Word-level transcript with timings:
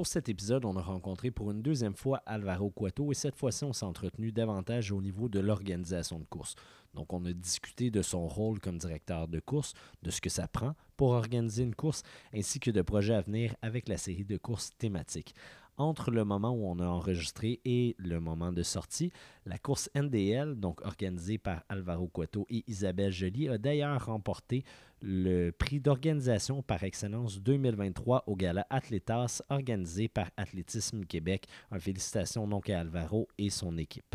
Pour 0.00 0.06
cet 0.06 0.30
épisode, 0.30 0.64
on 0.64 0.76
a 0.76 0.80
rencontré 0.80 1.30
pour 1.30 1.50
une 1.50 1.60
deuxième 1.60 1.94
fois 1.94 2.22
Alvaro 2.24 2.70
Cueto 2.70 3.12
et 3.12 3.14
cette 3.14 3.36
fois-ci, 3.36 3.64
on 3.64 3.74
s'est 3.74 3.84
entretenu 3.84 4.32
davantage 4.32 4.92
au 4.92 5.02
niveau 5.02 5.28
de 5.28 5.40
l'organisation 5.40 6.18
de 6.18 6.24
course. 6.24 6.54
Donc, 6.94 7.12
on 7.12 7.22
a 7.26 7.34
discuté 7.34 7.90
de 7.90 8.00
son 8.00 8.26
rôle 8.26 8.60
comme 8.60 8.78
directeur 8.78 9.28
de 9.28 9.40
course, 9.40 9.74
de 10.02 10.10
ce 10.10 10.22
que 10.22 10.30
ça 10.30 10.48
prend 10.48 10.74
pour 10.96 11.10
organiser 11.10 11.64
une 11.64 11.74
course, 11.74 12.02
ainsi 12.34 12.60
que 12.60 12.70
de 12.70 12.80
projets 12.80 13.12
à 13.12 13.20
venir 13.20 13.54
avec 13.60 13.90
la 13.90 13.98
série 13.98 14.24
de 14.24 14.38
courses 14.38 14.70
thématiques 14.78 15.34
entre 15.80 16.10
le 16.10 16.24
moment 16.24 16.50
où 16.50 16.66
on 16.66 16.78
a 16.78 16.86
enregistré 16.86 17.60
et 17.64 17.96
le 17.98 18.20
moment 18.20 18.52
de 18.52 18.62
sortie. 18.62 19.12
La 19.46 19.58
course 19.58 19.90
NDL, 19.96 20.54
donc 20.54 20.84
organisée 20.84 21.38
par 21.38 21.64
Alvaro 21.68 22.08
Cueto 22.08 22.46
et 22.50 22.62
Isabelle 22.66 23.12
Joly, 23.12 23.48
a 23.48 23.58
d'ailleurs 23.58 24.06
remporté 24.06 24.62
le 25.00 25.50
prix 25.50 25.80
d'organisation 25.80 26.62
par 26.62 26.84
excellence 26.84 27.40
2023 27.40 28.24
au 28.26 28.36
Gala 28.36 28.66
Atletas 28.68 29.42
organisé 29.48 30.08
par 30.08 30.30
Athlétisme 30.36 31.04
Québec. 31.04 31.46
Un 31.70 31.78
félicitations 31.78 32.46
donc 32.46 32.68
à 32.68 32.80
Alvaro 32.80 33.28
et 33.38 33.48
son 33.48 33.78
équipe. 33.78 34.14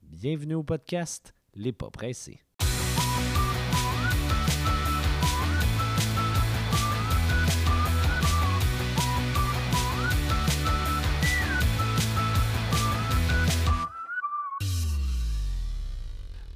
Bienvenue 0.00 0.54
au 0.54 0.62
podcast 0.62 1.34
Les 1.54 1.72
Pas 1.72 1.90
Pressés. 1.90 2.40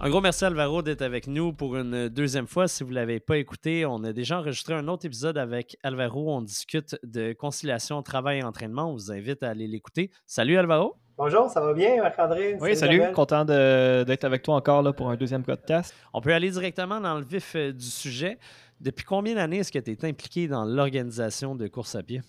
Un 0.06 0.09
gros 0.09 0.20
merci 0.20 0.45
Alvaro 0.45 0.83
d'être 0.83 1.02
avec 1.02 1.27
nous 1.27 1.52
pour 1.52 1.77
une 1.77 2.09
deuxième 2.09 2.47
fois. 2.47 2.69
Si 2.69 2.84
vous 2.84 2.91
ne 2.91 2.95
l'avez 2.95 3.19
pas 3.19 3.38
écouté, 3.38 3.84
on 3.87 4.05
a 4.05 4.12
déjà 4.12 4.38
enregistré 4.38 4.73
un 4.73 4.87
autre 4.87 5.05
épisode 5.05 5.37
avec 5.37 5.77
Alvaro. 5.83 6.33
On 6.33 6.42
discute 6.42 6.97
de 7.02 7.33
conciliation 7.33 8.01
travail 8.05 8.38
et 8.38 8.42
entraînement. 8.45 8.88
On 8.88 8.92
vous 8.92 9.11
invite 9.11 9.42
à 9.42 9.50
aller 9.50 9.66
l'écouter. 9.66 10.12
Salut 10.24 10.59
Alvaro. 10.59 10.95
Bonjour, 11.19 11.50
ça 11.50 11.61
va 11.61 11.75
bien, 11.75 12.00
Marc-André? 12.00 12.56
Oui, 12.61 12.77
salut. 12.77 13.03
Content 13.14 13.44
d'être 13.44 14.22
avec 14.22 14.44
toi 14.44 14.55
encore 14.55 14.81
là, 14.83 14.92
pour 14.92 15.11
un 15.11 15.16
deuxième 15.16 15.42
podcast. 15.42 15.92
On 16.14 16.20
peut 16.20 16.33
aller 16.33 16.50
directement 16.50 17.00
dans 17.00 17.16
le 17.16 17.25
vif 17.25 17.56
euh, 17.56 17.72
du 17.72 17.86
sujet. 17.86 18.38
Depuis 18.81 19.05
combien 19.05 19.34
d'années 19.34 19.59
est-ce 19.59 19.72
que 19.72 19.81
tu 19.81 19.91
es 19.91 20.05
impliqué 20.05 20.47
dans 20.47 20.64
l'organisation 20.64 21.56
de 21.56 21.66
courses 21.66 21.97
à 21.97 22.05
pied? 22.05 22.20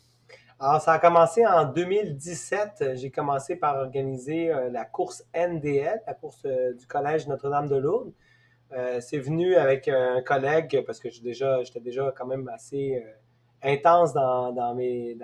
Alors, 0.60 0.82
ça 0.82 0.94
a 0.94 1.00
commencé 1.00 1.46
en 1.46 1.66
2017. 1.66 2.96
J'ai 2.96 3.12
commencé 3.12 3.56
par 3.56 3.78
organiser 3.78 4.52
euh, 4.52 4.72
la 4.72 4.86
course 4.86 5.24
NDL, 5.36 6.02
la 6.08 6.14
course 6.16 6.42
euh, 6.46 6.74
du 6.74 6.88
Collège 6.88 7.28
Notre-Dame-de-Lourdes. 7.28 8.12
Euh, 8.72 9.00
c'est 9.00 9.20
venu 9.20 9.54
avec 9.54 9.88
un 9.88 10.20
collègue 10.24 10.84
parce 10.88 11.00
que 11.00 11.12
j'étais 11.12 11.28
déjà, 11.28 11.62
déjà 11.80 12.12
quand 12.18 12.26
même 12.26 12.48
assez 12.48 13.06
intense 13.62 14.14
dans, 14.14 14.74
mes, 14.74 15.16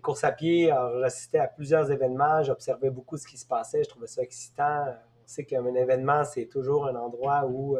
courses 0.00 0.22
à 0.22 0.30
pied. 0.30 0.72
J'assistais 1.00 1.38
à 1.38 1.48
plusieurs 1.48 1.90
événements, 1.90 2.44
j'observais 2.44 2.90
beaucoup 2.90 3.16
ce 3.16 3.26
qui 3.26 3.36
se 3.36 3.46
passait, 3.46 3.82
je 3.82 3.88
trouvais 3.88 4.06
ça 4.06 4.22
excitant. 4.22 4.84
On 5.24 5.26
sait 5.26 5.44
qu'un 5.44 5.66
événement, 5.74 6.22
c'est 6.22 6.46
toujours 6.46 6.86
un 6.86 6.94
endroit 6.94 7.46
où 7.46 7.76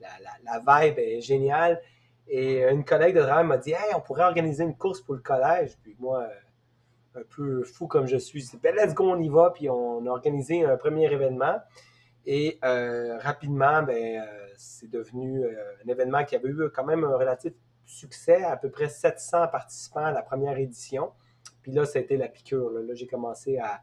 la 0.00 0.58
vibe 0.66 0.98
est 0.98 1.20
géniale. 1.20 1.80
Et 2.28 2.62
une 2.62 2.84
collègue 2.84 3.16
de 3.16 3.22
travail 3.22 3.46
m'a 3.46 3.56
dit 3.56 3.72
Hey, 3.72 3.94
on 3.96 4.00
pourrait 4.00 4.24
organiser 4.24 4.64
une 4.64 4.76
course 4.76 5.00
pour 5.00 5.14
le 5.14 5.20
collège. 5.20 5.76
Puis 5.82 5.96
moi, 5.98 6.28
un 7.14 7.22
peu 7.36 7.62
fou 7.64 7.86
comme 7.86 8.06
je 8.06 8.16
suis, 8.16 8.42
c'est 8.42 8.60
ben, 8.60 8.74
let's 8.74 8.94
go, 8.94 9.10
on 9.10 9.20
y 9.20 9.28
va. 9.28 9.50
Puis 9.54 9.68
on 9.70 10.04
a 10.06 10.10
organisé 10.10 10.64
un 10.64 10.76
premier 10.76 11.10
événement. 11.12 11.56
Et 12.30 12.58
euh, 12.62 13.16
rapidement, 13.20 13.82
ben, 13.82 14.20
euh, 14.20 14.48
c'est 14.54 14.90
devenu 14.90 15.42
euh, 15.42 15.54
un 15.82 15.88
événement 15.88 16.24
qui 16.24 16.36
avait 16.36 16.50
eu 16.50 16.68
quand 16.74 16.84
même 16.84 17.02
un 17.02 17.16
relatif 17.16 17.54
succès, 17.86 18.42
à 18.44 18.58
peu 18.58 18.70
près 18.70 18.90
700 18.90 19.48
participants 19.48 20.04
à 20.04 20.12
la 20.12 20.20
première 20.20 20.58
édition. 20.58 21.12
Puis 21.62 21.72
là, 21.72 21.86
c'était 21.86 22.18
la 22.18 22.28
piqûre. 22.28 22.68
Là, 22.70 22.92
j'ai 22.92 23.06
commencé 23.06 23.58
à, 23.58 23.80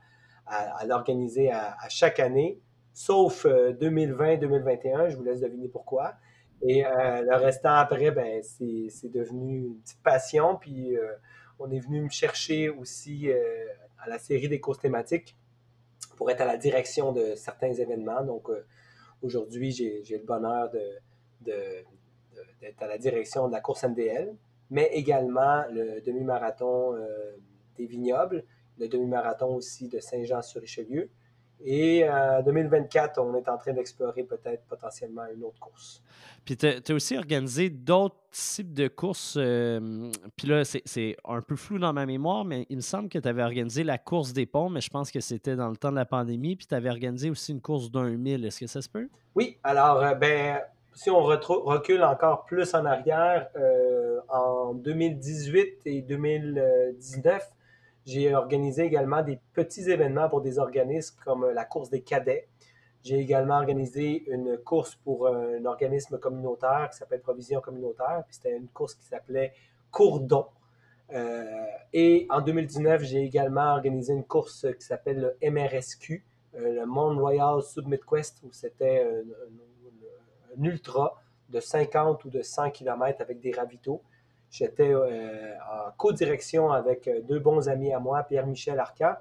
l'organiser 0.86 1.52
à, 1.52 1.76
chaque 1.90 2.20
année, 2.20 2.62
sauf 2.94 3.48
2020-2021. 3.48 5.10
Je 5.10 5.18
vous 5.18 5.24
laisse 5.24 5.40
deviner 5.40 5.68
pourquoi. 5.68 6.14
Et 6.62 6.86
euh, 6.86 7.22
le 7.22 7.36
restant 7.36 7.76
après, 7.76 8.12
ben, 8.12 8.42
c'est 8.44 9.10
devenu 9.10 9.60
une 9.60 9.80
petite 9.80 10.02
passion. 10.02 10.58
Puis 10.58 10.98
euh, 10.98 11.14
on 11.60 11.70
est 11.72 11.80
venu 11.80 12.02
me 12.02 12.10
chercher 12.10 12.70
aussi 12.70 13.30
euh, 13.30 13.66
à 14.00 14.10
la 14.10 14.20
série 14.20 14.50
des 14.50 14.60
courses 14.60 14.80
thématiques 14.80 15.36
pour 16.18 16.32
être 16.32 16.42
à 16.42 16.46
la 16.46 16.58
direction 16.58 17.12
de 17.12 17.36
certains 17.36 17.74
événements. 17.74 18.24
Donc 18.24 18.50
aujourd'hui, 19.22 19.72
j'ai 19.72 20.18
le 20.18 20.26
bonheur 20.26 20.72
d'être 20.72 21.90
de, 22.62 22.84
à 22.84 22.88
la 22.88 22.98
direction 22.98 23.48
de 23.48 23.52
la 23.52 23.60
course 23.60 23.84
MDL, 23.84 24.34
mais 24.70 24.90
également 24.94 25.66
le 25.72 26.00
demi-marathon 26.00 26.96
des 27.76 27.86
Vignobles, 27.86 28.46
le 28.80 28.88
demi-marathon 28.88 29.56
aussi 29.56 29.90
de 29.90 30.00
Saint-Jean-sur-Richelieu. 30.00 31.10
Et 31.64 32.08
en 32.08 32.42
2024, 32.44 33.20
on 33.20 33.36
est 33.36 33.48
en 33.50 33.58
train 33.58 33.74
d'explorer 33.74 34.24
peut-être 34.24 34.64
potentiellement 34.68 35.24
une 35.34 35.44
autre 35.44 35.60
course. 35.60 36.04
Puis 36.46 36.58
tu 36.58 36.68
as, 36.68 36.94
aussi 36.94 37.18
organisé 37.18 37.70
d'autres 37.70 38.18
types 38.32 38.74
de 38.74 38.88
courses. 38.88 39.36
Euh, 39.38 40.12
puis 40.36 40.48
là, 40.48 40.64
c'est 40.64 41.16
un 41.26 41.42
peu 41.42 41.56
flou 41.56 41.80
dans 41.80 41.92
ma 41.92 42.06
mémoire, 42.06 42.46
mais 42.46 42.68
il 42.70 42.76
me 42.76 42.82
semble 42.82 43.10
que 43.10 43.18
tu 43.18 43.28
avais 43.28 43.42
organisé 43.42 43.84
la 43.84 43.98
course 43.98 44.32
des 44.32 44.46
ponts, 44.46 44.70
mais 44.70 44.82
je 44.82 44.90
pense 44.90 45.12
que 45.12 45.20
c'était 45.22 45.56
dans 45.56 45.70
le 45.70 45.78
temps 45.78 45.92
de 45.92 45.96
la 45.96 46.06
pandémie. 46.06 46.56
Puis 46.56 46.68
tu 46.68 46.76
avais 46.76 46.90
organisé 46.90 47.32
aussi 47.32 47.52
une 47.52 47.62
course 47.62 47.90
d'un 47.90 48.12
mille. 48.12 48.46
Est-ce 48.46 48.60
que 48.60 48.68
ça 48.68 48.82
se 48.82 48.90
peut? 48.90 49.10
Oui. 49.34 49.58
Alors, 49.64 49.98
euh, 49.98 50.14
ben, 50.14 50.60
si 50.94 51.10
on 51.10 51.24
recule 51.24 52.04
encore 52.04 52.46
plus 52.46 52.74
en 52.76 52.86
arrière, 52.86 53.50
euh, 53.58 54.20
en 54.30 54.74
2018 54.76 55.82
et 55.86 56.02
2019, 56.02 57.44
j'ai 58.06 58.36
organisé 58.36 58.84
également 58.84 59.24
des 59.24 59.40
petits 59.54 59.90
événements 59.90 60.30
pour 60.30 60.42
des 60.42 60.60
organismes 60.60 61.18
comme 61.24 61.50
la 61.50 61.66
course 61.66 61.90
des 61.90 62.02
cadets 62.02 62.48
j'ai 63.06 63.20
également 63.20 63.58
organisé 63.58 64.28
une 64.32 64.58
course 64.58 64.96
pour 64.96 65.28
un 65.28 65.64
organisme 65.66 66.18
communautaire 66.18 66.90
qui 66.92 66.98
s'appelle 66.98 67.22
Provision 67.22 67.62
communautaire. 67.62 68.24
Puis 68.26 68.38
c'était 68.38 68.58
une 68.58 68.68
course 68.68 68.96
qui 68.96 69.06
s'appelait 69.06 69.54
Courdon. 69.92 70.48
Euh, 71.14 71.66
et 71.94 72.26
en 72.32 72.42
2019, 72.42 73.04
j'ai 73.04 73.22
également 73.22 73.74
organisé 73.74 74.12
une 74.12 74.24
course 74.24 74.66
qui 74.80 74.84
s'appelle 74.84 75.38
le 75.40 75.52
MRSQ, 75.52 76.26
euh, 76.56 76.74
le 76.74 76.86
Mont 76.88 77.16
Royal 77.16 77.62
Submit 77.62 78.00
Quest, 78.10 78.42
où 78.42 78.52
c'était 78.52 79.06
un, 80.58 80.64
ultra 80.64 81.22
de 81.50 81.60
50 81.60 82.26
ou 82.26 82.32
de 82.32 82.42
100 82.42 82.72
km 82.72 83.22
avec 83.22 83.40
des 83.40 83.52
ravitaux. 83.52 84.02
J'étais 84.58 84.94
euh, 84.94 85.54
en 85.60 85.92
co-direction 85.98 86.72
avec 86.72 87.10
deux 87.28 87.40
bons 87.40 87.68
amis 87.68 87.94
à 87.94 88.00
moi, 88.00 88.24
Pierre-Michel 88.24 88.80
Arcan 88.80 89.16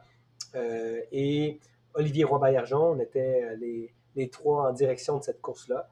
et 1.10 1.58
Olivier 1.94 2.24
Roy-Baillargeon. 2.24 2.92
On 2.92 2.98
était 3.00 3.44
euh, 3.44 3.56
les, 4.16 4.28
trois 4.28 4.68
en 4.68 4.72
direction 4.72 5.18
de 5.18 5.22
cette 5.22 5.40
course-là. 5.40 5.88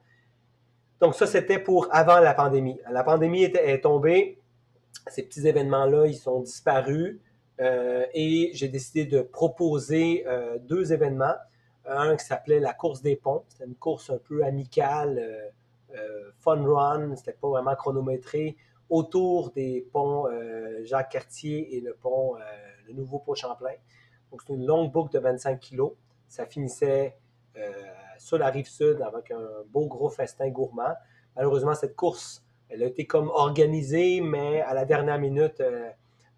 Donc 0.99 1.15
ça, 1.15 1.27
c'était 1.27 1.59
pour 1.59 1.87
avant 1.91 2.19
la 2.19 2.33
pandémie. 2.33 2.79
La 2.89 3.03
pandémie 3.03 3.43
est, 3.43 3.81
tombée. 3.81 4.37
Ces 5.07 5.23
petits 5.23 5.47
événements-là, 5.47 6.07
ils 6.07 6.15
sont 6.15 6.41
disparus. 6.41 7.19
Euh, 7.59 8.05
et 8.13 8.51
j'ai 8.53 8.67
décidé 8.67 9.05
de 9.05 9.21
proposer 9.21 10.23
euh, 10.27 10.57
deux 10.59 10.93
événements. 10.93 11.35
Un 11.85 12.15
qui 12.15 12.23
s'appelait 12.23 12.61
la 12.61 12.73
course 12.73 13.01
des 13.01 13.17
ponts. 13.17 13.43
C'était 13.49 13.65
une 13.65 13.75
course 13.75 14.09
un 14.09 14.17
peu 14.17 14.45
amicale, 14.45 15.51
fun 16.39 16.63
run. 16.63 17.13
C'était 17.17 17.33
pas 17.33 17.49
vraiment 17.49 17.75
chronométré 17.75 18.55
autour 18.93 19.51
des 19.51 19.87
ponts 19.91 20.27
Jacques 20.83 21.11
Cartier 21.11 21.75
et 21.75 21.81
le 21.81 21.93
pont, 21.93 22.35
le 22.87 22.93
nouveau 22.93 23.19
pont 23.19 23.33
Champlain. 23.33 23.75
Donc, 24.33 24.41
c'est 24.47 24.53
une 24.53 24.65
longue 24.65 24.91
boucle 24.91 25.13
de 25.13 25.19
25 25.19 25.59
kilos. 25.59 25.91
Ça 26.27 26.47
finissait 26.47 27.15
euh, 27.55 27.71
sur 28.17 28.39
la 28.39 28.49
rive 28.49 28.67
sud 28.67 28.99
avec 29.01 29.29
un 29.29 29.47
beau 29.67 29.85
gros 29.85 30.09
festin 30.09 30.49
gourmand. 30.49 30.95
Malheureusement, 31.35 31.75
cette 31.75 31.95
course, 31.95 32.43
elle 32.67 32.81
a 32.81 32.87
été 32.87 33.05
comme 33.05 33.29
organisée, 33.29 34.21
mais 34.21 34.61
à 34.61 34.73
la 34.73 34.85
dernière 34.85 35.19
minute, 35.19 35.61
euh, 35.61 35.91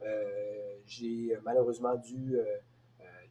euh, 0.03 0.75
j'ai 0.85 1.37
malheureusement 1.43 1.95
dû 1.95 2.37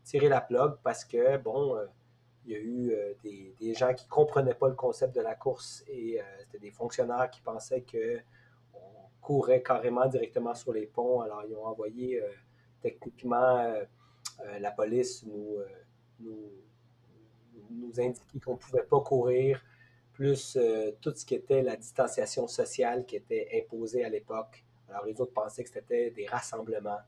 tirer 0.02 0.28
la 0.30 0.40
plug 0.40 0.76
parce 0.82 1.04
que, 1.04 1.36
bon, 1.36 1.78
il 2.46 2.52
y 2.52 2.54
a 2.54 2.58
eu 2.58 2.92
des, 3.22 3.74
gens 3.74 3.92
qui 3.94 4.06
ne 4.06 4.10
comprenaient 4.10 4.54
pas 4.54 4.68
le 4.68 4.74
concept 4.74 5.14
de 5.14 5.20
la 5.20 5.34
course 5.34 5.84
et 5.88 6.20
c'était 6.40 6.58
des 6.58 6.70
fonctionnaires 6.70 7.30
qui 7.30 7.40
pensaient 7.40 7.82
qu'on 7.82 8.18
courait 9.24 9.62
carrément 9.62 10.06
directement 10.06 10.54
sur 10.54 10.72
les 10.72 10.86
ponts. 10.86 11.20
Alors, 11.22 11.42
ils 11.48 11.54
ont 11.54 11.66
envoyé 11.66 12.22
techniquement 12.82 13.74
euh, 14.40 14.58
la 14.58 14.70
police 14.70 15.24
nous, 15.24 15.58
euh, 15.58 16.30
nous, 17.70 18.00
indiquait 18.00 18.40
qu'on 18.40 18.52
ne 18.52 18.58
pouvait 18.58 18.82
pas 18.82 19.00
courir, 19.00 19.62
plus 20.12 20.56
euh, 20.56 20.92
tout 21.00 21.12
ce 21.14 21.24
qui 21.24 21.34
était 21.34 21.62
la 21.62 21.76
distanciation 21.76 22.46
sociale 22.46 23.04
qui 23.06 23.16
était 23.16 23.48
imposée 23.54 24.04
à 24.04 24.08
l'époque. 24.08 24.64
Alors 24.88 25.04
les 25.04 25.20
autres 25.20 25.32
pensaient 25.32 25.64
que 25.64 25.70
c'était 25.70 26.10
des 26.10 26.26
rassemblements. 26.26 27.00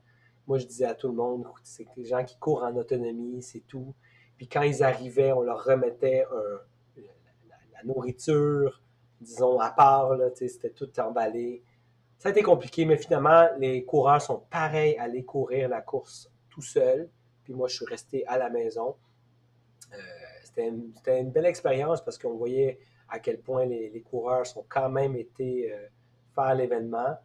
Moi, 0.47 0.57
je 0.59 0.65
disais 0.65 0.85
à 0.85 0.95
tout 0.95 1.09
le 1.09 1.15
monde, 1.15 1.45
c'est 1.63 1.87
des 1.95 2.05
gens 2.05 2.23
qui 2.23 2.37
courent 2.37 2.63
en 2.63 2.75
autonomie, 2.75 3.41
c'est 3.41 3.65
tout. 3.67 3.93
Puis 4.37 4.47
quand 4.47 4.61
ils 4.61 4.83
arrivaient, 4.83 5.33
on 5.33 5.41
leur 5.41 5.63
remettait 5.63 6.23
la, 6.95 7.83
nourriture, 7.83 8.81
disons, 9.19 9.59
à 9.59 9.71
part, 9.71 10.17
c'était 10.35 10.69
tout 10.69 10.89
emballé. 10.99 11.63
Ça 12.17 12.29
a 12.29 12.31
été 12.31 12.41
compliqué, 12.41 12.85
mais 12.85 12.97
finalement, 12.97 13.47
les 13.59 13.85
coureurs 13.85 14.21
sont 14.21 14.43
pareils 14.49 14.97
à 14.97 15.03
aller 15.03 15.23
courir 15.23 15.69
la 15.69 15.81
course 15.81 16.31
tout 16.49 16.61
seuls. 16.61 17.09
Puis 17.43 17.53
moi, 17.53 17.67
je 17.67 17.75
suis 17.75 17.85
resté 17.85 18.25
à 18.27 18.37
la 18.37 18.49
maison. 18.49 18.95
Euh, 19.93 19.97
c'était 20.43 20.69
une, 20.69 21.31
belle 21.31 21.45
expérience 21.45 22.03
parce 22.03 22.17
qu'on 22.17 22.35
voyait 22.35 22.79
à 23.09 23.19
quel 23.19 23.39
point 23.39 23.65
les, 23.65 24.01
coureurs 24.01 24.45
sont 24.45 24.65
quand 24.67 24.89
même 24.89 25.15
été 25.15 25.71
euh, 25.71 25.87
faire 26.33 26.55
l'événement. 26.55 27.15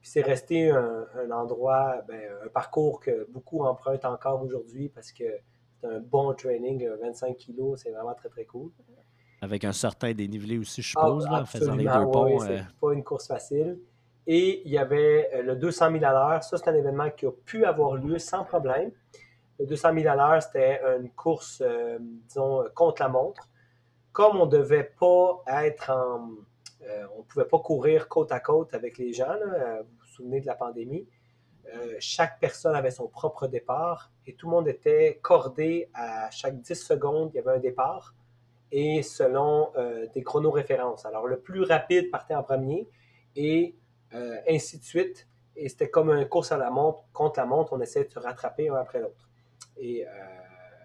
Puis 0.00 0.10
c'est 0.10 0.22
resté 0.22 0.70
un, 0.70 1.30
endroit, 1.30 2.02
ben, 2.08 2.20
un 2.44 2.48
parcours 2.48 3.00
que 3.00 3.26
beaucoup 3.30 3.64
empruntent 3.64 4.04
encore 4.04 4.42
aujourd'hui 4.42 4.88
parce 4.88 5.12
que 5.12 5.24
c'est 5.80 5.86
un 5.86 6.00
bon 6.00 6.34
training, 6.34 6.88
25 7.00 7.36
kilos, 7.36 7.80
c'est 7.82 7.90
vraiment 7.90 8.14
très 8.14 8.28
très 8.28 8.44
cool. 8.44 8.70
Avec 9.40 9.64
un 9.64 9.72
certain 9.72 10.12
dénivelé 10.12 10.58
aussi, 10.58 10.82
je 10.82 10.90
suppose, 10.90 11.26
en 11.26 11.44
faisant 11.44 11.74
les 11.74 11.84
deux 11.84 12.10
ponts. 12.10 12.42
euh. 12.42 12.60
pas 12.80 12.92
une 12.92 13.02
course 13.02 13.26
facile. 13.26 13.78
Et 14.26 14.62
il 14.64 14.70
y 14.70 14.78
avait 14.78 15.30
euh, 15.34 15.42
le 15.42 15.56
200 15.56 15.92
000 15.92 16.04
à 16.04 16.12
l'heure. 16.12 16.44
Ça, 16.44 16.56
c'est 16.56 16.68
un 16.68 16.74
événement 16.74 17.10
qui 17.10 17.26
a 17.26 17.32
pu 17.32 17.64
avoir 17.64 17.96
lieu 17.96 18.18
sans 18.18 18.44
problème. 18.44 18.92
Le 19.58 19.66
200 19.66 19.94
000 19.94 20.08
à 20.08 20.16
l'heure, 20.16 20.42
c'était 20.42 20.80
une 21.00 21.10
course, 21.10 21.62
euh, 21.64 21.98
disons, 22.00 22.64
contre 22.74 23.02
la 23.02 23.08
montre. 23.08 23.48
Comme 24.12 24.40
on 24.40 24.46
ne 24.46 24.50
devait 24.50 24.92
pas 24.98 25.42
être 25.48 25.90
en. 25.90 26.30
on 27.14 27.18
ne 27.18 27.22
pouvait 27.28 27.46
pas 27.46 27.58
courir 27.58 28.08
côte 28.08 28.32
à 28.32 28.40
côte 28.40 28.74
avec 28.74 28.98
les 28.98 29.12
gens, 29.12 29.36
vous 29.38 29.84
vous 30.00 30.06
souvenez 30.06 30.40
de 30.40 30.46
la 30.46 30.54
pandémie. 30.54 31.08
chaque 31.98 32.38
personne 32.38 32.74
avait 32.74 32.90
son 32.90 33.08
propre 33.08 33.46
départ 33.46 34.10
et 34.26 34.34
tout 34.34 34.48
le 34.48 34.52
monde 34.52 34.68
était 34.68 35.18
cordé 35.22 35.88
à 35.94 36.30
chaque 36.30 36.60
10 36.60 36.74
secondes, 36.74 37.30
il 37.32 37.36
y 37.36 37.40
avait 37.40 37.56
un 37.56 37.60
départ 37.60 38.14
et 38.72 39.02
selon 39.02 39.70
euh, 39.76 40.06
des 40.14 40.22
chronoréférences. 40.22 41.04
Alors, 41.04 41.26
le 41.26 41.38
plus 41.38 41.62
rapide 41.62 42.10
partait 42.10 42.34
en 42.34 42.42
premier 42.42 42.88
et 43.36 43.76
euh, 44.14 44.36
ainsi 44.48 44.78
de 44.78 44.84
suite. 44.84 45.28
Et 45.56 45.68
c'était 45.68 45.90
comme 45.90 46.10
une 46.10 46.28
course 46.28 46.52
à 46.52 46.56
la 46.56 46.70
montre, 46.70 47.04
contre 47.12 47.40
la 47.40 47.46
montre, 47.46 47.72
on 47.74 47.80
essayait 47.80 48.06
de 48.06 48.10
se 48.10 48.18
rattraper 48.18 48.68
un 48.68 48.76
après 48.76 49.00
l'autre. 49.00 49.28
Et 49.76 50.06
euh, 50.06 50.10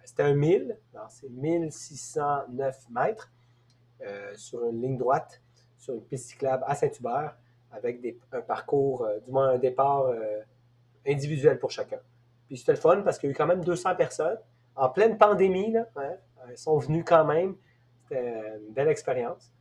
c'était 0.04 0.24
un 0.24 0.34
1000, 0.34 0.78
c'est 1.10 1.30
1609 1.30 2.90
mètres 2.90 3.32
sur 4.36 4.66
une 4.66 4.82
ligne 4.82 4.98
droite, 4.98 5.42
sur 5.78 5.96
une 5.96 6.04
piste 6.04 6.30
cyclable 6.30 6.64
à 6.68 6.76
Saint-Hubert, 6.76 7.38
avec 7.72 8.00
un 8.32 8.42
parcours, 8.42 9.08
du 9.26 9.32
moins 9.32 9.50
un 9.50 9.58
départ 9.58 10.12
individuel 11.06 11.60
pour 11.60 11.72
chacun. 11.72 12.00
Puis 12.48 12.58
c'était 12.58 12.74
le 12.74 12.78
fun 12.78 13.02
parce 13.02 13.18
qu'il 13.18 13.28
y 13.28 13.32
a 13.32 13.34
eu 13.34 13.36
quand 13.36 13.48
même 13.48 13.64
200 13.64 13.96
personnes 13.96 14.38
en 14.76 14.90
pleine 14.90 15.18
pandémie. 15.18 15.72
Là, 15.72 15.88
hein, 15.96 16.14
elles 16.48 16.58
sont 16.58 16.78
venues 16.78 17.04
quand 17.04 17.26
même. 17.26 17.56
C'était 18.04 18.58
une 18.60 18.74
belle 18.74 18.88
expérience. 18.88 19.52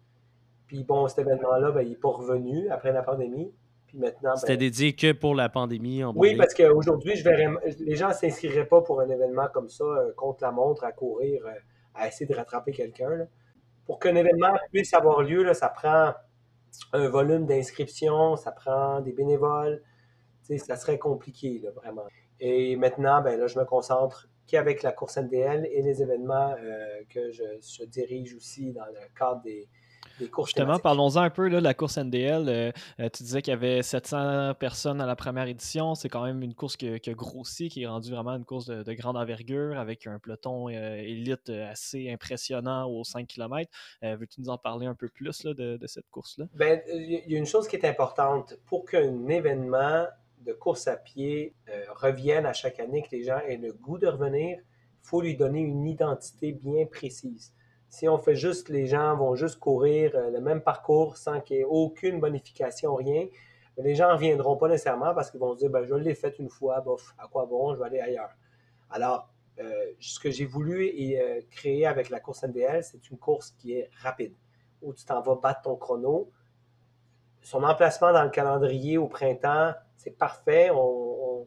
Puis 0.67 0.85
bon, 0.85 1.07
cet 1.09 1.21
événement-là, 1.21 1.71
ben, 1.71 1.83
il 1.83 1.91
n'est 1.91 1.97
pas 1.97 2.11
revenu 2.11 2.69
après 2.71 2.93
la 2.93 3.03
pandémie. 3.03 3.53
Puis 3.87 3.99
maintenant. 3.99 4.37
C'était 4.37 4.55
ben, 4.55 4.61
dédié 4.61 4.95
que 4.95 5.13
pour 5.13 5.35
la 5.35 5.49
pandémie 5.49 6.03
en 6.03 6.13
Oui, 6.17 6.37
parce 6.37 6.55
qu'aujourd'hui, 6.55 7.17
je 7.17 7.25
verrais, 7.25 7.49
les 7.79 7.95
gens 7.95 8.09
ne 8.09 8.15
s'inscriraient 8.15 8.67
pas 8.67 8.81
pour 8.83 9.01
un 9.01 9.09
événement 9.09 9.47
comme 9.53 9.69
ça, 9.69 9.85
euh, 9.85 10.13
contre 10.17 10.43
la 10.43 10.51
montre, 10.51 10.85
à 10.85 10.93
courir, 10.93 11.47
euh, 11.47 11.53
à 11.95 12.09
essayer 12.09 12.27
de 12.27 12.35
rattraper 12.35 12.73
quelqu'un. 12.73 13.27
Pour 13.85 14.01
qu'un 14.01 14.17
événement 14.17 14.53
puisse 14.73 14.93
avoir 14.95 15.23
lieu, 15.23 15.45
là, 15.45 15.55
ça 15.55 15.69
prend 15.69 16.13
un 16.93 17.09
volume 17.09 17.47
d'inscription, 17.47 18.37
ça 18.37 18.51
prend 18.53 19.01
des 19.01 19.13
bénévoles. 19.13 19.83
Ça 20.43 20.77
serait 20.77 20.99
compliqué, 20.99 21.61
là, 21.63 21.71
vraiment. 21.71 22.07
Et 22.39 22.77
maintenant, 22.77 23.23
ben, 23.23 23.39
là, 23.39 23.47
je 23.47 23.59
me 23.59 23.65
concentre 23.65 24.29
qu'avec 24.47 24.83
la 24.83 24.93
course 24.93 25.17
NDL 25.17 25.67
et 25.73 25.83
les 25.83 26.03
événements 26.03 26.55
euh, 26.63 27.01
que 27.09 27.31
je, 27.31 27.85
dirige 27.85 28.35
aussi 28.35 28.73
dans 28.73 28.87
le 28.87 29.01
cadre 29.19 29.43
des. 29.43 29.69
Justement, 30.19 30.79
parlons-en 30.79 31.21
un 31.21 31.31
peu 31.31 31.51
de 31.51 31.59
la 31.59 31.75
course 31.75 31.99
NDL. 31.99 32.49
Euh, 32.49 32.73
euh, 33.01 33.09
tu 33.13 33.23
disais 33.23 33.43
qu'il 33.43 33.53
y 33.53 33.55
avait 33.55 33.83
700 33.83 34.55
personnes 34.55 35.01
à 35.01 35.07
la 35.07 35.17
première 35.17 35.47
édition. 35.47 35.95
C'est 35.95 36.09
quand 36.09 36.25
même 36.25 36.43
une 36.43 36.55
course 36.55 36.77
qui, 36.77 36.89
a 36.89 37.15
grossi, 37.15 37.69
qui 37.69 37.83
est 37.83 37.87
rendue 37.87 38.11
vraiment 38.11 38.33
une 38.33 38.45
course 38.45 38.67
de, 38.67 38.93
grande 38.95 39.17
envergure 39.17 39.79
avec 39.79 40.07
un 40.07 40.19
peloton 40.19 40.69
élite 40.69 41.51
assez 41.51 42.11
impressionnant 42.11 42.89
aux 42.89 43.05
5 43.05 43.27
km. 43.27 43.71
Veux-tu 44.03 44.41
nous 44.41 44.49
en 44.49 44.59
parler 44.59 44.87
un 44.87 44.95
peu 44.95 45.09
plus 45.09 45.43
de, 45.45 45.77
de, 45.77 45.87
cette 45.87 46.09
course-là? 46.11 46.47
Ben, 46.55 46.81
il 46.89 47.25
y 47.27 47.35
a 47.35 47.39
une 47.39 47.47
chose 47.47 47.69
qui 47.69 47.77
est 47.77 47.87
importante. 47.87 48.55
Pour 48.65 48.85
qu'un 48.85 49.29
événement 49.29 50.07
de 50.47 50.53
course 50.53 50.87
à 50.89 50.97
pied 50.97 51.55
euh, 51.69 51.85
reviennent 51.95 52.47
à 52.47 52.53
chaque 52.53 52.81
année, 52.81 53.03
que 53.03 53.15
les 53.15 53.25
gens 53.25 53.41
aient 53.41 53.57
le 53.57 53.73
goût 53.73 53.99
de 53.99 54.07
revenir, 54.07 54.59
il 54.59 55.09
faut 55.09 55.21
lui 55.21 55.37
donner 55.37 55.61
une 55.61 55.87
identité 55.87 56.53
bien 56.53 56.87
précise. 56.87 57.53
Si 57.89 58.09
on 58.09 58.19
fait 58.19 58.35
juste, 58.35 58.69
les 58.69 58.87
gens 58.87 59.17
vont 59.17 59.35
juste 59.37 59.59
courir 59.59 60.13
euh, 60.15 60.31
le 60.31 60.41
même 60.41 60.61
parcours 60.61 61.17
sans 61.17 61.41
qu'il 61.41 61.57
y 61.57 61.61
ait 61.61 61.65
aucune 61.65 62.21
bonification, 62.21 62.95
rien, 62.95 63.27
les 63.79 63.95
gens 63.95 64.09
ne 64.09 64.15
reviendront 64.15 64.57
pas 64.57 64.69
nécessairement 64.69 65.15
parce 65.15 65.31
qu'ils 65.31 65.41
vont 65.41 65.55
se 65.55 65.59
dire 65.59 65.71
ben, 65.71 65.85
je 65.85 65.95
l'ai 65.95 66.15
fait 66.15 66.39
une 66.39 66.49
fois, 66.49 66.81
bof, 66.81 67.15
à 67.19 67.29
quoi 67.29 67.47
bon, 67.47 67.75
je 67.75 67.81
vais 67.81 67.87
aller 67.87 68.01
ailleurs. 68.01 68.31
Alors, 68.91 69.29
euh, 69.59 69.93
ce 70.01 70.21
que 70.21 70.31
j'ai 70.31 70.45
voulu 70.45 70.91
créer 71.51 71.87
avec 71.87 72.11
la 72.11 72.21
course 72.21 72.45
NDL, 72.45 72.85
c'est 72.85 73.11
une 73.11 73.19
course 73.19 73.53
qui 73.53 73.73
est 73.73 73.91
rapide, 74.03 74.35
où 74.83 74.93
tu 74.93 75.05
t'en 75.05 75.21
vas 75.21 75.37
battre 75.37 75.63
ton 75.63 75.77
chrono. 75.77 76.31
Son 77.43 77.63
emplacement 77.63 78.13
dans 78.13 78.25
le 78.25 78.31
calendrier 78.31 78.99
au 78.99 79.07
printemps, 79.07 79.73
c'est 79.97 80.17
parfait. 80.17 80.71
On, 80.73 81.47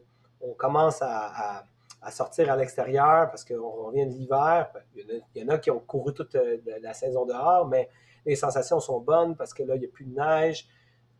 commence 0.56 1.00
à, 1.00 1.64
sortir 2.10 2.50
à 2.50 2.56
l'extérieur 2.56 3.28
parce 3.30 3.44
qu'on 3.44 3.70
revient 3.70 4.06
de 4.06 4.12
l'hiver. 4.12 4.72
Il, 4.94 5.22
y 5.34 5.44
en 5.44 5.48
a 5.48 5.58
qui 5.58 5.70
ont 5.70 5.80
couru 5.80 6.14
toute 6.14 6.34
euh, 6.34 6.58
la 6.80 6.94
saison 6.94 7.26
dehors, 7.26 7.68
mais 7.68 7.88
les 8.24 8.36
sensations 8.36 8.80
sont 8.80 9.00
bonnes 9.00 9.36
parce 9.36 9.52
que 9.52 9.62
là, 9.62 9.76
il 9.76 9.80
n'y 9.80 9.86
a 9.86 9.90
plus 9.90 10.06
de 10.06 10.14
neige. 10.14 10.66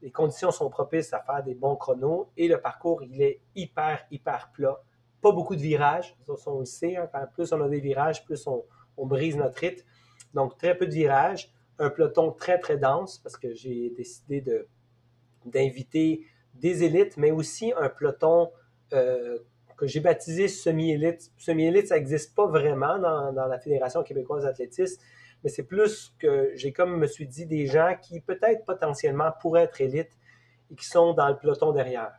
Les 0.00 0.10
conditions 0.10 0.50
sont 0.50 0.70
propices 0.70 1.12
à 1.12 1.20
faire 1.20 1.42
des 1.42 1.54
bons 1.54 1.76
chronos 1.76 2.30
et 2.36 2.48
le 2.48 2.60
parcours, 2.60 3.02
il 3.02 3.20
est 3.20 3.40
hyper, 3.54 4.06
hyper 4.10 4.50
plat. 4.52 4.80
Pas 5.20 5.32
beaucoup 5.32 5.54
de 5.54 5.60
virages. 5.60 6.16
On 6.46 6.60
le 6.60 6.64
sait. 6.64 6.96
Hein. 6.96 7.08
plus 7.34 7.52
on 7.52 7.60
a 7.60 7.68
des 7.68 7.80
virages, 7.80 8.24
plus 8.24 8.46
on, 8.46 8.64
on 8.96 9.06
brise 9.06 9.36
notre 9.36 9.58
rythme. 9.58 9.86
Donc, 10.32 10.56
très 10.56 10.76
peu 10.76 10.86
de 10.86 10.92
virages. 10.92 11.52
Un 11.78 11.90
peloton 11.90 12.32
très, 12.32 12.58
très 12.58 12.78
dense 12.78 13.18
parce 13.18 13.36
que 13.36 13.54
j'ai 13.54 13.90
décidé 13.90 14.42
d'inviter 15.44 16.26
des 16.54 16.84
élites, 16.84 17.16
mais 17.16 17.30
aussi 17.30 17.72
un 17.76 17.88
peloton 17.88 18.50
euh, 18.92 19.38
que 19.80 19.86
j'ai 19.86 20.00
baptisé 20.00 20.46
semi-élite. 20.46 21.32
Semi-élite, 21.38 21.88
ça 21.88 21.94
n'existe 21.96 22.34
pas 22.34 22.46
vraiment 22.46 22.98
dans, 22.98 23.32
la 23.32 23.58
Fédération 23.58 24.02
québécoise 24.02 24.44
d'athlétisme, 24.44 25.00
mais 25.42 25.48
c'est 25.48 25.62
plus 25.62 26.14
que 26.18 26.52
j'ai 26.54 26.70
comme 26.72 26.98
me 26.98 27.06
suis 27.06 27.26
dit 27.26 27.46
des 27.46 27.66
gens 27.66 27.96
qui 28.00 28.20
peut-être 28.20 28.66
potentiellement 28.66 29.32
pourraient 29.40 29.62
être 29.62 29.80
élites 29.80 30.18
et 30.70 30.74
qui 30.74 30.84
sont 30.84 31.14
dans 31.14 31.28
le 31.28 31.36
peloton 31.36 31.72
derrière. 31.72 32.12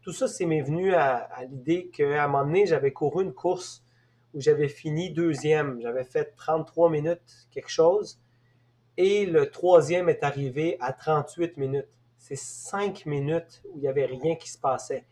Tout 0.00 0.12
ça, 0.12 0.26
c'est 0.26 0.46
m'est 0.46 0.62
venu 0.62 0.94
à, 0.94 1.28
l'idée 1.48 1.90
qu'à 1.92 2.24
un 2.24 2.28
moment 2.28 2.44
donné, 2.44 2.66
j'avais 2.66 2.92
couru 2.92 3.22
une 3.22 3.34
course 3.34 3.84
où 4.32 4.40
j'avais 4.40 4.68
fini 4.68 5.10
deuxième. 5.10 5.80
J'avais 5.82 6.04
fait 6.04 6.32
33 6.36 6.90
minutes 6.90 7.46
quelque 7.50 7.68
chose. 7.70 8.18
Et 8.96 9.26
le 9.26 9.50
troisième 9.50 10.08
est 10.08 10.24
arrivé 10.24 10.78
à 10.80 10.92
38 10.94 11.58
minutes 11.58 11.86
c'est 12.22 12.36
cinq 12.36 13.04
minutes 13.04 13.62
où 13.68 13.78
il 13.78 13.80
n'y 13.80 13.88
avait 13.88 14.06
rien 14.06 14.36
qui 14.36 14.48
se 14.48 14.56
passait. 14.56 15.04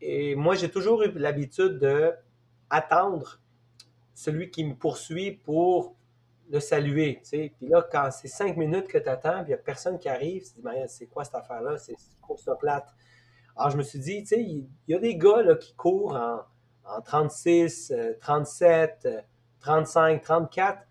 Et 0.00 0.34
moi, 0.34 0.54
j'ai 0.54 0.70
toujours 0.70 1.02
eu 1.02 1.12
l'habitude 1.12 1.78
de 1.78 2.12
attendre 2.70 3.40
celui 4.14 4.50
qui 4.50 4.64
me 4.64 4.74
poursuit 4.74 5.32
pour 5.32 5.96
le 6.50 6.60
saluer. 6.60 7.20
Puis 7.30 7.52
là, 7.68 7.86
quand 7.90 8.10
c'est 8.10 8.28
cinq 8.28 8.56
minutes 8.56 8.88
que 8.88 8.98
tu 8.98 9.08
attends, 9.08 9.42
il 9.42 9.48
n'y 9.48 9.54
a 9.54 9.58
personne 9.58 9.98
qui 9.98 10.08
arrive, 10.08 10.42
tu 10.42 10.60
te 10.60 10.60
dis, 10.60 10.76
c'est 10.88 11.06
quoi 11.06 11.24
cette 11.24 11.36
affaire-là? 11.36 11.78
C'est 11.78 11.94
course 12.20 12.48
plate. 12.58 12.88
Alors, 13.56 13.70
je 13.70 13.76
me 13.76 13.82
suis 13.82 13.98
dit, 13.98 14.22
tu 14.22 14.28
sais, 14.28 14.42
il 14.42 14.68
y, 14.88 14.94
a 14.94 14.98
des 14.98 15.16
gars 15.16 15.42
là, 15.42 15.54
qui 15.54 15.74
courent 15.74 16.14
en, 16.14 16.40
en 16.84 17.00
36, 17.00 17.92
37, 18.20 19.08
35, 19.60 20.22
34, 20.22 20.82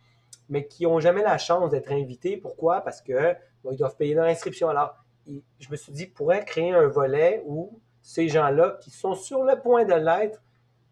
mais 0.50 0.68
qui 0.68 0.84
n'ont 0.84 1.00
jamais 1.00 1.24
la 1.24 1.38
chance 1.38 1.72
d'être 1.72 1.92
invités. 1.92 2.38
Pourquoi? 2.38 2.82
Parce 2.82 3.02
que 3.02 3.36
ils 3.70 3.78
doivent 3.78 3.96
payer 3.98 4.14
leur 4.14 4.26
inscription. 4.26 4.70
Alors, 4.70 4.96
je 5.28 5.70
me 5.70 5.76
suis 5.76 5.92
dit, 5.92 6.08
pourrait 6.08 6.46
créer 6.46 6.72
un 6.72 6.88
volet 6.88 7.44
où 7.46 7.80
ces 8.02 8.30
gens-là 8.30 8.78
qui 8.82 8.92
sont 8.92 9.16
sur 9.16 9.44
le 9.44 9.60
point 9.60 9.86
de 9.86 9.94
l'être 9.94 10.42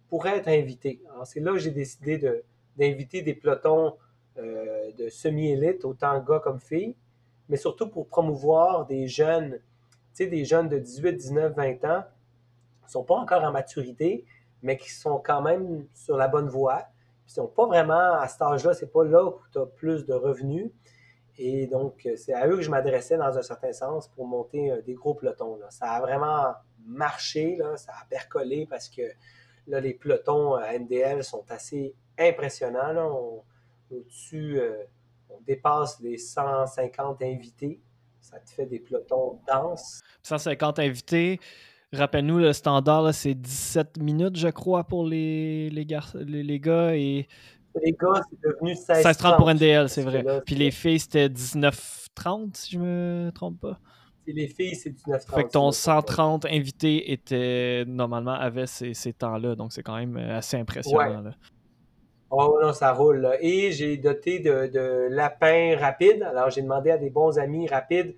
pourraient 0.09 0.37
être 0.37 0.47
invités. 0.47 1.01
c'est 1.25 1.39
là 1.39 1.51
que 1.51 1.59
j'ai 1.59 1.71
décidé 1.71 2.17
d'inviter 2.77 3.21
des 3.21 3.33
pelotons 3.33 3.95
euh, 4.37 4.91
de 4.97 5.09
semi-élite, 5.09 5.83
autant 5.83 6.19
gars 6.21 6.39
comme 6.39 6.59
filles, 6.59 6.95
mais 7.49 7.57
surtout 7.57 7.89
pour 7.89 8.07
promouvoir 8.07 8.85
des 8.85 9.07
jeunes, 9.07 9.59
tu 10.13 10.23
sais, 10.23 10.27
des 10.27 10.45
jeunes 10.45 10.69
de 10.69 10.77
18, 10.77 11.13
19, 11.13 11.55
20 11.55 11.85
ans, 11.85 12.03
qui 12.81 12.85
ne 12.85 12.89
sont 12.91 13.03
pas 13.03 13.15
encore 13.15 13.43
en 13.43 13.51
maturité, 13.51 14.25
mais 14.61 14.77
qui 14.77 14.91
sont 14.91 15.19
quand 15.19 15.41
même 15.41 15.85
sur 15.93 16.17
la 16.17 16.27
bonne 16.27 16.47
voie. 16.47 16.83
Ils 17.27 17.31
sont 17.33 17.47
pas 17.47 17.65
vraiment 17.65 18.13
à 18.13 18.27
cet 18.27 18.41
âge-là, 18.41 18.73
c'est 18.73 18.91
pas 18.91 19.03
là 19.03 19.25
où 19.25 19.35
tu 19.51 19.59
as 19.59 19.65
plus 19.65 20.05
de 20.05 20.13
revenus. 20.13 20.71
Et 21.37 21.67
donc, 21.67 22.05
euh, 22.05 22.15
c'est 22.15 22.33
à 22.33 22.47
eux 22.47 22.55
que 22.57 22.61
je 22.61 22.69
m'adressais 22.69 23.17
dans 23.17 23.37
un 23.37 23.41
certain 23.41 23.73
sens 23.73 24.07
pour 24.07 24.25
monter 24.25 24.71
euh, 24.71 24.81
des 24.81 24.93
gros 24.93 25.13
pelotons. 25.13 25.59
Ça 25.69 25.91
a 25.91 26.01
vraiment 26.01 26.53
marché, 26.87 27.59
ça 27.75 27.93
a 28.01 28.05
percolé 28.05 28.67
parce 28.69 28.89
que 28.89 29.01
là, 29.67 29.79
les 29.79 29.93
pelotons 29.93 30.55
à 30.55 30.73
euh, 30.73 30.79
NDL 30.79 31.23
sont 31.23 31.45
assez 31.49 31.93
impressionnants. 32.17 32.95
On, 32.95 33.43
au-dessus, 33.95 34.59
on 35.29 35.39
dépasse 35.45 35.99
les 36.01 36.17
150 36.17 37.21
invités. 37.21 37.79
ça 38.19 38.39
te 38.39 38.49
fait 38.49 38.65
des 38.65 38.79
pelotons 38.79 39.39
denses. 39.47 40.01
150 40.23 40.79
invités. 40.79 41.39
Rappelle-nous, 41.93 42.39
le 42.39 42.51
standard, 42.51 43.13
c'est 43.13 43.33
17 43.33 43.97
minutes, 43.99 44.35
je 44.35 44.49
crois, 44.49 44.83
pour 44.83 45.05
les, 45.05 45.69
les, 45.69 45.85
gars, 45.85 46.03
les, 46.15 46.59
gars. 46.59 46.95
Et... 46.95 47.27
Les 47.81 47.93
gars, 47.93 48.21
c'est 48.29 48.41
devenu 48.41 48.75
16 48.75 49.17
30 49.17 49.37
pour 49.37 49.53
NDL, 49.53 49.87
c'est 49.87 50.01
vrai. 50.01 50.25
Puis 50.45 50.55
les 50.55 50.71
filles, 50.71 50.99
c'était 50.99 51.29
19-30, 51.29 52.55
si 52.55 52.71
je 52.71 52.79
me 52.79 53.31
trompe 53.33 53.61
pas. 53.61 53.79
Les 54.33 54.47
filles, 54.47 54.75
c'est 54.75 54.89
19-30. 54.89 55.35
Fait 55.35 55.43
que 55.43 55.49
ton 55.49 55.71
130 55.71 56.45
invités 56.45 57.11
était, 57.11 57.85
normalement, 57.87 58.33
avait 58.33 58.67
ces, 58.67 58.93
ces 58.93 59.13
temps-là. 59.13 59.55
Donc, 59.55 59.73
c'est 59.73 59.83
quand 59.83 59.97
même 59.97 60.17
assez 60.17 60.57
impressionnant. 60.57 61.21
Là. 61.21 61.31
Oh 62.29 62.59
non, 62.61 62.73
ça 62.73 62.91
roule. 62.91 63.37
Et 63.39 63.71
j'ai 63.71 63.97
doté 63.97 64.39
de, 64.39 64.67
de 64.67 65.07
lapins 65.09 65.77
rapides. 65.79 66.23
Alors, 66.23 66.49
j'ai 66.49 66.61
demandé 66.61 66.91
à 66.91 66.97
des 66.97 67.09
bons 67.09 67.39
amis 67.39 67.67
rapides 67.67 68.15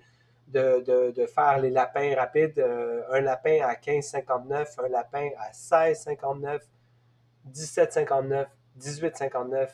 de, 0.48 1.12
de, 1.12 1.26
faire 1.26 1.58
les 1.60 1.70
lapins 1.70 2.14
rapides. 2.16 2.58
Euh, 2.58 3.02
un 3.10 3.20
lapin 3.20 3.58
à 3.62 3.74
15,59, 3.74 4.84
un 4.84 4.88
lapin 4.88 5.28
à 5.38 5.52
16,59, 5.52 6.60
17,59, 7.52 8.46
18,59 8.78 9.68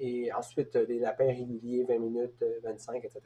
et 0.00 0.32
ensuite 0.32 0.74
euh, 0.76 0.86
les 0.88 0.98
lapins 0.98 1.26
réguliers 1.26 1.84
20 1.84 1.98
minutes, 1.98 2.44
25, 2.62 2.94
euh, 2.94 2.98
etc. 3.06 3.20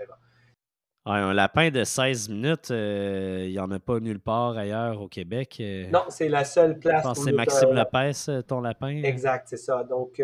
un 1.12 1.32
lapin 1.32 1.70
de 1.70 1.84
16 1.84 2.28
minutes, 2.28 2.70
il 2.70 3.50
n'y 3.50 3.58
en 3.58 3.70
a 3.70 3.78
pas 3.78 4.00
nulle 4.00 4.20
part 4.20 4.56
ailleurs 4.56 5.00
au 5.00 5.08
Québec. 5.08 5.62
non, 5.92 6.04
c'est 6.08 6.28
la 6.28 6.44
seule 6.44 6.78
place. 6.78 7.02
Je 7.02 7.08
pense 7.08 7.24
c'est 7.24 7.32
Maxime 7.32 7.72
Lopez, 7.72 8.42
ton 8.46 8.60
lapin. 8.60 9.02
Exact, 9.02 9.46
c'est 9.48 9.56
ça. 9.56 9.84
Donc, 9.84 10.22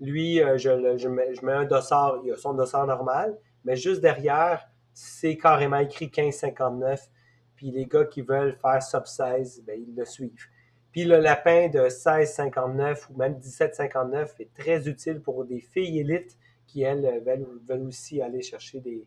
lui, 0.00 0.38
je, 0.38 0.56
je, 0.96 1.08
mets, 1.08 1.34
je, 1.34 1.44
mets, 1.44 1.52
un 1.52 1.64
dossard, 1.64 2.20
il 2.24 2.32
a 2.32 2.36
son 2.36 2.54
dossard 2.54 2.86
normal, 2.86 3.36
mais 3.64 3.76
juste 3.76 4.00
derrière, 4.00 4.68
c'est 4.92 5.36
carrément 5.36 5.78
écrit 5.78 6.06
15,59. 6.06 7.08
Puis 7.56 7.70
les 7.70 7.86
gars 7.86 8.04
qui 8.04 8.22
veulent 8.22 8.56
faire 8.60 8.82
sub 8.82 9.06
16, 9.06 9.62
ben, 9.66 9.80
ils 9.86 9.94
le 9.94 10.04
suivent. 10.04 10.46
Puis 10.92 11.04
le 11.04 11.18
lapin 11.18 11.68
de 11.68 11.80
16,59 11.80 13.06
ou 13.10 13.16
même 13.16 13.34
17,59 13.34 14.34
est 14.38 14.54
très 14.54 14.88
utile 14.88 15.20
pour 15.20 15.44
des 15.44 15.60
filles 15.60 15.98
élites 15.98 16.38
qui, 16.66 16.82
elles, 16.82 17.22
veulent, 17.66 17.86
aussi 17.86 18.22
aller 18.22 18.42
chercher 18.42 18.80
des, 18.80 19.04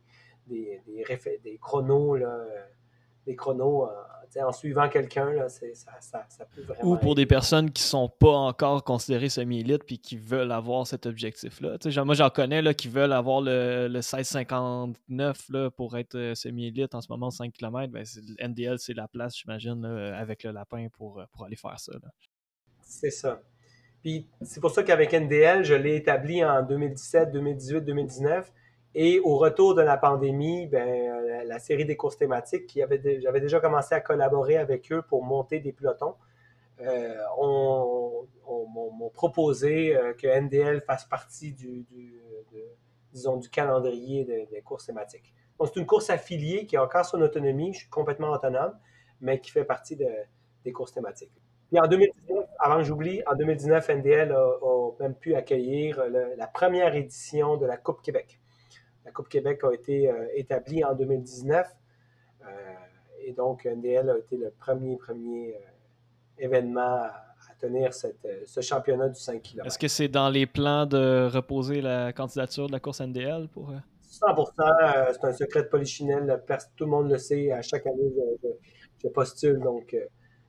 des, 0.47 0.81
des, 1.43 1.57
chronos, 1.57 2.15
là, 2.15 2.45
des 3.25 3.35
chronos 3.35 3.87
en 4.43 4.51
suivant 4.51 4.89
quelqu'un, 4.89 5.47
ça, 5.47 5.65
ça, 5.99 6.25
ça, 6.29 6.45
peut 6.45 6.61
vraiment. 6.61 6.91
Ou 6.91 6.97
pour 6.97 7.15
des 7.15 7.25
personnes 7.25 7.71
qui 7.71 7.83
ne 7.83 7.87
sont 7.87 8.09
pas 8.09 8.33
encore 8.33 8.83
considérées 8.83 9.29
semi-élites 9.29 9.83
puis 9.83 9.99
qui 9.99 10.17
veulent 10.17 10.51
avoir 10.51 10.85
cet 10.85 11.05
objectif-là. 11.05 11.77
Moi, 12.03 12.15
j'en 12.15 12.29
connais 12.29 12.61
là, 12.61 12.73
qui 12.73 12.87
veulent 12.87 13.13
avoir 13.13 13.41
le, 13.41 13.87
le 13.87 13.99
1659 13.99 15.49
là, 15.49 15.71
pour 15.71 15.97
être 15.97 16.15
euh, 16.15 16.35
semi-élite 16.35 16.93
en 16.93 17.01
ce 17.01 17.11
moment, 17.11 17.31
5 17.31 17.51
km. 17.51 17.91
Ben, 17.91 18.03
NDL, 18.39 18.79
c'est 18.79 18.93
la 18.93 19.07
place, 19.07 19.37
j'imagine, 19.37 19.85
avec 19.85 20.43
le 20.43 20.51
lapin 20.51 20.87
pour, 20.93 21.23
pour 21.31 21.45
aller 21.45 21.55
faire 21.55 21.79
ça. 21.79 21.93
C'est 22.81 23.11
ça. 23.11 23.41
Puis 24.01 24.27
c'est 24.41 24.61
pour 24.61 24.71
ça 24.71 24.83
qu'avec 24.83 25.13
NDL, 25.13 25.63
je 25.63 25.73
l'ai 25.73 25.95
établi 25.95 26.43
en 26.43 26.63
2017, 26.63 27.31
2018, 27.31 27.81
2019. 27.81 28.53
Et 28.99 29.19
au 29.19 29.37
retour 29.37 29.75
de 29.75 29.83
la 29.83 29.95
pandémie, 29.95 30.65
ben, 30.65 31.45
la, 31.45 31.59
série 31.59 31.85
des 31.85 31.95
courses 31.95 32.17
thématiques, 32.17 32.75
j'avais 32.75 33.39
déjà 33.39 33.59
commencé 33.59 33.93
à 33.93 34.01
collaborer 34.01 34.57
avec 34.57 34.91
eux 34.91 35.03
pour 35.03 35.23
monter 35.23 35.59
des 35.59 35.71
pelotons, 35.71 36.15
euh, 36.81 37.13
m'ont 37.37 39.11
proposé 39.13 39.95
euh, 39.95 40.13
que 40.13 40.25
NDL 40.25 40.81
fasse 40.81 41.05
partie 41.05 41.53
du, 41.53 41.85
disons, 43.13 43.37
du 43.37 43.51
calendrier 43.51 44.25
des 44.25 44.61
courses 44.63 44.87
thématiques. 44.87 45.31
Donc, 45.59 45.67
c'est 45.71 45.79
une 45.79 45.85
course 45.85 46.09
affiliée 46.09 46.65
qui 46.65 46.75
a 46.75 46.83
encore 46.83 47.05
son 47.05 47.21
autonomie, 47.21 47.73
je 47.73 47.81
suis 47.81 47.89
complètement 47.89 48.31
autonome, 48.31 48.73
mais 49.21 49.39
qui 49.39 49.51
fait 49.51 49.63
partie 49.63 49.95
des 49.95 50.71
courses 50.71 50.93
thématiques. 50.93 51.39
Puis 51.69 51.79
en 51.79 51.85
2019, 51.85 52.45
avant 52.57 52.77
que 52.77 52.83
j'oublie, 52.83 53.21
en 53.27 53.35
2019, 53.35 53.89
NDL 53.89 54.31
a, 54.31 54.91
même 54.99 55.13
pu 55.13 55.35
accueillir 55.35 56.03
la 56.35 56.47
première 56.47 56.95
édition 56.95 57.57
de 57.57 57.67
la 57.67 57.77
Coupe 57.77 58.01
Québec. 58.01 58.39
La 59.07 59.13
Coupe 59.13 59.29
Québec 59.29 59.61
a 59.63 59.73
été 59.73 60.09
euh, 60.09 60.27
établie 60.35 60.83
en 60.83 60.93
2019 60.93 61.65
euh, 62.41 62.45
et 63.21 63.31
donc 63.31 63.65
NDL 63.65 64.09
a 64.09 64.17
été 64.17 64.35
le 64.35 64.51
premier, 64.59 64.97
premier 64.97 65.55
euh, 65.55 65.59
événement 66.43 66.81
à, 66.81 67.23
tenir 67.59 67.91
ce 67.91 68.61
championnat 68.61 69.09
du 69.09 69.19
5 69.19 69.41
km. 69.41 69.65
Est-ce 69.65 69.79
que 69.79 69.87
c'est 69.87 70.09
dans 70.09 70.29
les 70.29 70.45
plans 70.45 70.85
de 70.85 71.27
reposer 71.33 71.81
la 71.81 72.13
candidature 72.13 72.67
de 72.67 72.71
la 72.71 72.79
course 72.79 73.01
NDL 73.01 73.47
pour. 73.47 73.71
100% 74.07 75.13
c'est 75.13 75.25
un 75.25 75.33
secret 75.33 75.63
de 75.63 75.67
polichinelle. 75.67 76.43
Tout 76.75 76.83
le 76.83 76.91
monde 76.91 77.09
le 77.09 77.17
sait. 77.17 77.51
À 77.51 77.63
chaque 77.63 77.87
année, 77.87 78.13
je, 79.01 79.07
postule. 79.07 79.57
Donc, 79.59 79.95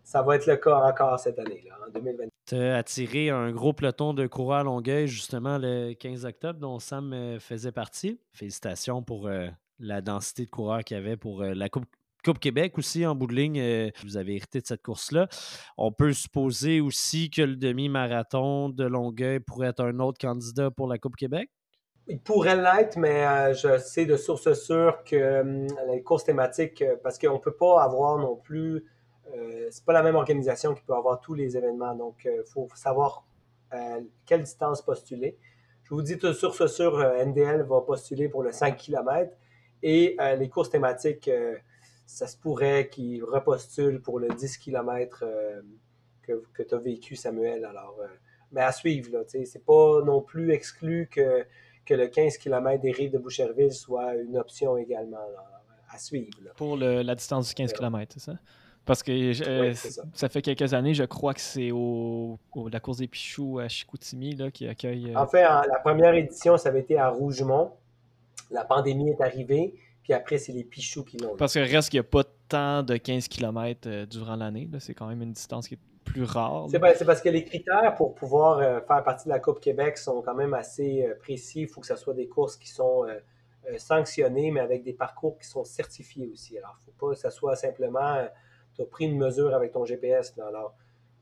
ça 0.09 0.23
va 0.23 0.37
être 0.37 0.47
le 0.47 0.57
cas 0.57 0.75
encore 0.75 1.21
cette 1.21 1.39
année, 1.39 1.63
là, 1.69 1.77
en 1.87 1.91
2020. 1.91 2.25
Tu 2.47 2.55
as 2.55 2.77
attiré 2.77 3.29
un 3.29 3.53
gros 3.53 3.75
peloton 3.75 4.15
de 4.15 4.27
coureurs 4.27 4.61
à 4.61 4.63
Longueuil, 4.63 5.07
justement, 5.07 5.59
le 5.59 5.93
15 5.93 6.25
octobre, 6.25 6.59
dont 6.59 6.79
Sam 6.79 7.13
euh, 7.13 7.39
faisait 7.39 7.73
partie. 7.73 8.19
Félicitations 8.33 9.03
pour 9.03 9.27
euh, 9.27 9.49
la 9.79 10.01
densité 10.01 10.47
de 10.47 10.51
coureurs 10.51 10.83
qu'il 10.83 10.97
y 10.97 11.01
avait 11.01 11.19
pour 11.19 11.43
euh, 11.43 11.53
la 11.53 11.69
Coupe 11.69 11.85
Coupe 12.25 12.39
Québec 12.39 12.79
aussi, 12.79 13.05
en 13.05 13.15
bout 13.15 13.27
de 13.27 13.35
ligne, 13.35 13.93
vous 14.03 14.17
avez 14.17 14.35
hérité 14.35 14.61
de 14.61 14.67
cette 14.67 14.83
course-là. 14.83 15.29
On 15.77 15.93
peut 15.93 16.13
supposer 16.13 16.81
aussi 16.81 17.31
que 17.31 17.43
le 17.43 17.55
demi-marathon 17.55 18.71
de 18.71 18.85
Longueuil 18.85 19.39
pourrait 19.39 19.69
être 19.69 19.85
un 19.85 20.01
autre 20.01 20.19
candidat 20.19 20.71
pour 20.71 20.89
la 20.89 20.99
Coupe 20.99 21.15
Québec? 21.15 21.49
Il 22.09 22.19
pourrait 22.19 22.57
l'être, 22.57 22.97
mais 22.97 23.55
je 23.55 23.79
sais 23.79 24.05
de 24.05 24.17
source 24.17 24.53
sûre 24.55 25.05
que 25.05 25.43
hum, 25.43 25.67
les 25.93 26.03
courses 26.03 26.25
thématiques, 26.25 26.83
parce 27.05 27.19
qu'on 27.19 27.35
ne 27.35 27.39
peut 27.39 27.55
pas 27.55 27.83
avoir 27.85 28.19
non 28.19 28.35
plus 28.35 28.85
euh, 29.37 29.69
c'est 29.71 29.85
pas 29.85 29.93
la 29.93 30.03
même 30.03 30.17
organisation 30.17 30.75
qui 30.75 30.83
peut 30.83 30.95
avoir 30.95 31.21
tous 31.21 31.35
les 31.35 31.57
événements. 31.57 31.95
Donc, 31.95 32.23
il 32.25 32.31
euh, 32.31 32.45
faut 32.45 32.69
savoir 32.75 33.27
euh, 33.75 34.01
quelle 34.27 34.43
distance 34.43 34.83
postuler. 34.83 35.37
Je 35.85 35.95
vous 35.95 36.03
dis 36.03 36.19
tout 36.19 36.33
sur 36.35 36.55
ce 36.55 36.67
sur, 36.67 36.99
NDL 36.99 37.63
va 37.63 37.81
postuler 37.81 38.29
pour 38.29 38.43
le 38.43 38.53
5 38.53 38.77
km 38.77 39.33
et 39.83 40.19
les 40.39 40.49
courses 40.51 40.69
thématiques, 40.69 41.31
ça 42.05 42.27
se 42.27 42.37
pourrait 42.37 42.91
qu'ils 42.91 43.25
repostulent 43.25 44.03
pour 44.03 44.19
le 44.19 44.29
10 44.29 44.59
km 44.59 45.25
que, 46.21 46.43
que 46.53 46.63
tu 46.63 46.75
as 46.75 46.79
vécu, 46.79 47.17
Samuel. 47.17 47.65
Alors, 47.65 47.99
mais 48.53 48.61
à 48.61 48.73
suivre, 48.73 49.13
là, 49.13 49.21
c'est 49.27 49.65
pas 49.65 50.03
non 50.05 50.21
plus 50.21 50.53
exclu 50.53 51.09
que, 51.11 51.47
que 51.87 51.95
le 51.95 52.09
15 52.09 52.37
km 52.37 52.83
des 52.83 52.93
rives 52.93 53.13
de 53.13 53.19
Boucherville 53.19 53.73
soit 53.73 54.15
une 54.17 54.37
option 54.37 54.77
également 54.77 55.27
à 55.89 55.99
suivre. 55.99 56.53
Pour 56.57 56.77
la 56.77 57.15
distance 57.15 57.49
du 57.49 57.55
15 57.55 57.73
km, 57.73 58.13
c'est 58.13 58.21
ça? 58.21 58.35
Parce 58.89 59.03
que 59.03 59.13
euh, 59.47 59.75
ça. 60.15 60.29
fait 60.31 60.41
quelques 60.41 60.73
années, 60.73 60.95
je 60.95 61.05
crois 61.05 61.35
que 61.35 61.43
c'est 61.43 61.71
au, 61.73 62.39
la 62.73 62.81
course 62.81 62.97
des 62.97 63.07
Pichoux 63.07 63.59
à 63.59 63.69
Chicoutimi 63.69 64.35
là, 64.35 64.51
qui 64.51 64.67
accueille. 64.67 65.13
Euh, 65.13 65.19
en 65.19 65.27
fait, 65.27 65.43
la 65.43 65.79
première 65.85 66.15
édition, 66.15 66.57
ça 66.57 66.71
avait 66.71 66.81
été 66.81 66.99
à 66.99 67.11
Rougemont. 67.11 67.73
La 68.51 68.65
pandémie 68.65 69.11
est 69.11 69.21
arrivée, 69.21 69.75
puis 70.03 70.15
après, 70.15 70.39
c'est 70.39 70.53
les 70.53 70.65
Pichoux 70.65 71.05
qui 71.05 71.19
l'ont. 71.19 71.37
Parce 71.37 71.53
que 71.53 71.59
reste 71.59 71.91
qu'il 71.91 72.01
n'y 72.01 72.07
a 72.07 72.09
pas 72.09 72.25
tant 72.49 72.83
de 72.83 72.97
15 72.97 73.29
km 73.29 73.81
euh, 73.87 74.07
durant 74.07 74.37
l'année. 74.37 74.67
C'est 74.79 74.95
quand 74.95 75.07
même 75.07 75.21
une 75.21 75.33
distance 75.33 75.69
qui 75.69 75.75
est 75.75 75.81
plus 76.05 76.25
rare. 76.25 76.69
C'est 76.71 77.05
parce 77.05 77.21
que 77.21 77.29
les 77.29 77.45
critères 77.45 77.95
pour 77.95 78.15
pouvoir 78.15 78.61
faire 78.87 79.05
partie 79.05 79.27
de 79.27 79.35
la 79.35 79.39
Coupe 79.39 79.61
Québec 79.61 79.99
sont 79.99 80.23
quand 80.23 80.35
même 80.35 80.55
assez 80.55 81.07
précis. 81.21 81.61
Il 81.61 81.69
faut 81.69 81.83
que 81.83 81.87
ce 81.87 81.97
soit 81.97 82.15
des 82.15 82.27
courses 82.27 82.57
qui 82.57 82.71
sont 82.71 83.05
sanctionnées, 83.77 84.51
mais 84.51 84.61
avec 84.61 84.83
des 84.83 84.95
parcours 84.95 85.39
qui 85.39 85.47
sont 85.47 85.65
certifiés 85.65 86.31
aussi. 86.33 86.57
Alors, 86.57 86.79
il 86.79 86.89
ne 86.89 86.95
faut 86.95 87.07
pas 87.07 87.13
que 87.13 87.21
ce 87.21 87.29
soit 87.29 87.55
simplement 87.55 88.27
tu 88.79 88.83
as 88.83 88.87
pris 88.87 89.07
une 89.07 89.19
mesure 89.19 89.55
avec 89.55 89.73
ton 89.73 89.85
GPS. 89.85 90.33
Alors, 90.39 90.75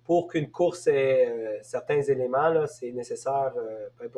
pour 0.04 0.28
qu'une 0.28 0.50
course 0.50 0.86
ait 0.86 1.26
euh, 1.26 1.58
certains 1.62 2.02
éléments, 2.02 2.66
c'est 2.66 2.92
nécessaire 2.92 3.52
euh, 3.56 3.88
ben, 3.98 4.10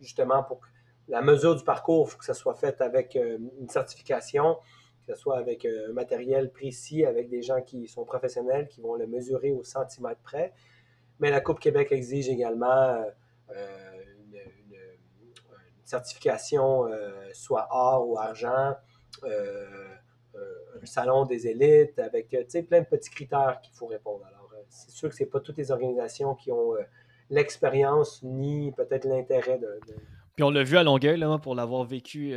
justement 0.00 0.42
pour 0.42 0.60
la 1.08 1.22
mesure 1.22 1.54
du 1.54 1.62
parcours, 1.62 2.08
il 2.08 2.10
faut 2.10 2.18
que 2.18 2.24
ça 2.24 2.34
soit 2.34 2.56
fait 2.56 2.80
avec 2.80 3.14
euh, 3.14 3.38
une 3.60 3.68
certification, 3.68 4.56
que 5.06 5.14
ce 5.14 5.20
soit 5.20 5.38
avec 5.38 5.64
un 5.64 5.92
matériel 5.92 6.50
précis, 6.50 7.04
avec 7.04 7.28
des 7.28 7.40
gens 7.40 7.62
qui 7.62 7.86
sont 7.86 8.04
professionnels, 8.04 8.66
qui 8.66 8.80
vont 8.80 8.96
le 8.96 9.06
mesurer 9.06 9.52
au 9.52 9.62
centimètre 9.62 10.20
près. 10.22 10.52
Mais 11.20 11.30
la 11.30 11.40
Coupe 11.40 11.60
Québec 11.60 11.92
exige 11.92 12.28
également 12.28 13.04
une, 13.48 14.40
certification 15.84 16.90
soit 17.32 17.68
or 17.70 18.08
ou 18.08 18.18
argent 18.18 18.74
un 20.82 20.86
salon 20.86 21.24
des 21.24 21.46
élites 21.46 21.98
avec 21.98 22.32
euh, 22.34 22.62
plein 22.62 22.80
de 22.80 22.86
petits 22.86 23.10
critères 23.10 23.60
qu'il 23.62 23.74
faut 23.74 23.86
répondre. 23.86 24.24
Alors, 24.26 24.50
euh, 24.54 24.62
c'est 24.68 24.90
sûr 24.90 25.08
que 25.08 25.14
ce 25.14 25.22
n'est 25.22 25.28
pas 25.28 25.40
toutes 25.40 25.58
les 25.58 25.70
organisations 25.70 26.34
qui 26.34 26.52
ont 26.52 26.74
euh, 26.74 26.82
l'expérience 27.30 28.22
ni 28.22 28.72
peut-être 28.72 29.04
l'intérêt 29.04 29.58
de, 29.58 29.80
Puis 30.34 30.44
on 30.44 30.50
l'a 30.50 30.62
vu 30.62 30.76
à 30.76 30.82
Longueuil, 30.82 31.18
là, 31.18 31.38
pour 31.38 31.54
l'avoir 31.54 31.84
vécu 31.84 32.34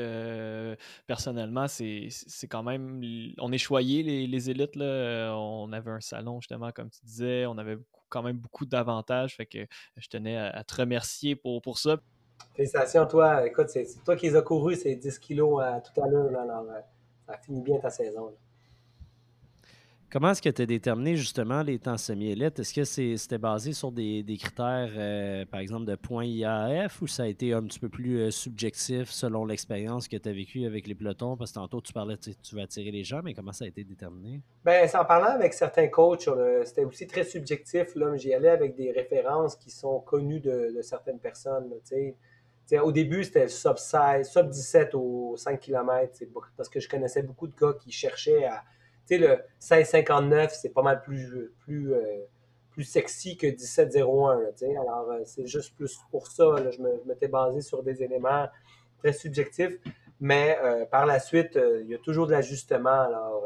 personnellement, 1.05 1.67
c'est 1.67 2.09
quand 2.49 2.63
même. 2.63 3.01
On 3.39 3.51
est 3.51 3.59
choyé, 3.59 4.03
les, 4.03 4.25
les, 4.25 4.49
élites. 4.49 4.75
Là. 4.75 5.35
On 5.35 5.71
avait 5.71 5.91
un 5.91 6.01
salon, 6.01 6.41
justement, 6.41 6.71
comme 6.71 6.89
tu 6.89 6.99
disais. 7.03 7.45
On 7.45 7.57
avait 7.57 7.77
quand 8.09 8.23
même 8.23 8.37
beaucoup 8.37 8.65
d'avantages. 8.65 9.35
Fait 9.35 9.45
que 9.45 9.59
je 9.97 10.07
tenais 10.07 10.37
à, 10.37 10.63
te 10.63 10.75
remercier 10.75 11.35
pour, 11.35 11.61
pour 11.61 11.77
ça. 11.77 11.97
Félicitations, 12.55 13.05
toi. 13.05 13.45
Écoute, 13.45 13.69
c'est 13.69 13.85
toi 14.03 14.15
qui 14.15 14.27
les 14.27 14.35
as 14.35 14.41
couru 14.41 14.75
ces 14.75 14.95
10 14.95 15.19
kilos 15.19 15.61
tout 15.83 16.01
à 16.01 16.07
l'heure. 16.07 16.31
Finit 17.37 17.61
bien 17.61 17.79
ta 17.79 17.89
saison. 17.89 18.33
Comment 20.11 20.31
est-ce 20.31 20.41
que 20.41 20.49
tu 20.49 20.63
as 20.63 20.65
déterminé 20.65 21.15
justement 21.15 21.61
les 21.61 21.77
temps 21.77 21.97
semi-élites? 21.97 22.57
Est-ce 22.57 22.73
que 22.73 22.83
c'était 22.83 23.37
basé 23.37 23.73
sur 23.73 23.91
des, 23.91 24.25
critères, 24.39 24.89
euh, 24.97 25.45
par 25.45 25.59
exemple, 25.59 25.85
de 25.85 25.93
points 25.93 26.25
IAF 26.25 27.03
ou 27.03 27.05
ça 27.05 27.23
a 27.23 27.25
été 27.27 27.53
un 27.53 27.61
petit 27.61 27.77
peu 27.77 27.89
plus 27.89 28.17
euh, 28.17 28.31
subjectif 28.31 29.11
selon 29.11 29.45
l'expérience 29.45 30.07
que 30.07 30.17
tu 30.17 30.27
as 30.27 30.31
vécue 30.31 30.65
avec 30.65 30.87
les 30.87 30.95
pelotons? 30.95 31.37
Parce 31.37 31.51
que 31.51 31.59
tantôt, 31.59 31.79
tu 31.79 31.93
parlais, 31.93 32.17
tu, 32.17 32.35
tu 32.35 32.55
vas 32.55 32.63
attirer 32.63 32.89
les 32.89 33.03
gens, 33.03 33.21
mais 33.23 33.35
comment 33.35 33.51
ça 33.51 33.65
a 33.65 33.67
été 33.67 33.83
déterminé? 33.83 34.41
Bien, 34.65 34.87
en 34.95 35.05
parlant 35.05 35.29
avec 35.29 35.53
certains 35.53 35.89
coachs, 35.89 36.27
c'était 36.65 36.85
aussi 36.85 37.05
très 37.05 37.23
subjectif. 37.23 37.93
Là, 37.93 38.15
j'y 38.15 38.33
allais 38.33 38.49
avec 38.49 38.75
des 38.75 38.91
références 38.91 39.55
qui 39.57 39.69
sont 39.69 39.99
connues 39.99 40.39
de, 40.39 40.79
certaines 40.81 41.19
personnes. 41.19 41.69
Au 42.77 42.91
début, 42.91 43.23
c'était 43.23 43.47
sub 43.47 43.77
16, 43.77 44.29
sub 44.29 44.49
17 44.49 44.93
au 44.93 45.35
5 45.37 45.59
km, 45.59 46.19
parce 46.55 46.69
que 46.69 46.79
je 46.79 46.87
connaissais 46.87 47.23
beaucoup 47.23 47.47
de 47.47 47.55
gars 47.55 47.73
qui 47.81 47.91
cherchaient 47.91 48.45
à 48.45 48.63
sais, 49.09 49.17
le 49.17 49.43
1659, 49.59 50.53
c'est 50.53 50.69
pas 50.69 50.81
mal 50.81 51.01
plus, 51.01 51.51
plus, 51.59 51.93
euh, 51.93 52.01
plus 52.71 52.83
sexy 52.83 53.37
que 53.37 53.47
1701. 53.47 54.39
alors, 54.81 55.09
euh, 55.11 55.21
c'est 55.25 55.47
juste 55.47 55.75
plus 55.75 55.99
pour 56.11 56.27
ça. 56.27 56.55
je, 56.71 56.81
m'étais 57.07 57.27
basé 57.27 57.61
sur 57.61 57.83
des 57.83 58.03
éléments 58.03 58.47
très 58.99 59.13
subjectifs. 59.13 59.77
Mais 60.19 60.57
euh, 60.61 60.85
par 60.85 61.05
la 61.05 61.19
suite, 61.19 61.57
il 61.81 61.87
y 61.87 61.95
a 61.95 61.97
toujours 61.97 62.27
de 62.27 62.33
l'ajustement. 62.33 63.01
Alors, 63.01 63.43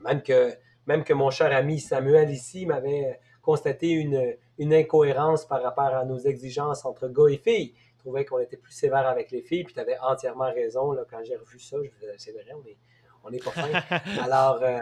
même, 0.00 0.22
que, 0.22 0.52
même 0.86 1.04
que 1.04 1.14
mon 1.14 1.30
cher 1.30 1.54
ami 1.54 1.80
Samuel 1.80 2.30
ici 2.30 2.66
m'avait 2.66 3.18
constaté 3.42 3.90
une, 3.90 4.36
une 4.58 4.72
incohérence 4.72 5.44
par 5.44 5.62
rapport 5.62 5.94
à 5.94 6.04
nos 6.04 6.18
exigences 6.18 6.84
entre 6.84 7.08
gars 7.08 7.28
et 7.28 7.36
filles. 7.36 7.74
Il 7.74 7.98
trouvait 7.98 8.24
qu'on 8.24 8.38
était 8.38 8.56
plus 8.56 8.72
sévère 8.72 9.06
avec 9.06 9.30
les 9.30 9.42
filles, 9.42 9.64
puis 9.64 9.74
tu 9.74 9.80
avais 9.80 9.98
entièrement 9.98 10.52
raison 10.52 10.92
là, 10.92 11.04
quand 11.10 11.22
j'ai 11.24 11.36
revu 11.36 11.58
ça. 11.58 11.76
Je 11.82 12.06
me 12.06 12.12
c'est 12.18 12.32
vrai, 12.32 12.44
on 12.54 12.66
est, 12.66 12.76
on 13.24 13.30
n'est 13.30 13.38
pas 13.38 13.50
fin. 13.50 13.98
Alors, 14.22 14.62
euh, 14.62 14.78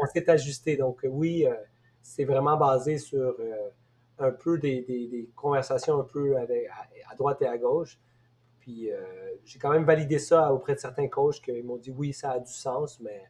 on, 0.00 0.06
s'est 0.06 0.28
ajusté. 0.28 0.76
Donc, 0.76 1.00
oui, 1.04 1.46
euh, 1.46 1.54
c'est 2.02 2.24
vraiment 2.24 2.56
basé 2.56 2.98
sur 2.98 3.36
euh, 3.38 3.70
un 4.18 4.30
peu 4.30 4.58
des, 4.58 5.28
conversations 5.36 6.00
un 6.00 6.04
peu 6.04 6.36
à, 6.36 7.14
droite 7.16 7.42
et 7.42 7.46
à 7.46 7.58
gauche. 7.58 7.98
Puis, 8.60 8.88
j'ai 9.44 9.58
quand 9.58 9.70
même 9.70 9.84
validé 9.84 10.18
ça 10.18 10.50
auprès 10.52 10.74
de 10.74 10.80
certains 10.80 11.06
coachs 11.06 11.42
qui 11.42 11.52
m'ont 11.62 11.76
dit 11.76 11.90
oui, 11.90 12.14
ça 12.14 12.30
a 12.30 12.40
du 12.40 12.50
sens, 12.50 12.98
mais 13.00 13.22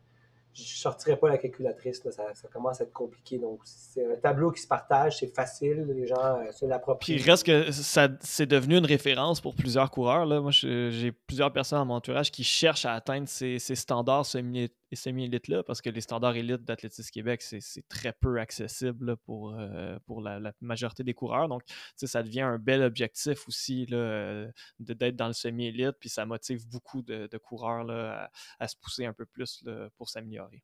je 0.54 0.62
ne 0.62 0.66
sortirai 0.66 1.16
pas 1.16 1.28
la 1.28 1.38
calculatrice, 1.38 2.00
ça, 2.10 2.48
commence 2.52 2.80
à 2.80 2.84
être 2.84 2.92
compliqué. 2.92 3.38
Donc, 3.38 3.60
c'est 3.64 4.04
un 4.04 4.16
tableau 4.16 4.52
qui 4.52 4.62
se 4.62 4.68
partage, 4.68 5.18
c'est 5.18 5.34
facile, 5.34 5.86
les 5.94 6.06
gens 6.06 6.16
euh, 6.16 6.52
se 6.52 6.64
l'approprient. 6.64 7.16
Puis, 7.16 7.30
reste 7.30 7.44
que 7.44 7.72
ça, 7.72 8.08
c'est 8.20 8.46
devenu 8.46 8.76
une 8.78 8.86
référence 8.86 9.40
pour 9.40 9.54
plusieurs 9.54 9.90
coureurs. 9.90 10.26
Là. 10.26 10.40
Moi, 10.40 10.52
j'ai 10.52 11.12
plusieurs 11.12 11.52
personnes 11.52 11.80
à 11.80 11.84
mon 11.84 11.94
entourage 11.94 12.30
qui 12.30 12.44
cherchent 12.44 12.86
à 12.86 12.92
atteindre 12.92 13.28
ces, 13.28 13.58
standards 13.58 14.26
semi 14.26 14.70
semi-élites-là, 14.92 15.62
parce 15.62 15.80
que 15.80 15.90
les 15.90 16.00
standards 16.00 16.36
élites 16.36 16.64
d'Athlétisme 16.64 17.10
Québec, 17.10 17.42
c'est 17.42 17.88
très 17.88 18.12
peu 18.12 18.38
accessible 18.38 19.16
pour, 19.18 19.54
euh, 19.58 19.98
pour 20.06 20.20
la, 20.20 20.52
majorité 20.60 21.02
des 21.02 21.14
coureurs. 21.14 21.48
Donc, 21.48 21.62
ça 21.96 22.22
devient 22.22 22.42
un 22.42 22.58
bel 22.58 22.82
objectif 22.82 23.48
aussi 23.48 23.86
d'être 23.86 25.16
dans 25.16 25.28
le 25.28 25.32
semi-élite, 25.32 25.96
puis 25.98 26.08
ça 26.08 26.26
motive 26.26 26.68
beaucoup 26.68 27.02
de, 27.02 27.28
coureurs 27.38 27.84
là, 27.84 28.30
à, 28.58 28.68
se 28.68 28.76
pousser 28.76 29.04
un 29.04 29.12
peu 29.12 29.26
plus 29.26 29.64
pour 29.96 30.08
s'améliorer. 30.08 30.62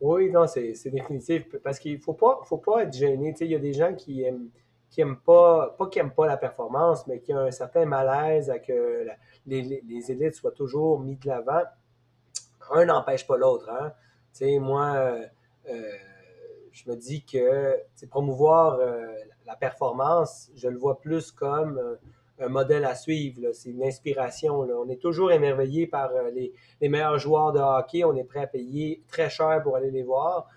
Oui, 0.00 0.30
non, 0.30 0.46
c'est 0.46 0.90
définitif. 0.90 1.44
Parce 1.62 1.78
qu'il 1.78 1.94
ne 1.94 2.00
faut 2.00 2.12
pas, 2.12 2.40
faut 2.44 2.58
pas 2.58 2.82
être 2.82 2.92
gêné. 2.92 3.34
Il 3.40 3.46
y 3.46 3.54
a 3.54 3.58
des 3.58 3.72
gens 3.72 3.94
qui 3.94 4.22
aiment, 4.22 4.50
qui 4.90 5.00
aiment 5.00 5.18
pas, 5.18 5.74
pas 5.78 5.88
qui 5.88 5.98
n'aiment 5.98 6.12
pas 6.12 6.26
la 6.26 6.36
performance, 6.36 7.06
mais 7.06 7.20
qui 7.20 7.32
ont 7.32 7.38
un 7.38 7.50
certain 7.50 7.86
malaise 7.86 8.50
à 8.50 8.58
que 8.58 9.06
les, 9.46 10.10
élites 10.10 10.34
soient 10.34 10.52
toujours 10.52 11.00
mis 11.00 11.16
de 11.16 11.26
l'avant. 11.26 11.62
Un 12.72 12.84
n'empêche 12.86 13.26
pas 13.26 13.36
l'autre. 13.36 13.68
Hein? 13.70 13.92
moi, 14.60 14.94
euh, 14.96 15.26
euh, 15.68 15.90
je 16.72 16.90
me 16.90 16.96
dis 16.96 17.24
que 17.24 17.76
promouvoir 18.10 18.74
euh, 18.74 19.06
la 19.46 19.56
performance, 19.56 20.50
je 20.56 20.68
le 20.68 20.76
vois 20.76 21.00
plus 21.00 21.30
comme 21.30 21.98
un 22.40 22.48
modèle 22.48 22.84
à 22.84 22.94
suivre. 22.94 23.52
C'est 23.52 23.70
une 23.70 23.82
inspiration. 23.82 24.58
On 24.60 24.88
est 24.88 25.00
toujours 25.00 25.30
émerveillé 25.30 25.86
par 25.86 26.10
euh, 26.10 26.30
les, 26.30 26.52
meilleurs 26.88 27.18
joueurs 27.18 27.52
de 27.52 27.60
hockey. 27.60 28.04
On 28.04 28.16
est 28.16 28.24
prêt 28.24 28.40
à 28.40 28.46
payer 28.46 29.02
très 29.08 29.30
cher 29.30 29.62
pour 29.62 29.76
aller 29.76 29.90
les 29.90 30.02
voir. 30.02 30.48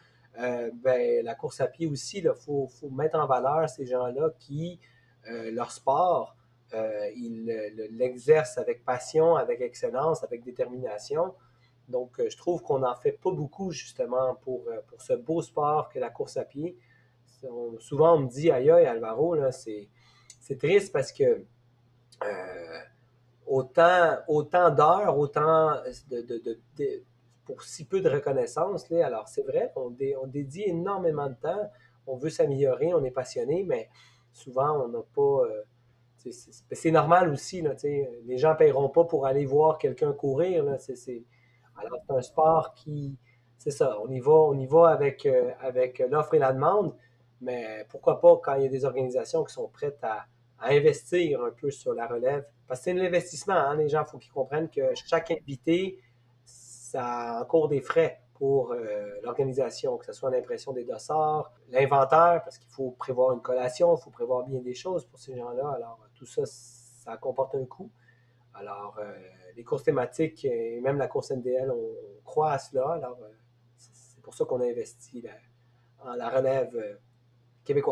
Ben, 0.83 1.25
la 1.25 1.33
course 1.33 1.61
à 1.61 1.67
pied 1.67 1.87
aussi, 1.87 2.19
il 2.19 2.31
faut, 2.45 2.69
mettre 2.91 3.17
en 3.17 3.25
valeur 3.25 3.67
ces 3.67 3.87
gens-là 3.87 4.29
qui, 4.37 4.79
leur 5.25 5.71
sport, 5.71 6.35
ils 7.15 7.87
l'exercent 7.89 8.59
avec 8.59 8.85
passion, 8.85 9.35
avec 9.35 9.61
excellence, 9.61 10.23
avec 10.23 10.43
détermination. 10.43 11.33
Donc, 11.87 12.21
je 12.21 12.35
trouve 12.35 12.61
qu'on 12.61 12.79
n'en 12.79 12.95
fait 12.95 13.13
pas 13.13 13.31
beaucoup, 13.31 13.71
justement, 13.71 14.35
pour, 14.41 14.65
pour 14.87 15.01
ce 15.01 15.13
beau 15.13 15.41
sport 15.41 15.89
que 15.89 15.99
la 15.99 16.09
course 16.09 16.37
à 16.37 16.43
pied. 16.43 16.77
souvent, 17.79 18.15
on 18.15 18.19
me 18.19 18.27
dit, 18.27 18.51
aïe, 18.51 18.69
aïe, 18.69 18.85
Alvaro, 18.85 19.35
c'est 19.51 20.57
triste 20.57 20.91
parce 20.91 21.11
que 21.11 21.45
euh, 22.23 22.79
autant, 23.45 24.17
autant 24.27 24.69
d'heures, 24.69 25.17
autant 25.17 25.75
de, 26.09 27.03
pour 27.45 27.63
si 27.63 27.85
peu 27.85 28.01
de 28.01 28.09
reconnaissance. 28.09 28.91
Alors, 28.91 29.27
c'est 29.27 29.43
vrai, 29.43 29.71
on, 29.75 29.95
on, 30.21 30.27
dédie 30.27 30.63
énormément 30.63 31.29
de 31.29 31.35
temps. 31.35 31.71
On 32.07 32.17
veut 32.17 32.29
s'améliorer, 32.29 32.93
on 32.93 33.03
est 33.03 33.11
passionné, 33.11 33.63
mais 33.63 33.89
souvent, 34.33 34.85
on 34.85 34.87
n'a 34.89 35.03
pas. 35.13 35.45
Euh, 35.45 35.63
c'est 36.71 36.91
normal 36.91 37.29
aussi. 37.29 37.61
Là, 37.61 37.73
les 37.83 38.37
gens 38.37 38.51
ne 38.51 38.57
paieront 38.57 38.89
pas 38.89 39.05
pour 39.05 39.25
aller 39.25 39.45
voir 39.45 39.77
quelqu'un 39.77 40.11
courir. 40.11 40.63
Là, 40.63 40.77
alors, 41.77 41.99
c'est 42.07 42.13
un 42.13 42.21
sport 42.21 42.73
qui. 42.73 43.17
C'est 43.57 43.71
ça, 43.71 43.97
on 44.01 44.09
y 44.09 44.19
va, 44.19 44.99
euh, 44.99 45.51
avec 45.61 45.99
l'offre 46.11 46.35
et 46.35 46.39
la 46.39 46.53
demande, 46.53 46.95
mais 47.41 47.85
pourquoi 47.89 48.21
pas 48.21 48.37
quand 48.37 48.53
il 48.55 48.63
y 48.63 48.65
a 48.65 48.69
des 48.69 48.85
organisations 48.85 49.43
qui 49.43 49.53
sont 49.53 49.67
prêtes 49.67 49.99
à, 50.03 50.25
investir 50.59 51.43
un 51.43 51.51
peu 51.51 51.71
sur 51.71 51.93
la 51.93 52.07
relève. 52.07 52.45
Parce 52.67 52.79
que 52.79 52.85
c'est 52.85 52.91
un 52.91 53.03
investissement, 53.03 53.55
hein, 53.55 53.75
les 53.75 53.89
gens, 53.89 54.03
il 54.03 54.09
faut 54.09 54.17
qu'ils 54.17 54.31
comprennent 54.31 54.69
que 54.69 54.93
chaque 54.95 55.31
invité, 55.31 55.99
ça 56.43 57.39
encore 57.41 57.67
des 57.67 57.81
frais 57.81 58.21
pour 58.35 58.71
euh, 58.71 59.19
l'organisation, 59.23 59.97
que 59.97 60.05
ce 60.05 60.13
soit 60.13 60.29
l'impression 60.29 60.71
des 60.71 60.83
dossards, 60.83 61.51
l'inventaire, 61.69 62.41
parce 62.43 62.57
qu'il 62.57 62.69
faut 62.69 62.91
prévoir 62.91 63.33
une 63.33 63.41
collation, 63.41 63.95
il 63.95 64.01
faut 64.01 64.11
prévoir 64.11 64.45
bien 64.45 64.59
des 64.59 64.75
choses 64.75 65.05
pour 65.05 65.19
ces 65.19 65.35
gens-là. 65.35 65.69
Alors, 65.75 65.99
tout 66.15 66.25
ça, 66.25 66.43
ça 66.45 67.17
comporte 67.17 67.55
un 67.55 67.65
coût. 67.65 67.89
Alors, 68.53 68.97
euh, 68.99 69.11
les 69.57 69.63
courses 69.63 69.83
thématiques 69.83 70.45
et 70.45 70.79
même 70.81 70.97
la 70.97 71.07
course 71.07 71.31
NDL, 71.31 71.71
on, 71.71 72.21
croit 72.23 72.51
à 72.51 72.59
cela. 72.59 72.89
Alors, 72.91 73.17
euh, 73.23 73.33
c'est 73.77 74.21
pour 74.21 74.33
ça 74.33 74.45
qu'on 74.45 74.61
a 74.61 74.65
investi 74.65 75.25
en 75.99 76.13
la 76.13 76.29
relève 76.29 76.99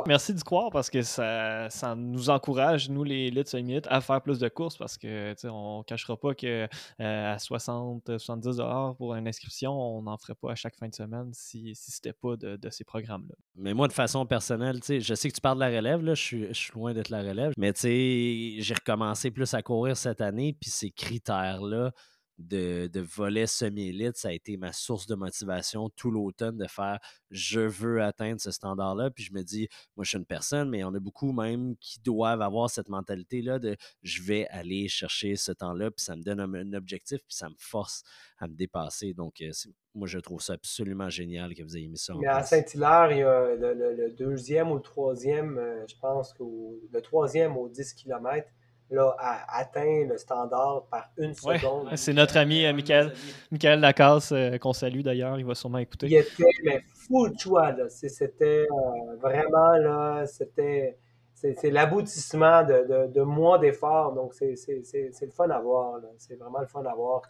Merci 0.07 0.33
d'y 0.33 0.43
croire 0.43 0.69
parce 0.71 0.89
que 0.89 1.01
ça, 1.01 1.69
ça, 1.69 1.95
nous 1.95 2.29
encourage, 2.29 2.89
nous 2.89 3.03
les 3.03 3.27
élites 3.27 3.47
semi 3.47 3.79
à 3.87 4.01
faire 4.01 4.21
plus 4.21 4.39
de 4.39 4.47
courses 4.47 4.77
parce 4.77 4.97
que 4.97 5.33
on 5.47 5.79
ne 5.79 5.83
cachera 5.83 6.17
pas 6.17 6.33
que 6.33 6.67
euh, 7.01 7.33
à 7.33 7.39
60, 7.39 8.17
70 8.17 8.57
dollars 8.57 8.95
pour 8.95 9.15
une 9.15 9.27
inscription, 9.27 9.71
on 9.71 10.01
n'en 10.03 10.17
ferait 10.17 10.35
pas 10.35 10.51
à 10.51 10.55
chaque 10.55 10.75
fin 10.75 10.87
de 10.87 10.95
semaine 10.95 11.31
si, 11.33 11.73
si 11.75 11.91
c'était 11.91 12.13
pas 12.13 12.35
de, 12.35 12.55
de, 12.55 12.69
ces 12.69 12.83
programmes-là. 12.83 13.35
Mais 13.55 13.73
moi, 13.73 13.87
de 13.87 13.93
façon 13.93 14.25
personnelle, 14.25 14.79
je 14.87 15.13
sais 15.15 15.29
que 15.29 15.35
tu 15.35 15.41
parles 15.41 15.57
de 15.57 15.63
la 15.63 15.75
relève, 15.75 16.01
là, 16.01 16.13
je, 16.13 16.21
suis, 16.21 16.47
je 16.47 16.53
suis 16.53 16.73
loin 16.73 16.93
d'être 16.93 17.09
la 17.09 17.21
relève, 17.21 17.53
mais 17.57 17.73
j'ai 17.75 18.73
recommencé 18.73 19.31
plus 19.31 19.53
à 19.53 19.61
courir 19.61 19.97
cette 19.97 20.21
année, 20.21 20.55
puis 20.59 20.69
ces 20.69 20.91
critères-là, 20.91 21.91
de, 22.37 22.87
de 22.87 22.99
volet 22.99 23.47
semi-élite, 23.47 24.17
ça 24.17 24.29
a 24.29 24.31
été 24.31 24.57
ma 24.57 24.73
source 24.73 25.07
de 25.07 25.15
motivation 25.15 25.89
tout 25.89 26.11
l'automne 26.11 26.57
de 26.57 26.67
faire 26.67 26.99
je 27.31 27.59
veux 27.59 28.01
atteindre 28.01 28.39
ce 28.39 28.51
standard-là. 28.51 29.09
Puis 29.11 29.23
je 29.23 29.33
me 29.33 29.43
dis, 29.43 29.67
moi 29.95 30.03
je 30.03 30.09
suis 30.09 30.17
une 30.17 30.25
personne, 30.25 30.69
mais 30.69 30.83
on 30.83 30.93
a 30.93 30.99
beaucoup 30.99 31.31
même 31.31 31.75
qui 31.77 31.99
doivent 31.99 32.41
avoir 32.41 32.69
cette 32.69 32.89
mentalité-là 32.89 33.59
de 33.59 33.75
je 34.03 34.21
vais 34.23 34.47
aller 34.47 34.87
chercher 34.87 35.35
ce 35.35 35.51
temps-là, 35.51 35.91
puis 35.91 36.03
ça 36.03 36.15
me 36.15 36.23
donne 36.23 36.39
un, 36.39 36.73
objectif, 36.73 37.19
puis 37.19 37.35
ça 37.35 37.49
me 37.49 37.55
force 37.59 38.03
à 38.39 38.47
me 38.47 38.55
dépasser. 38.55 39.13
Donc 39.13 39.41
euh, 39.41 39.51
moi 39.93 40.07
je 40.07 40.19
trouve 40.19 40.41
ça 40.41 40.53
absolument 40.53 41.09
génial 41.09 41.53
que 41.53 41.63
vous 41.63 41.77
ayez 41.77 41.87
mis 41.87 41.97
ça 41.97 42.15
en 42.15 42.19
mais 42.19 42.27
À 42.27 42.43
Saint-Hilaire, 42.43 43.11
il 43.11 43.19
y 43.19 43.23
a 43.23 43.55
le, 43.55 44.11
deuxième 44.11 44.71
ou 44.71 44.75
le 44.75 44.81
troisième, 44.81 45.57
euh, 45.57 45.85
je 45.87 45.95
pense 45.99 46.33
que 46.33 46.43
le 46.43 47.01
troisième 47.01 47.57
au 47.57 47.69
10 47.69 47.93
km 47.93 48.47
là, 48.89 49.15
a 49.19 49.59
atteint 49.59 50.05
le 50.07 50.17
standard 50.17 50.85
par 50.89 51.09
une 51.17 51.33
seconde. 51.33 51.89
C'est 51.95 52.13
notre 52.13 52.37
ami 52.37 52.65
euh, 52.65 52.73
Michael, 52.73 53.13
Michael 53.51 53.79
Lacasse, 53.79 54.31
euh, 54.31 54.57
qu'on 54.57 54.73
salue 54.73 55.01
d'ailleurs, 55.01 55.39
il 55.39 55.45
va 55.45 55.55
sûrement 55.55 55.79
écouter. 55.79 56.07
Il 56.07 56.15
était 56.15 56.43
mais 56.63 56.81
fou 57.07 57.29
de 57.29 57.37
joie, 57.37 57.75
C'était 57.89 58.67
euh, 58.71 59.15
vraiment 59.21 59.73
là, 59.77 60.25
c'était. 60.25 60.97
C'est 61.37 61.69
l'aboutissement 61.69 62.63
de, 62.63 63.11
de, 63.13 63.21
mois 63.21 63.59
d'efforts, 63.59 64.13
donc 64.13 64.33
c'est 64.33 64.55
le 64.55 65.31
fun 65.31 65.49
à 65.49 65.59
voir. 65.59 65.99
C'est 66.17 66.39
vraiment 66.39 66.61
le 66.61 66.65
fun 66.65 66.83
à 66.85 66.95
voir 66.95 67.21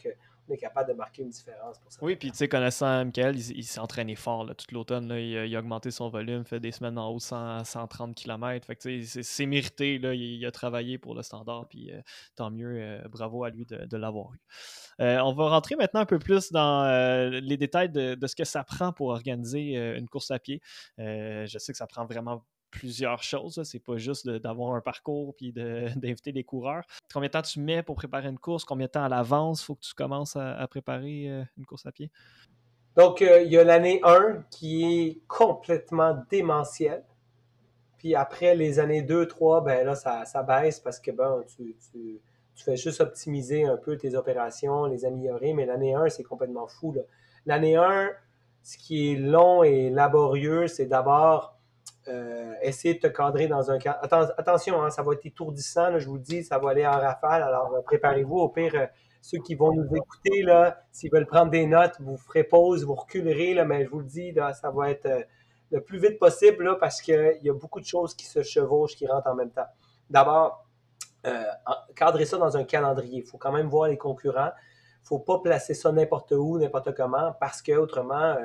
on 0.47 0.53
est 0.53 0.57
capable 0.57 0.89
de 0.89 0.95
marquer 0.95 1.23
une 1.23 1.29
différence 1.29 1.79
pour 1.79 1.91
ça. 1.91 1.99
Oui, 2.01 2.15
puis 2.15 2.31
tu 2.31 2.37
sais, 2.37 2.47
connaissant 2.47 3.05
Michael, 3.05 3.37
il, 3.37 3.63
s'est 3.63 3.79
entraîné 3.79 4.15
fort 4.15 4.45
là, 4.45 4.53
tout 4.53 4.65
l'automne. 4.71 5.11
Il, 5.11 5.55
a 5.55 5.59
augmenté 5.59 5.91
son 5.91 6.09
volume, 6.09 6.45
fait 6.45 6.59
des 6.59 6.71
semaines 6.71 6.97
en 6.97 7.09
haut 7.09 7.19
130 7.19 8.15
km. 8.15 8.65
Fait 8.65 8.75
que 8.75 9.03
c'est 9.03 9.45
mérité. 9.45 9.97
Là, 9.97 10.13
il, 10.13 10.45
a 10.45 10.51
travaillé 10.51 10.97
pour 10.97 11.15
le 11.15 11.23
standard, 11.23 11.67
puis 11.67 11.91
euh, 11.91 12.01
tant 12.35 12.51
mieux. 12.51 12.75
Euh, 12.79 13.01
bravo 13.09 13.43
à 13.43 13.49
lui 13.49 13.65
de, 13.65 13.97
l'avoir 13.97 14.33
eu. 14.33 14.39
Euh, 14.99 15.19
on 15.19 15.33
va 15.33 15.49
rentrer 15.49 15.75
maintenant 15.75 16.01
un 16.01 16.05
peu 16.05 16.19
plus 16.19 16.51
dans 16.51 16.85
les 17.31 17.57
détails 17.57 17.89
de, 17.89 18.27
ce 18.27 18.35
que 18.35 18.43
ça 18.43 18.63
prend 18.63 18.91
pour 18.91 19.07
organiser 19.09 19.75
une 19.97 20.07
course 20.07 20.31
à 20.31 20.39
pied. 20.39 20.61
je 20.97 21.57
sais 21.57 21.71
que 21.71 21.77
ça 21.77 21.87
prend 21.87 22.05
vraiment 22.05 22.43
plusieurs 22.75 23.23
choses. 23.23 23.61
C'est 23.63 23.79
pas 23.79 23.97
juste 23.97 24.27
d'avoir 24.27 24.75
un 24.75 24.81
parcours 24.81 25.33
puis 25.35 25.53
d'inviter 25.95 26.31
des 26.31 26.43
coureurs. 26.43 26.83
Combien 27.13 27.27
de 27.27 27.31
temps 27.31 27.41
tu 27.41 27.59
mets 27.59 27.83
pour 27.83 27.95
préparer 27.95 28.27
une 28.27 28.39
course? 28.39 28.65
Combien 28.65 28.87
de 28.87 28.91
temps 28.91 29.03
à 29.03 29.09
l'avance 29.09 29.63
faut 29.63 29.75
que 29.75 29.81
tu 29.81 29.93
commences 29.93 30.35
à, 30.35 30.67
préparer 30.67 31.29
euh, 31.29 31.43
une 31.57 31.65
course 31.65 31.85
à 31.85 31.91
pied? 31.91 32.11
Donc, 32.95 33.21
euh, 33.21 33.41
il 33.41 33.51
y 33.51 33.57
a 33.57 33.63
l'année 33.63 34.01
1 34.03 34.45
qui 34.51 34.83
est 34.83 35.21
complètement 35.27 36.17
démentielle. 36.29 37.03
Puis 37.97 38.13
après, 38.15 38.55
les 38.55 38.79
années 38.79 39.01
2, 39.01 39.27
3, 39.27 39.61
ben 39.61 39.85
là, 39.85 39.95
ça, 39.95 40.43
baisse 40.43 40.79
parce 40.79 40.99
que 40.99 41.11
bon, 41.11 41.43
tu, 41.47 41.75
fais 42.55 42.77
juste 42.77 43.01
optimiser 43.01 43.65
un 43.65 43.77
peu 43.77 43.97
tes 43.97 44.15
opérations, 44.15 44.85
les 44.85 45.05
améliorer. 45.05 45.53
Mais 45.53 45.65
l'année 45.65 45.93
1, 45.93 46.09
c'est 46.09 46.23
complètement 46.23 46.67
fou. 46.67 46.95
L'année 47.45 47.75
1, 47.75 48.09
ce 48.63 48.77
qui 48.77 49.11
est 49.11 49.15
long 49.15 49.63
et 49.63 49.89
laborieux, 49.89 50.67
c'est 50.67 50.85
d'abord 50.85 51.54
euh, 52.07 52.53
essayer 52.61 52.93
de 52.93 52.99
te 52.99 53.07
cadrer 53.07 53.47
dans 53.47 53.71
un 53.71 53.79
cadre. 53.79 53.99
attention, 54.37 54.83
hein, 54.83 54.91
ça 54.91 55.01
va 55.01 55.13
être 55.13 55.25
étourdissant, 55.25 55.97
je 55.97 56.07
vous 56.07 56.17
le 56.17 56.21
dis, 56.21 56.43
ça 56.43 56.59
va 56.59 56.69
aller 56.69 56.85
en 56.85 56.91
rafale. 56.91 57.41
Alors, 57.41 57.73
euh, 57.73 57.81
préparez-vous. 57.81 58.37
Au 58.37 58.49
pire, 58.49 58.75
euh, 58.75 58.85
ceux 59.21 59.39
qui 59.39 59.55
vont 59.55 59.73
nous 59.73 59.87
écouter, 59.95 60.45
s'ils 60.91 61.11
veulent 61.11 61.25
prendre 61.25 61.49
des 61.49 61.65
notes, 61.65 61.95
vous 61.99 62.15
ferez 62.15 62.43
pause, 62.43 62.85
vous 62.85 62.93
reculerez, 62.93 63.55
là, 63.55 63.65
mais 63.65 63.83
je 63.85 63.89
vous 63.89 63.99
le 63.99 64.05
dis, 64.05 64.35
ça 64.53 64.69
va 64.69 64.91
être 64.91 65.09
le 65.71 65.81
plus 65.81 65.97
vite 65.97 66.19
possible 66.19 66.63
là, 66.63 66.75
parce 66.75 67.01
qu'il 67.01 67.39
y 67.41 67.49
a 67.49 67.53
beaucoup 67.53 67.79
de 67.79 67.87
choses 67.87 68.13
qui 68.13 68.27
se 68.27 68.43
chevauchent, 68.43 68.95
qui 68.95 69.07
rentrent 69.07 69.27
en 69.27 69.33
même 69.33 69.49
temps. 69.49 69.65
D'abord, 70.11 70.67
cadrer 71.95 72.25
ça 72.25 72.37
dans 72.37 72.55
un 72.55 72.65
calendrier. 72.65 73.21
Il 73.21 73.25
faut 73.25 73.39
quand 73.39 73.51
même 73.51 73.65
voir 73.65 73.89
les 73.89 73.97
concurrents. 73.97 74.51
Il 74.51 75.05
ne 75.05 75.07
faut 75.07 75.17
pas 75.17 75.39
placer 75.39 75.73
ça 75.73 75.91
n'importe 75.91 76.31
où, 76.31 76.59
n'importe 76.59 76.93
comment, 76.93 77.33
parce 77.39 77.63
que 77.63 77.71
autrement, 77.71 78.35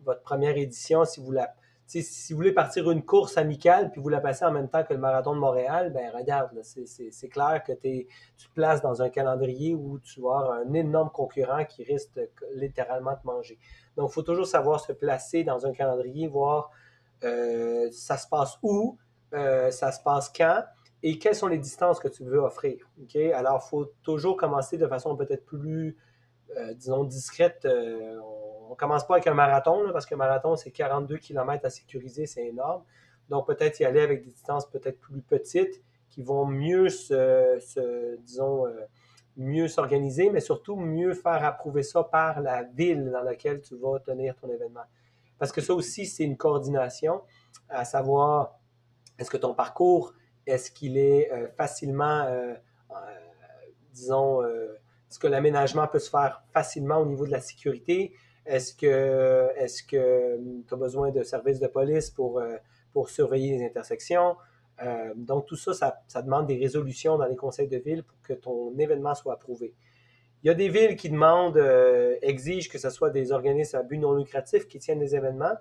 votre 0.00 0.22
première 0.22 0.56
édition, 0.56 1.04
si 1.04 1.20
vous 1.20 1.30
la 1.30 1.54
si 1.86 2.32
vous 2.32 2.36
voulez 2.36 2.52
partir 2.52 2.90
une 2.90 3.04
course 3.04 3.38
amicale 3.38 3.90
puis 3.90 4.00
vous 4.00 4.08
la 4.08 4.20
passez 4.20 4.44
en 4.44 4.50
même 4.50 4.68
temps 4.68 4.82
que 4.82 4.92
le 4.92 4.98
marathon 4.98 5.34
de 5.34 5.40
Montréal, 5.40 5.92
ben 5.92 6.10
regarde, 6.12 6.50
c'est 6.62 7.28
clair 7.28 7.62
que 7.64 7.72
tu 7.72 8.06
te 8.06 8.54
places 8.54 8.82
dans 8.82 9.02
un 9.02 9.08
calendrier 9.08 9.74
où 9.74 9.98
tu 10.00 10.20
vas 10.20 10.38
avoir 10.38 10.52
un 10.52 10.72
énorme 10.74 11.10
concurrent 11.10 11.64
qui 11.64 11.84
risque 11.84 12.20
littéralement 12.54 13.12
de 13.12 13.20
manger. 13.24 13.58
Donc, 13.96 14.10
il 14.10 14.12
faut 14.12 14.22
toujours 14.22 14.46
savoir 14.46 14.80
se 14.80 14.92
placer 14.92 15.44
dans 15.44 15.64
un 15.66 15.72
calendrier, 15.72 16.26
voir 16.26 16.70
euh, 17.24 17.88
ça 17.92 18.16
se 18.16 18.26
passe 18.28 18.58
où, 18.62 18.98
euh, 19.32 19.70
ça 19.70 19.92
se 19.92 20.02
passe 20.02 20.28
quand 20.28 20.64
et 21.02 21.18
quelles 21.18 21.36
sont 21.36 21.46
les 21.46 21.58
distances 21.58 22.00
que 22.00 22.08
tu 22.08 22.24
veux 22.24 22.38
offrir. 22.38 22.90
Alors, 23.34 23.62
il 23.64 23.68
faut 23.68 23.92
toujours 24.02 24.36
commencer 24.36 24.76
de 24.76 24.88
façon 24.88 25.14
peut-être 25.14 25.44
plus, 25.44 25.96
euh, 26.56 26.74
disons, 26.74 27.04
discrète 27.04 27.66
commence 28.74 29.06
pas 29.06 29.14
avec 29.14 29.26
un 29.26 29.34
marathon, 29.34 29.90
parce 29.92 30.06
qu'un 30.06 30.16
marathon, 30.16 30.56
c'est 30.56 30.70
42 30.70 31.18
km 31.18 31.64
à 31.64 31.70
sécuriser, 31.70 32.26
c'est 32.26 32.46
énorme. 32.46 32.82
Donc, 33.28 33.46
peut-être 33.46 33.80
y 33.80 33.84
aller 33.84 34.00
avec 34.00 34.24
des 34.24 34.30
distances 34.30 34.68
peut-être 34.68 35.00
plus 35.00 35.20
petites 35.20 35.82
qui 36.08 36.22
vont 36.22 36.46
mieux 36.46 36.88
se, 36.88 38.16
disons, 38.18 38.66
euh, 38.66 38.86
mieux 39.36 39.68
s'organiser, 39.68 40.30
mais 40.30 40.40
surtout 40.40 40.76
mieux 40.76 41.12
faire 41.12 41.44
approuver 41.44 41.82
ça 41.82 42.04
par 42.04 42.40
la 42.40 42.62
ville 42.62 43.10
dans 43.10 43.22
laquelle 43.22 43.60
tu 43.60 43.76
vas 43.76 43.98
tenir 44.00 44.36
ton 44.36 44.48
événement. 44.48 44.84
Parce 45.38 45.52
que 45.52 45.60
ça 45.60 45.74
aussi, 45.74 46.06
c'est 46.06 46.24
une 46.24 46.36
coordination, 46.36 47.20
à 47.68 47.84
savoir, 47.84 48.58
est-ce 49.18 49.30
que 49.30 49.36
ton 49.36 49.54
parcours, 49.54 50.14
est-ce 50.46 50.70
qu'il 50.70 50.96
est, 50.96 51.30
euh, 51.32 51.48
facilement, 51.48 52.24
euh, 52.24 52.54
disons, 53.92 54.42
est-ce 54.44 55.18
que 55.18 55.26
l'aménagement 55.26 55.86
peut 55.86 55.98
se 55.98 56.10
faire 56.10 56.42
facilement 56.52 56.98
au 56.98 57.06
niveau 57.06 57.26
de 57.26 57.30
la 57.30 57.40
sécurité? 57.40 58.12
Est-ce 58.46 58.74
que 58.74 59.48
est-ce 59.56 59.82
que 59.82 60.38
tu 60.66 60.74
as 60.74 60.76
besoin 60.76 61.10
de 61.10 61.22
services 61.22 61.58
de 61.58 61.66
police 61.66 62.10
pour, 62.10 62.38
euh, 62.38 62.56
surveiller 63.06 63.58
les 63.58 63.64
intersections? 63.64 64.36
Euh, 64.82 65.12
donc, 65.16 65.46
tout 65.46 65.56
ça, 65.56 66.02
ça, 66.06 66.22
demande 66.22 66.46
des 66.46 66.56
résolutions 66.56 67.18
dans 67.18 67.26
les 67.26 67.36
conseils 67.36 67.68
de 67.68 67.78
ville 67.78 68.02
pour 68.04 68.20
que 68.22 68.34
ton 68.34 68.76
événement 68.78 69.14
soit 69.14 69.34
approuvé. 69.34 69.74
Il 70.42 70.48
y 70.48 70.50
a 70.50 70.54
des 70.54 70.68
villes 70.68 70.96
qui 70.96 71.10
demandent, 71.10 71.56
euh, 71.56 72.16
exigent 72.22 72.70
que 72.70 72.78
ce 72.78 72.90
soit 72.90 73.10
des 73.10 73.32
organismes 73.32 73.76
à 73.76 73.82
but 73.82 73.98
non 73.98 74.12
lucratif 74.12 74.68
qui 74.68 74.78
tiennent 74.78 75.00
des 75.00 75.14
événements. 75.16 75.56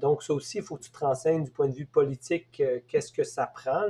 donc, 0.00 0.22
ça 0.22 0.32
aussi, 0.34 0.58
il 0.58 0.62
faut 0.62 0.76
que 0.76 0.84
tu 0.84 0.92
te 0.92 0.98
renseignes 0.98 1.42
du 1.42 1.50
point 1.50 1.66
de 1.66 1.74
vue 1.74 1.86
politique, 1.86 2.62
qu'est-ce 2.86 3.12
que 3.12 3.24
ça 3.24 3.48
prend 3.48 3.88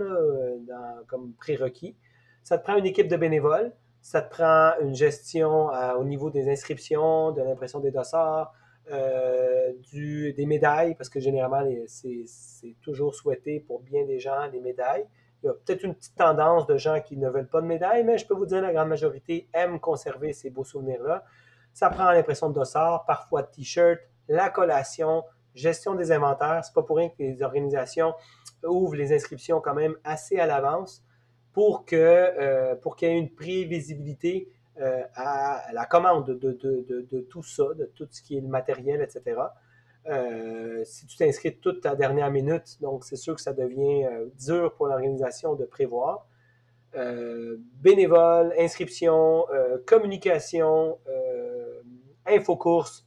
comme 1.08 1.34
prérequis. 1.34 1.94
Ça 2.42 2.56
te 2.56 2.64
prend 2.64 2.76
une 2.76 2.86
équipe 2.86 3.08
de 3.08 3.16
bénévoles 3.16 3.70
ça 4.04 4.20
te 4.20 4.28
prend 4.28 4.72
une 4.82 4.94
gestion 4.94 5.72
euh, 5.72 5.94
au 5.94 6.04
niveau 6.04 6.28
des 6.28 6.50
inscriptions, 6.50 7.32
de 7.32 7.40
l'impression 7.40 7.80
des 7.80 7.90
dossards, 7.90 8.52
euh, 8.92 9.72
des 9.94 10.44
médailles, 10.44 10.94
parce 10.94 11.08
que 11.08 11.20
généralement, 11.20 11.66
c'est 11.86 12.76
toujours 12.82 13.14
souhaité 13.14 13.60
pour 13.60 13.80
bien 13.80 14.04
des 14.04 14.18
gens, 14.18 14.46
les 14.52 14.60
médailles. 14.60 15.06
Il 15.42 15.46
y 15.46 15.48
a 15.48 15.54
peut-être 15.54 15.84
une 15.84 15.94
petite 15.94 16.14
tendance 16.16 16.66
de 16.66 16.76
gens 16.76 17.00
qui 17.00 17.16
ne 17.16 17.30
veulent 17.30 17.48
pas 17.48 17.62
de 17.62 17.66
médailles, 17.66 18.04
mais 18.04 18.18
je 18.18 18.26
peux 18.26 18.34
vous 18.34 18.44
dire, 18.44 18.60
la 18.60 18.74
grande 18.74 18.90
majorité 18.90 19.48
aime 19.54 19.80
conserver 19.80 20.34
ces 20.34 20.50
beaux 20.50 20.64
souvenirs-là. 20.64 21.24
Ça 21.72 21.88
prend 21.88 22.10
l'impression 22.10 22.50
de 22.50 22.54
dossards, 22.54 23.06
parfois 23.06 23.40
de 23.40 23.48
t-shirts, 23.52 24.00
la 24.28 24.50
collation, 24.50 25.24
gestion 25.54 25.94
des 25.94 26.12
inventaires. 26.12 26.62
C'est 26.62 26.74
pas 26.74 26.82
pour 26.82 26.98
rien 26.98 27.08
que 27.08 27.14
les 27.20 27.42
organisations 27.42 28.12
ouvrent 28.64 28.96
les 28.96 29.14
inscriptions 29.14 29.62
quand 29.62 29.74
même 29.74 29.96
assez 30.04 30.38
à 30.38 30.44
l'avance 30.44 31.02
euh, 31.58 32.74
pour 32.76 32.96
qu'il 32.96 33.08
y 33.08 33.12
ait 33.12 33.18
une 33.18 33.30
prévisibilité 33.30 34.48
euh, 34.80 35.02
à 35.14 35.62
la 35.72 35.86
commande 35.86 36.26
de, 36.26 36.52
de, 36.52 37.20
tout 37.20 37.42
ça, 37.42 37.64
de 37.74 37.84
tout 37.94 38.08
ce 38.10 38.22
qui 38.22 38.36
est 38.36 38.40
le 38.40 38.48
matériel, 38.48 39.00
etc. 39.00 39.40
Euh, 40.06 40.82
si 40.84 41.06
tu 41.06 41.16
t'inscris 41.16 41.56
toute 41.56 41.80
ta 41.82 41.94
dernière 41.94 42.30
minute, 42.30 42.80
donc 42.80 43.04
c'est 43.04 43.16
sûr 43.16 43.34
que 43.36 43.40
ça 43.40 43.52
devient 43.52 44.06
dur 44.44 44.74
pour 44.74 44.88
l'organisation 44.88 45.54
de 45.54 45.64
prévoir. 45.64 46.26
bénévoles, 47.80 48.52
inscription, 48.58 49.46
communication, 49.86 50.98
infocourses, 52.26 53.06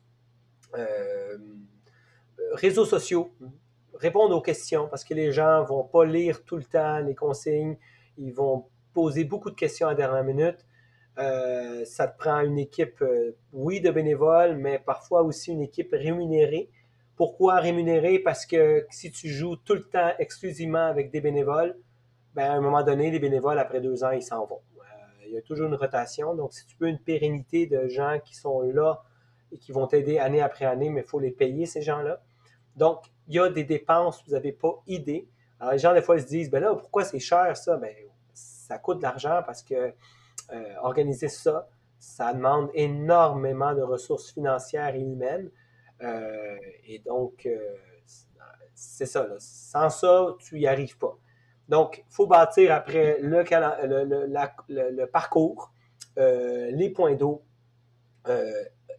réseaux 2.54 2.86
sociaux, 2.86 3.32
répondre 3.94 4.36
aux 4.36 4.42
questions 4.42 4.88
parce 4.88 5.04
que 5.04 5.14
les 5.14 5.32
gens 5.32 5.62
ne 5.62 5.68
vont 5.68 5.84
pas 5.84 6.06
lire 6.06 6.44
tout 6.46 6.56
le 6.56 6.64
temps 6.64 7.00
les 7.00 7.16
consignes. 7.16 7.78
Ils 8.18 8.34
vont 8.34 8.66
poser 8.94 9.24
beaucoup 9.24 9.50
de 9.50 9.56
questions 9.56 9.88
à 9.88 9.92
la 9.92 9.96
dernière 9.96 10.24
minute. 10.24 10.66
Euh, 11.20 11.84
ça 11.86 12.08
te 12.08 12.18
prend 12.18 12.42
une 12.42 12.60
équipe, 12.60 13.02
euh, 13.02 13.36
oui, 13.52 13.82
de 13.82 13.90
bénévoles, 13.90 14.56
mais 14.56 14.78
parfois 14.78 15.24
aussi 15.24 15.52
une 15.52 15.62
équipe 15.62 15.92
rémunérée. 15.92 16.70
Pourquoi 17.16 17.56
rémunérée? 17.56 18.20
Parce 18.20 18.46
que 18.46 18.86
si 18.92 19.12
tu 19.12 19.28
joues 19.30 19.56
tout 19.56 19.74
le 19.74 19.84
temps 19.84 20.12
exclusivement 20.20 20.86
avec 20.86 21.10
des 21.10 21.22
bénévoles, 21.22 21.76
ben, 22.36 22.52
à 22.52 22.54
un 22.54 22.62
moment 22.62 22.84
donné, 22.84 23.10
les 23.10 23.18
bénévoles, 23.18 23.58
après 23.58 23.82
deux 23.82 24.04
ans, 24.04 24.12
ils 24.12 24.22
s'en 24.22 24.46
vont. 24.46 24.62
Euh, 24.78 25.26
il 25.26 25.34
y 25.34 25.38
a 25.38 25.42
toujours 25.42 25.68
une 25.68 25.76
rotation. 25.76 26.36
Donc, 26.36 26.54
si 26.54 26.68
tu 26.68 26.76
veux 26.80 26.88
une 26.88 27.00
pérennité 27.00 27.66
de 27.66 27.88
gens 27.88 28.20
qui 28.24 28.36
sont 28.36 28.62
là 28.62 29.02
et 29.52 29.58
qui 29.58 29.72
vont 29.72 29.88
t'aider 29.88 30.20
année 30.20 30.42
après 30.42 30.66
année, 30.66 30.90
mais 30.90 31.02
il 31.02 31.08
faut 31.08 31.20
les 31.20 31.32
payer, 31.32 31.66
ces 31.66 31.82
gens-là. 31.82 32.22
Donc, 32.76 33.00
il 33.28 33.36
y 33.36 33.40
a 33.40 33.50
des 33.50 33.64
dépenses, 33.64 34.24
vous 34.28 34.34
n'avez 34.34 34.52
pas 34.52 34.84
idée. 34.86 35.28
Alors, 35.60 35.74
les 35.74 35.80
gens, 35.80 35.94
des 35.94 36.02
fois, 36.02 36.16
ils 36.16 36.22
se 36.22 36.28
disent, 36.28 36.50
ben 36.50 36.62
là, 36.62 36.76
pourquoi 36.76 37.04
c'est 37.04 37.20
cher 37.20 37.56
ça? 37.58 37.78
Ben, 37.78 37.94
ça 38.34 38.78
coûte 38.78 38.98
de 38.98 39.04
l'argent 39.04 39.42
parce 39.46 39.64
que 39.64 39.94
euh, 40.54 40.74
organiser 40.82 41.30
ça, 41.30 41.68
ça 42.00 42.34
demande 42.34 42.70
énormément 42.74 43.74
de 43.74 43.82
ressources 43.82 44.32
financières 44.32 44.96
et 44.96 45.02
humaines. 45.02 45.50
Euh, 46.02 46.58
et 46.86 47.00
donc, 47.00 47.46
euh, 47.46 47.76
c'est 48.76 49.08
ça. 49.08 49.28
Sans 49.40 49.90
ça, 49.90 50.36
tu 50.40 50.56
n'y 50.56 50.68
arrives 50.68 50.98
pas. 50.98 51.18
Donc, 51.68 52.04
il 52.08 52.14
faut 52.14 52.28
bâtir 52.28 52.74
après 52.74 53.18
le, 53.20 53.44
le, 54.70 55.06
parcours, 55.06 55.74
les 56.16 56.90
points 56.96 57.16
d'eau, 57.16 57.44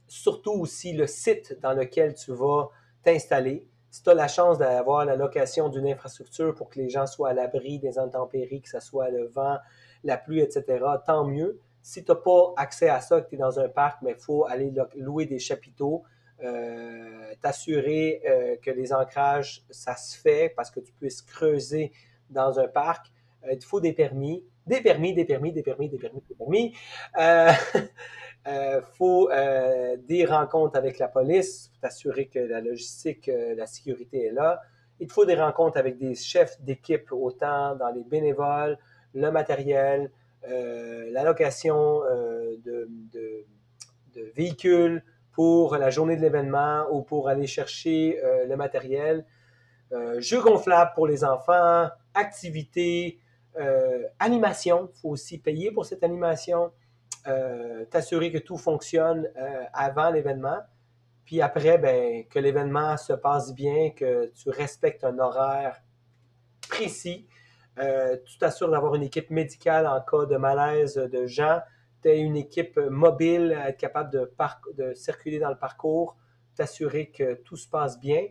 surtout 0.07 0.53
aussi 0.53 0.93
le 0.93 1.07
site 1.07 1.59
dans 1.63 1.73
lequel 1.73 2.15
tu 2.15 2.33
vas 2.33 2.69
t'installer 3.03 3.67
si 3.99 4.05
tu 4.05 4.11
as 4.11 4.15
la 4.15 4.29
chance 4.29 4.59
d'avoir 4.59 5.05
la 5.05 5.17
location 5.17 5.69
d'une 5.69 5.89
infrastructure 5.89 6.55
pour 6.55 6.69
que 6.69 6.79
les 6.79 6.89
gens 6.89 7.09
soient 7.09 7.31
à 7.31 7.33
l'abri 7.33 7.81
des 7.81 7.99
intempéries, 7.99 8.63
que 8.63 8.69
ce 8.69 8.79
soit 8.79 9.11
le 9.11 9.27
vent, 9.27 9.59
la 10.05 10.17
pluie, 10.17 10.39
etc., 10.39 10.85
tant 11.05 11.25
mieux. 11.25 11.59
Si 11.83 12.05
tu 12.05 12.13
n'as 12.13 12.17
pas 12.17 12.53
accès 12.57 12.89
à 12.89 13.01
ça, 13.01 13.21
que 13.21 13.29
tu 13.29 13.35
es 13.35 13.39
dans 13.39 13.59
un 13.59 13.69
parc, 13.69 14.01
mais 14.03 14.13
il 14.13 14.23
faut 14.23 14.47
aller 14.47 14.73
louer 14.95 15.27
des 15.27 15.41
chapiteaux, 15.41 16.05
euh, 16.45 17.35
t'assurer 17.43 18.23
euh, 18.25 18.55
que 18.63 18.71
les 18.71 18.93
ancrages, 18.93 19.65
ça 19.69 19.97
se 19.97 20.17
fait 20.17 20.53
parce 20.55 20.71
que 20.71 20.79
tu 20.79 20.93
puisses 20.93 21.21
creuser 21.21 21.91
dans 22.31 22.61
un 22.61 22.69
parc. 22.69 23.11
Euh, 23.49 23.55
il 23.55 23.65
faut 23.65 23.81
des 23.81 23.95
permis, 23.95 24.45
des 24.65 24.81
permis, 24.81 25.13
des 25.13 25.25
permis, 25.25 25.53
des 25.53 25.65
permis, 25.65 25.89
des 25.89 25.99
permis, 25.99 26.23
des 26.29 26.37
permis. 26.37 26.73
Il 28.51 28.83
faut 28.97 29.29
des 30.09 30.25
rencontres 30.25 30.77
avec 30.77 30.99
la 30.99 31.09
police 31.09 31.69
pour 31.69 31.81
t'assurer 31.81 32.27
que 32.27 32.39
la 32.39 32.61
logistique, 32.61 33.31
la 33.57 33.67
sécurité 33.67 34.27
est 34.27 34.33
là. 34.33 34.61
Il 35.01 35.11
faut 35.11 35.25
des 35.25 35.35
rencontres 35.35 35.79
avec 35.79 35.99
des 35.99 36.15
chefs 36.15 36.61
d'équipe, 36.63 37.13
autant 37.13 37.77
dans 37.77 37.91
les 37.91 38.05
bénévoles, 38.05 38.79
le 39.15 39.31
matériel, 39.31 40.11
la 40.43 41.25
location 41.25 42.01
de, 42.65 42.89
véhicules 44.35 45.05
pour 45.33 45.77
la 45.77 45.91
journée 45.91 46.17
de 46.17 46.23
l'événement 46.23 46.87
ou 46.91 47.03
pour 47.03 47.29
aller 47.29 47.47
chercher 47.47 48.19
le 48.49 48.57
matériel. 48.57 49.27
jeux 50.19 50.41
gonflables 50.41 50.93
pour 50.95 51.07
les 51.07 51.23
enfants, 51.23 51.89
activités, 52.15 53.21
euh, 53.59 54.05
animation, 54.19 54.91
il 54.95 55.01
faut 55.01 55.09
aussi 55.11 55.39
payer 55.39 55.73
pour 55.73 55.85
cette 55.85 56.05
animation, 56.05 56.71
euh, 57.29 57.85
t'assurer 57.87 58.33
que 58.33 58.39
tout 58.39 58.57
fonctionne 58.57 59.29
euh, 59.37 59.65
avant 59.73 60.11
l'événement, 60.11 60.59
puis 61.25 61.43
après, 61.43 61.79
ben, 61.79 62.25
que 62.27 62.39
l'événement 62.39 62.97
se 62.97 63.13
passe 63.13 63.55
bien, 63.55 63.91
que 63.91 64.33
tu 64.35 64.51
respectes 64.51 65.05
un 65.05 65.19
horaire 65.19 65.83
précis. 66.69 67.29
tu 67.77 68.39
t'assures 68.39 68.71
d'avoir 68.71 68.95
une 68.95 69.03
équipe 69.03 69.31
médicale 69.31 69.87
en 69.87 70.01
cas 70.01 70.27
de 70.27 70.37
malaise 70.37 70.95
de 70.95 71.27
gens. 71.27 71.61
Tu 72.03 72.09
as 72.09 72.15
une 72.15 72.37
équipe 72.37 72.79
mobile, 72.79 73.57
être 73.67 73.77
capable 73.77 74.11
de, 74.11 74.95
circuler 74.95 75.39
dans 75.39 75.51
le 75.51 75.59
parcours, 75.59 76.17
t'assurer 76.57 77.11
que 77.11 77.35
tout 77.35 77.57
se 77.57 77.69
passe 77.69 78.01
bien. 78.01 78.27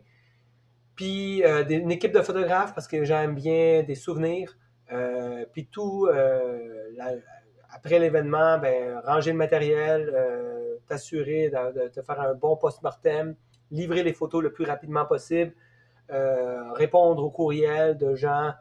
Puis 0.95 1.43
une 1.43 1.91
équipe 1.91 2.13
de 2.13 2.21
photographes 2.21 2.73
parce 2.73 2.88
que 2.88 2.97
les 2.97 3.05
gens 3.05 3.21
aiment 3.21 3.36
bien 3.36 3.83
des 3.83 3.95
souvenirs. 3.95 4.57
Euh, 4.91 5.45
puis 5.51 5.67
tout, 5.67 6.07
euh, 6.07 6.89
après 7.77 7.99
l'événement, 7.99 8.57
ben, 8.57 8.99
ranger 9.05 9.31
le 9.31 9.37
matériel, 9.37 10.11
euh, 10.11 10.77
t'assurer 10.87 11.49
de, 11.49 11.87
te 11.89 12.01
faire 12.01 12.19
un 12.19 12.33
bon 12.33 12.57
post-mortem, 12.57 13.35
livrer 13.69 14.01
les 14.01 14.13
photos 14.13 14.41
le 14.41 14.51
plus 14.51 14.65
rapidement 14.65 15.05
possible, 15.05 15.53
répondre 16.75 17.21
aux 17.23 17.29
courriels 17.29 17.97
de 17.97 18.15
gens 18.15 18.53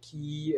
qui, 0.00 0.56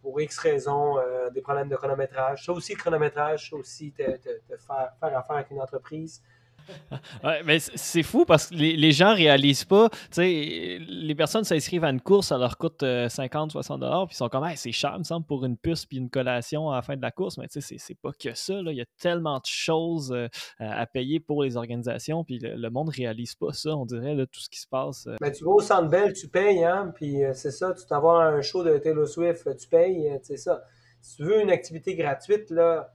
pour 0.00 0.18
X 0.18 0.38
raisons, 0.38 0.96
des 1.34 1.42
problèmes 1.42 1.68
de 1.68 1.76
chronométrage. 1.76 2.46
Ça 2.46 2.52
aussi, 2.52 2.72
le 2.72 2.78
chronométrage, 2.78 3.50
ça 3.50 3.56
aussi, 3.56 3.92
te, 3.92 4.02
faire, 4.02 4.92
faire 4.98 5.18
affaire 5.18 5.36
avec 5.36 5.50
une 5.50 5.60
entreprise. 5.60 6.22
ouais, 7.24 7.42
mais 7.44 7.58
c'est 7.58 8.02
fou 8.02 8.24
parce 8.24 8.48
que 8.48 8.54
les, 8.54 8.76
les 8.76 8.92
gens 8.92 9.14
réalisent 9.14 9.64
pas. 9.64 9.88
Les 10.16 11.14
personnes 11.16 11.44
s'inscrivent 11.44 11.84
à 11.84 11.90
une 11.90 12.00
course, 12.00 12.28
ça 12.28 12.38
leur 12.38 12.58
coûte 12.58 12.84
50, 13.08 13.52
60 13.52 13.80
dollars, 13.80 14.06
puis 14.06 14.14
ils 14.14 14.18
sont 14.18 14.28
comme, 14.28 14.46
c'est 14.56 14.72
cher, 14.72 14.98
me 14.98 15.04
semble, 15.04 15.26
pour 15.26 15.44
une 15.44 15.56
puce 15.56 15.86
puis 15.86 15.98
une 15.98 16.10
collation 16.10 16.70
à 16.70 16.76
la 16.76 16.82
fin 16.82 16.96
de 16.96 17.02
la 17.02 17.10
course. 17.10 17.38
Mais 17.38 17.46
c'est 17.50 17.98
pas 18.00 18.12
que 18.12 18.34
ça. 18.34 18.60
Là. 18.62 18.72
Il 18.72 18.78
y 18.78 18.82
a 18.82 18.86
tellement 18.98 19.38
de 19.38 19.46
choses 19.46 20.12
euh, 20.12 20.28
à 20.58 20.86
payer 20.86 21.20
pour 21.20 21.42
les 21.42 21.56
organisations, 21.56 22.24
puis 22.24 22.38
le, 22.40 22.70
monde 22.70 22.90
réalise 22.90 23.34
pas 23.34 23.52
ça, 23.52 23.70
on 23.70 23.86
dirait, 23.86 24.14
tout 24.26 24.40
ce 24.40 24.48
qui 24.48 24.60
se 24.60 24.66
passe. 24.66 25.06
Euh. 25.06 25.16
Mais 25.20 25.32
tu 25.32 25.44
vas 25.44 25.52
au 25.52 25.60
Centre 25.60 25.88
tu 26.12 26.28
payes, 26.28 26.64
hein, 26.64 26.92
puis 26.94 27.24
euh, 27.24 27.32
c'est 27.34 27.50
ça, 27.50 27.72
tu 27.72 27.86
t'avoir 27.86 28.20
un 28.20 28.40
show 28.42 28.62
de 28.62 28.76
Taylor 28.78 29.06
Swift, 29.06 29.48
tu 29.56 29.68
payes, 29.68 30.18
c'est 30.22 30.36
ça. 30.36 30.62
Si 31.00 31.16
tu 31.16 31.24
veux 31.24 31.40
une 31.40 31.50
activité 31.50 31.94
gratuite, 31.94 32.50
là, 32.50 32.92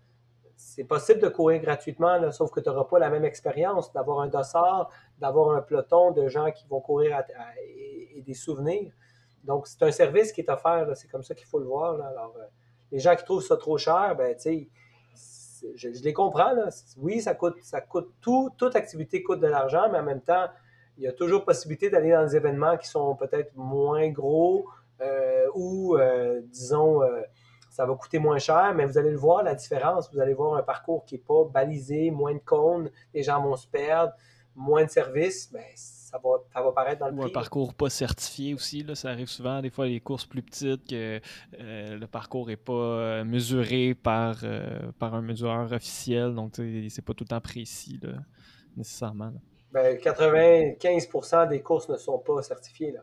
c'est 0.76 0.86
possible 0.86 1.20
de 1.22 1.30
courir 1.30 1.62
gratuitement, 1.62 2.32
sauf 2.32 2.50
que 2.50 2.60
tu 2.60 2.68
n'auras 2.68 2.86
pas 2.86 2.98
la 2.98 3.12
même 3.12 3.26
expérience 3.26 3.94
d'avoir 3.94 4.22
un 4.22 4.28
dossard, 4.28 4.90
d'avoir 5.20 5.56
un 5.56 5.62
peloton 5.62 6.10
de 6.10 6.28
gens 6.28 6.50
qui 6.52 6.66
vont 6.68 6.82
courir 6.82 7.22
et, 8.16 8.24
des 8.26 8.34
souvenirs. 8.34 8.92
Donc, 9.44 9.68
c'est 9.68 9.84
un 9.84 9.92
service 9.92 10.32
qui 10.32 10.42
est 10.42 10.50
offert, 10.50 10.88
c'est 10.96 11.08
comme 11.10 11.22
ça 11.22 11.36
qu'il 11.36 11.46
faut 11.46 11.60
le 11.60 11.66
voir. 11.66 12.02
Alors, 12.02 12.34
euh, 12.40 12.46
les 12.92 12.98
gens 12.98 13.16
qui 13.16 13.24
trouvent 13.24 13.44
ça 13.44 13.56
trop 13.56 13.78
cher, 13.78 14.16
ben, 14.16 14.36
je, 15.76 15.90
les 15.90 16.14
comprends. 16.14 16.56
Oui, 16.98 17.22
ça 17.22 17.36
coûte, 17.36 17.58
ça 17.62 17.82
coûte 17.82 18.12
tout, 18.20 18.50
toute 18.58 18.76
activité 18.76 19.22
coûte 19.22 19.42
de 19.42 19.48
l'argent, 19.48 19.90
mais 19.92 20.00
en 20.00 20.04
même 20.04 20.22
temps, 20.22 20.48
il 20.98 21.04
y 21.04 21.08
a 21.08 21.12
toujours 21.14 21.46
possibilité 21.46 21.92
d'aller 21.92 22.12
dans 22.12 22.26
des 22.26 22.36
événements 22.36 22.78
qui 22.78 22.88
sont 22.88 23.16
peut-être 23.16 23.56
moins 23.56 24.10
gros 24.10 24.66
euh, 25.02 25.46
ou, 25.54 25.98
euh, 25.98 26.42
disons, 26.46 27.04
ça 27.74 27.88
va 27.88 27.96
coûter 27.96 28.20
moins 28.20 28.38
cher, 28.38 28.72
mais 28.76 28.86
vous 28.86 29.00
allez 29.00 29.10
le 29.10 29.18
voir, 29.18 29.42
la 29.42 29.56
différence. 29.56 30.14
Vous 30.14 30.20
allez 30.20 30.36
voir 30.36 30.54
un 30.54 30.62
parcours 30.62 31.06
qui 31.06 31.16
n'est 31.16 31.22
pas 31.22 31.44
balisé, 31.46 32.12
moins 32.12 32.36
de 32.36 32.40
cônes, 32.46 32.92
les 33.16 33.24
gens 33.24 33.42
vont 33.42 33.56
se 33.56 33.68
perdre, 33.68 34.14
moins 34.56 34.86
de 34.86 34.92
services, 34.92 35.50
mais 35.52 35.72
ça 35.76 36.22
va, 36.24 36.30
ça 36.54 36.62
va 36.62 36.72
paraître 36.72 37.00
dans 37.00 37.08
le 37.08 37.16
Ou 37.16 37.24
un 37.24 37.30
parcours 37.30 37.74
pas 37.74 37.90
certifié 37.90 38.54
aussi, 38.54 38.84
là, 38.84 38.94
ça 38.94 39.10
arrive 39.10 39.28
souvent, 39.28 39.60
des 39.60 39.72
fois, 39.72 39.88
les 39.88 40.00
courses 40.00 40.28
plus 40.28 40.44
petites, 40.44 40.88
que 40.88 41.20
euh, 41.60 41.98
le 41.98 42.06
parcours 42.06 42.46
n'est 42.46 42.58
pas 42.58 42.74
euh, 42.74 43.24
mesuré 43.24 43.96
par, 43.96 44.42
euh, 44.44 44.92
par 45.00 45.16
un 45.16 45.24
mesureur 45.24 45.72
officiel, 45.72 46.36
donc 46.36 46.54
c'est 46.56 47.04
pas 47.04 47.16
tout 47.16 47.24
le 47.24 47.30
temps 47.30 47.42
précis, 47.42 48.00
nécessairement. 48.78 49.34
Ben, 49.72 49.98
95% 49.98 51.50
des 51.50 51.64
courses 51.64 51.90
ne 51.90 51.98
sont 51.98 52.20
pas 52.20 52.44
certifiées. 52.44 52.92
Là. 52.92 53.00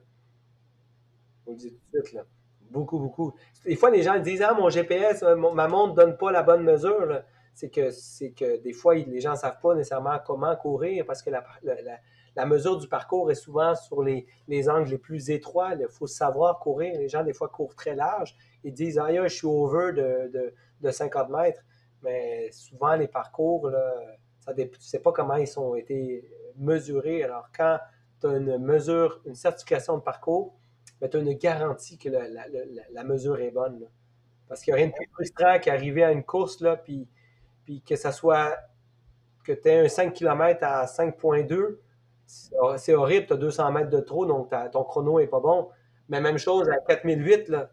On 1.44 1.50
le 1.50 1.56
dit 1.56 1.70
tout 1.70 1.98
de 1.98 2.02
suite. 2.04 2.14
Là. 2.14 2.24
Beaucoup, 2.70 3.00
beaucoup. 3.00 3.34
Des 3.64 3.74
fois, 3.74 3.90
les 3.90 4.02
gens 4.02 4.18
disent 4.20 4.42
Ah, 4.42 4.54
mon 4.54 4.70
GPS, 4.70 5.24
euh, 5.24 5.34
ma 5.34 5.66
montre 5.66 5.90
ne 5.90 5.96
donne 5.96 6.16
pas 6.16 6.30
la 6.30 6.42
bonne 6.42 6.62
mesure. 6.62 7.22
C'est 7.52 7.68
que, 7.68 7.90
c'est 7.90 8.30
que 8.30 8.62
des 8.62 8.72
fois, 8.72 8.94
les 8.94 9.20
gens 9.20 9.32
ne 9.32 9.36
savent 9.36 9.58
pas 9.60 9.74
nécessairement 9.74 10.18
comment 10.24 10.54
courir 10.56 11.04
parce 11.04 11.20
que 11.20 11.30
la, 11.30 12.46
mesure 12.46 12.78
du 12.78 12.88
parcours 12.88 13.30
est 13.30 13.34
souvent 13.34 13.74
sur 13.74 14.02
les, 14.02 14.24
les 14.46 14.70
angles 14.70 14.88
les 14.88 14.98
plus 14.98 15.30
étroits. 15.30 15.74
Il 15.74 15.88
faut 15.88 16.06
savoir 16.06 16.60
courir. 16.60 16.96
Les 16.98 17.08
gens, 17.08 17.24
des 17.24 17.34
fois, 17.34 17.48
courent 17.48 17.74
très 17.74 17.96
large. 17.96 18.36
Ils 18.62 18.72
disent 18.72 18.98
Ah, 18.98 19.10
je 19.26 19.34
suis 19.34 19.48
over 19.48 19.92
de, 19.92 20.30
de, 20.32 20.54
de, 20.80 20.90
50 20.90 21.28
mètres. 21.28 21.62
Mais 22.02 22.50
souvent, 22.52 22.94
les 22.94 23.08
parcours, 23.08 23.68
ça, 24.38 24.54
tu 24.54 24.62
ne 24.62 24.68
sais 24.78 25.00
pas 25.00 25.10
comment 25.10 25.34
ils 25.34 25.58
ont 25.58 25.74
été 25.74 26.24
mesurés. 26.56 27.24
Alors, 27.24 27.48
quand 27.54 27.78
tu 28.20 28.28
as 28.28 28.36
une 28.36 28.58
mesure, 28.58 29.20
une 29.26 29.34
certification 29.34 29.96
de 29.96 30.02
parcours, 30.02 30.54
mais 31.00 31.08
tu 31.08 31.16
as 31.16 31.20
une 31.20 31.34
garantie 31.34 31.98
que 31.98 32.08
la, 32.08 33.04
mesure 33.04 33.40
est 33.40 33.50
bonne. 33.50 33.86
Parce 34.48 34.62
qu'il 34.62 34.74
n'y 34.74 34.80
a 34.80 34.82
rien 34.82 34.88
de 34.88 34.94
plus 34.94 35.08
frustrant 35.12 35.58
qu'arriver 35.58 36.04
à 36.04 36.12
une 36.12 36.24
course, 36.24 36.60
là, 36.60 36.76
puis, 36.76 37.06
puis 37.64 37.82
que 37.82 37.96
ça 37.96 38.12
soit 38.12 38.56
que 39.44 39.52
tu 39.52 39.68
aies 39.68 39.80
un 39.80 39.88
5 39.88 40.12
km 40.12 40.58
à 40.62 40.84
5.2, 40.86 41.78
c'est 42.76 42.94
horrible, 42.94 43.26
tu 43.26 43.32
as 43.32 43.36
200 43.36 43.72
mètres 43.72 43.90
de 43.90 44.00
trop, 44.00 44.26
donc 44.26 44.52
ton 44.72 44.84
chrono 44.84 45.20
n'est 45.20 45.26
pas 45.26 45.40
bon. 45.40 45.68
Mais 46.08 46.20
même 46.20 46.38
chose 46.38 46.68
à 46.68 46.76
4008, 46.88 47.48
là. 47.48 47.70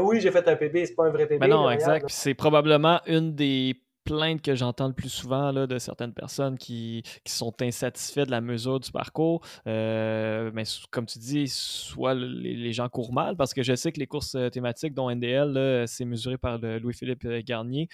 oui, 0.00 0.20
j'ai 0.20 0.30
fait 0.30 0.46
un 0.46 0.54
PB, 0.54 0.86
c'est 0.86 0.94
pas 0.94 1.06
un 1.06 1.10
vrai 1.10 1.26
PB. 1.26 1.40
Mais 1.40 1.48
non, 1.48 1.68
exact. 1.68 2.06
C'est 2.08 2.34
probablement 2.34 3.00
une 3.06 3.34
des 3.34 3.74
plainte 4.04 4.42
que 4.42 4.54
j'entends 4.54 4.86
le 4.86 4.92
plus 4.92 5.08
souvent 5.08 5.50
là, 5.50 5.66
de 5.66 5.78
certaines 5.78 6.12
personnes 6.12 6.58
qui, 6.58 7.02
qui, 7.24 7.32
sont 7.32 7.54
insatisfaits 7.60 8.26
de 8.26 8.30
la 8.30 8.40
mesure 8.40 8.78
du 8.78 8.92
parcours. 8.92 9.40
Euh, 9.66 10.50
mais 10.54 10.64
comme 10.90 11.06
tu 11.06 11.18
dis, 11.18 11.48
soit 11.48 12.14
les, 12.14 12.72
gens 12.72 12.88
courent 12.88 13.12
mal, 13.12 13.36
parce 13.36 13.54
que 13.54 13.62
je 13.62 13.74
sais 13.74 13.92
que 13.92 14.00
les 14.00 14.06
courses 14.06 14.34
euh, 14.34 14.50
thématiques, 14.50 14.94
dont 14.94 15.10
NDL, 15.10 15.86
c'est 15.86 16.04
mesuré 16.04 16.36
par 16.36 16.58
Louis-Philippe 16.58 17.24
euh, 17.24 17.42
Garnier. 17.44 17.88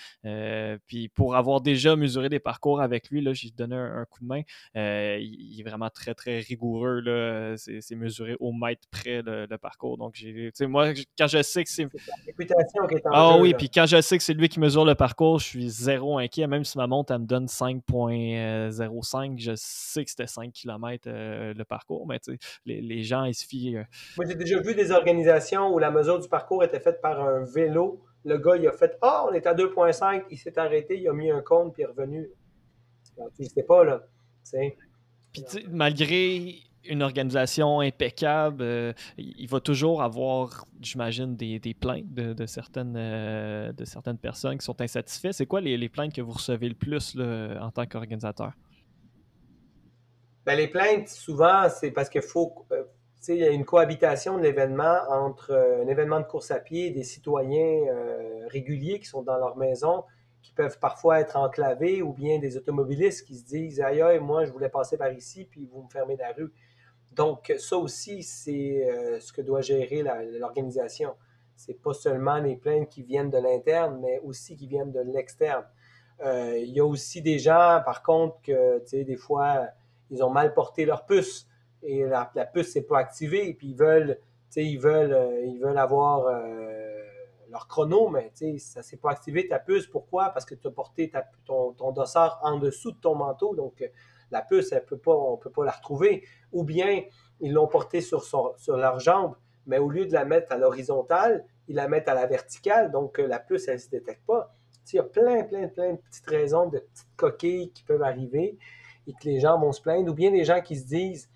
puis 0.87 1.09
pour 1.09 1.37
avoir 1.37 1.61
déjà 1.61 1.97
mesuré 1.97 2.29
des 2.29 2.41
parcours 2.41 2.81
avec 2.81 3.11
lui, 3.11 3.27
j'ai 3.35 3.51
donné 3.51 3.77
un, 3.77 4.05
coup 4.05 4.21
de 4.21 4.27
main. 4.27 4.43
il, 4.75 5.61
est 5.61 5.69
vraiment 5.69 5.91
très, 5.91 6.15
très 6.15 6.41
rigoureux. 6.41 7.55
C'est 7.57 7.95
mesuré 7.97 8.37
au 8.41 8.53
mètre 8.53 8.89
près 8.91 9.23
le, 9.23 9.47
parcours. 9.59 9.99
Donc, 9.99 10.15
j'ai, 10.15 10.51
moi, 10.63 10.93
quand 11.19 11.27
je 11.27 11.43
sais 11.43 11.63
que 11.65 11.71
c'est. 11.71 11.87
Ah 13.13 13.37
oui, 13.39 13.55
puis 13.55 13.69
quand 13.69 13.87
je 13.87 14.01
sais 14.01 14.17
que 14.17 14.25
c'est 14.25 14.35
lui 14.35 14.49
qui 14.49 14.59
mesure 14.59 14.85
le 14.85 14.95
parcours, 14.95 15.39
je 15.39 15.45
suis 15.45 15.69
zéro 15.69 16.00
inquiet. 16.19 16.47
Même 16.47 16.65
si 16.65 16.79
ma 16.79 16.87
montre 16.87 17.13
elle 17.13 17.21
me 17.21 17.27
donne 17.27 17.47
5.05, 17.47 19.39
je 19.39 19.53
sais 19.57 20.05
que 20.05 20.11
c'était 20.11 20.27
5 20.27 20.53
km 20.53 21.05
euh, 21.07 21.55
le 21.55 21.65
parcours, 21.65 22.07
mais 22.07 22.19
les, 22.65 22.81
les, 22.81 23.03
gens, 23.03 23.25
il 23.25 23.35
suffit. 23.35 23.77
Euh, 23.77 23.85
Moi, 24.17 24.27
j'ai 24.27 24.35
déjà 24.35 24.61
vu 24.61 24.75
des 24.75 24.91
organisations 24.91 25.73
où 25.73 25.79
la 25.79 25.91
mesure 25.91 26.19
du 26.19 26.29
parcours 26.29 26.65
était 26.65 26.81
faite 26.81 27.01
par 27.01 27.21
un 27.21 27.45
vélo. 27.45 28.03
Le 28.25 28.39
gars, 28.39 28.57
il 28.57 28.67
a 28.67 28.73
fait 28.73 28.99
Ah, 29.03 29.27
on 29.29 29.33
est 29.33 29.47
à 29.47 29.55
2.5, 29.55 30.25
il 30.31 30.39
s'est 30.39 30.59
arrêté, 30.59 30.99
il 30.99 31.09
a 31.09 31.13
mis 31.13 31.31
un 31.31 31.43
compte, 31.43 31.73
puis 31.73 31.83
il 31.83 31.85
est 31.85 31.89
revenu. 31.89 32.31
Tu 33.37 33.45
sais 33.45 33.63
pas, 33.63 33.85
là. 33.85 34.03
Puis, 35.33 35.45
malgré 35.69 36.55
une 36.85 37.03
organisation 37.03 37.81
impeccable, 37.81 38.63
euh, 38.63 38.93
il 39.19 39.49
va 39.49 39.61
toujours 39.61 40.03
avoir, 40.03 40.65
j'imagine, 40.81 41.37
des, 41.37 41.77
plaintes 41.79 42.13
de, 42.13 42.47
certaines, 42.47 42.97
euh, 42.97 43.73
de 43.73 43.85
certaines 43.85 44.19
personnes 44.19 44.59
qui 44.59 44.65
sont 44.65 44.81
insatisfaites. 44.81 45.35
C'est 45.35 45.47
quoi 45.47 45.61
les, 45.61 45.89
plaintes 45.89 46.15
que 46.15 46.23
vous 46.23 46.33
recevez 46.33 46.69
le 46.69 46.75
plus 46.75 47.17
en 47.19 47.71
tant 47.71 47.87
qu'organisateur? 47.87 48.53
Ben, 50.47 50.57
les 50.57 50.69
plaintes, 50.69 51.09
souvent, 51.09 51.69
c'est 51.69 51.91
parce 51.91 52.09
qu'il 52.09 52.23
faut. 52.23 52.67
Euh, 52.73 52.85
il 53.29 53.37
y 53.37 53.45
a 53.45 53.51
une 53.51 53.67
cohabitation 53.67 54.39
de 54.39 54.43
l'événement 54.43 54.97
entre 55.11 55.53
un 55.53 55.87
événement 55.87 56.21
de 56.21 56.25
course 56.25 56.51
à 56.51 56.59
pied 56.59 56.87
et 56.87 56.91
des 56.91 57.03
citoyens 57.03 57.83
réguliers 58.49 58.99
qui 58.99 59.05
sont 59.05 59.21
dans 59.23 59.37
leur 59.37 59.59
maison, 59.59 60.05
qui 60.41 60.53
peuvent 60.53 60.79
parfois 60.79 61.21
être 61.21 61.37
enclavés, 61.37 62.01
ou 62.01 62.15
bien 62.15 62.39
des 62.39 62.57
automobilistes 62.57 63.27
qui 63.27 63.37
se 63.37 63.45
disent 63.45 63.79
Aïe, 63.83 64.01
aïe, 64.01 64.21
moi, 64.21 64.47
je 64.47 64.51
voulais 64.53 64.71
passer 64.71 64.97
par 64.97 65.13
ici, 65.13 65.45
puis 65.45 65.69
vous 65.71 65.83
me 65.83 65.91
fermez 65.91 66.17
la 66.17 66.33
rue. 66.33 66.51
Donc, 67.13 67.53
ça 67.59 67.77
aussi, 67.77 68.23
c'est 68.23 68.89
euh, 68.89 69.21
ce 69.21 69.33
que 69.33 69.43
doit 69.43 69.63
gérer 69.63 70.03
l'organisation. 70.39 71.15
C'est 71.57 71.81
pas 71.83 71.93
seulement 71.93 72.39
les 72.39 72.57
plaintes 72.57 72.89
qui 72.89 73.03
viennent 73.03 73.31
de 73.31 73.39
l'interne, 73.39 74.01
mais 74.01 74.21
aussi 74.21 74.57
qui 74.57 74.67
viennent 74.67 74.93
de 74.93 75.01
l'externe. 75.01 75.65
Euh, 76.25 76.57
il 76.57 76.71
y 76.71 76.81
a 76.81 76.85
aussi 76.85 77.21
des 77.21 77.39
gens, 77.39 77.83
par 77.85 78.03
contre, 78.03 78.41
que, 78.43 78.79
tu 78.81 78.89
sais, 78.89 79.05
des 79.05 79.17
fois, 79.17 79.69
ils 80.11 80.23
ont 80.23 80.31
mal 80.31 80.55
porté 80.55 80.85
leur 80.85 81.05
puce 81.05 81.49
et 81.83 82.05
la, 82.05 82.25
puce 82.53 82.77
n'est 82.77 82.83
pas 82.83 82.99
activée 82.99 83.49
et 83.49 83.55
puis 83.55 83.69
ils 83.69 83.77
veulent, 83.77 84.19
tu 84.19 84.55
sais, 84.55 84.65
ils 84.65 84.79
veulent, 84.79 85.13
euh, 85.13 85.45
ils 85.45 85.59
veulent 85.59 85.79
avoir 85.79 86.31
leur 87.51 87.67
chrono, 87.67 88.09
mais 88.09 88.31
tu 88.37 88.53
sais, 88.53 88.59
ça 88.59 88.83
s'est 88.83 88.99
pas 88.99 89.11
activé 89.11 89.49
ta 89.49 89.59
puce. 89.59 89.87
Pourquoi? 89.87 90.31
Parce 90.31 90.45
que 90.45 90.55
tu 90.55 90.69
as 90.69 90.71
porté 90.71 91.11
ton, 91.45 91.73
ton 91.73 91.91
dossard 91.91 92.39
en 92.45 92.59
dessous 92.59 92.93
de 92.93 92.99
ton 92.99 93.17
manteau, 93.17 93.57
donc 93.57 93.83
la 94.31 94.43
puce, 94.43 94.73
elle 94.73 94.85
peut 94.85 94.99
pas, 94.99 95.15
on 95.15 95.37
ne 95.37 95.41
peut 95.41 95.51
pas 95.51 95.65
la 95.65 95.73
retrouver. 95.73 96.25
Ou 96.53 96.65
bien, 96.65 97.03
ils 97.41 97.53
l'ont 97.53 97.69
portée 97.69 98.01
sur, 98.01 98.25
sur 98.25 98.77
leur 98.77 99.01
jambe, 99.01 99.35
mais 99.67 99.79
au 99.79 99.89
lieu 99.89 100.07
de 100.07 100.13
la 100.13 100.25
mettre 100.25 100.53
à 100.53 100.59
l'horizontale, 100.59 101.45
ils 101.69 101.77
la 101.77 101.89
mettent 101.89 102.09
à 102.09 102.15
la 102.15 102.27
verticale, 102.27 102.91
donc 102.91 103.19
la 103.19 103.39
puce, 103.39 103.69
elle 103.69 103.75
ne 103.75 103.81
se 103.81 103.91
détecte 103.91 104.27
pas. 104.27 104.53
Il 104.93 104.97
y 104.97 104.99
a 104.99 105.05
plein, 105.05 105.45
plein, 105.45 105.69
plein 105.69 105.93
de 105.93 105.99
petites 105.99 106.27
raisons, 106.27 106.67
de 106.69 106.81
petites 106.81 107.17
coquilles 107.17 107.71
qui 107.73 107.85
peuvent 107.85 108.03
arriver 108.03 108.59
et 109.07 109.13
que 109.13 109.25
les 109.25 109.39
gens 109.39 109.59
vont 109.59 109.71
se 109.71 109.81
plaindre, 109.81 110.11
ou 110.11 110.15
bien 110.15 110.33
des 110.33 110.45
gens 110.45 110.61
qui 110.61 110.77
se 110.77 110.87
disent, 110.87 111.31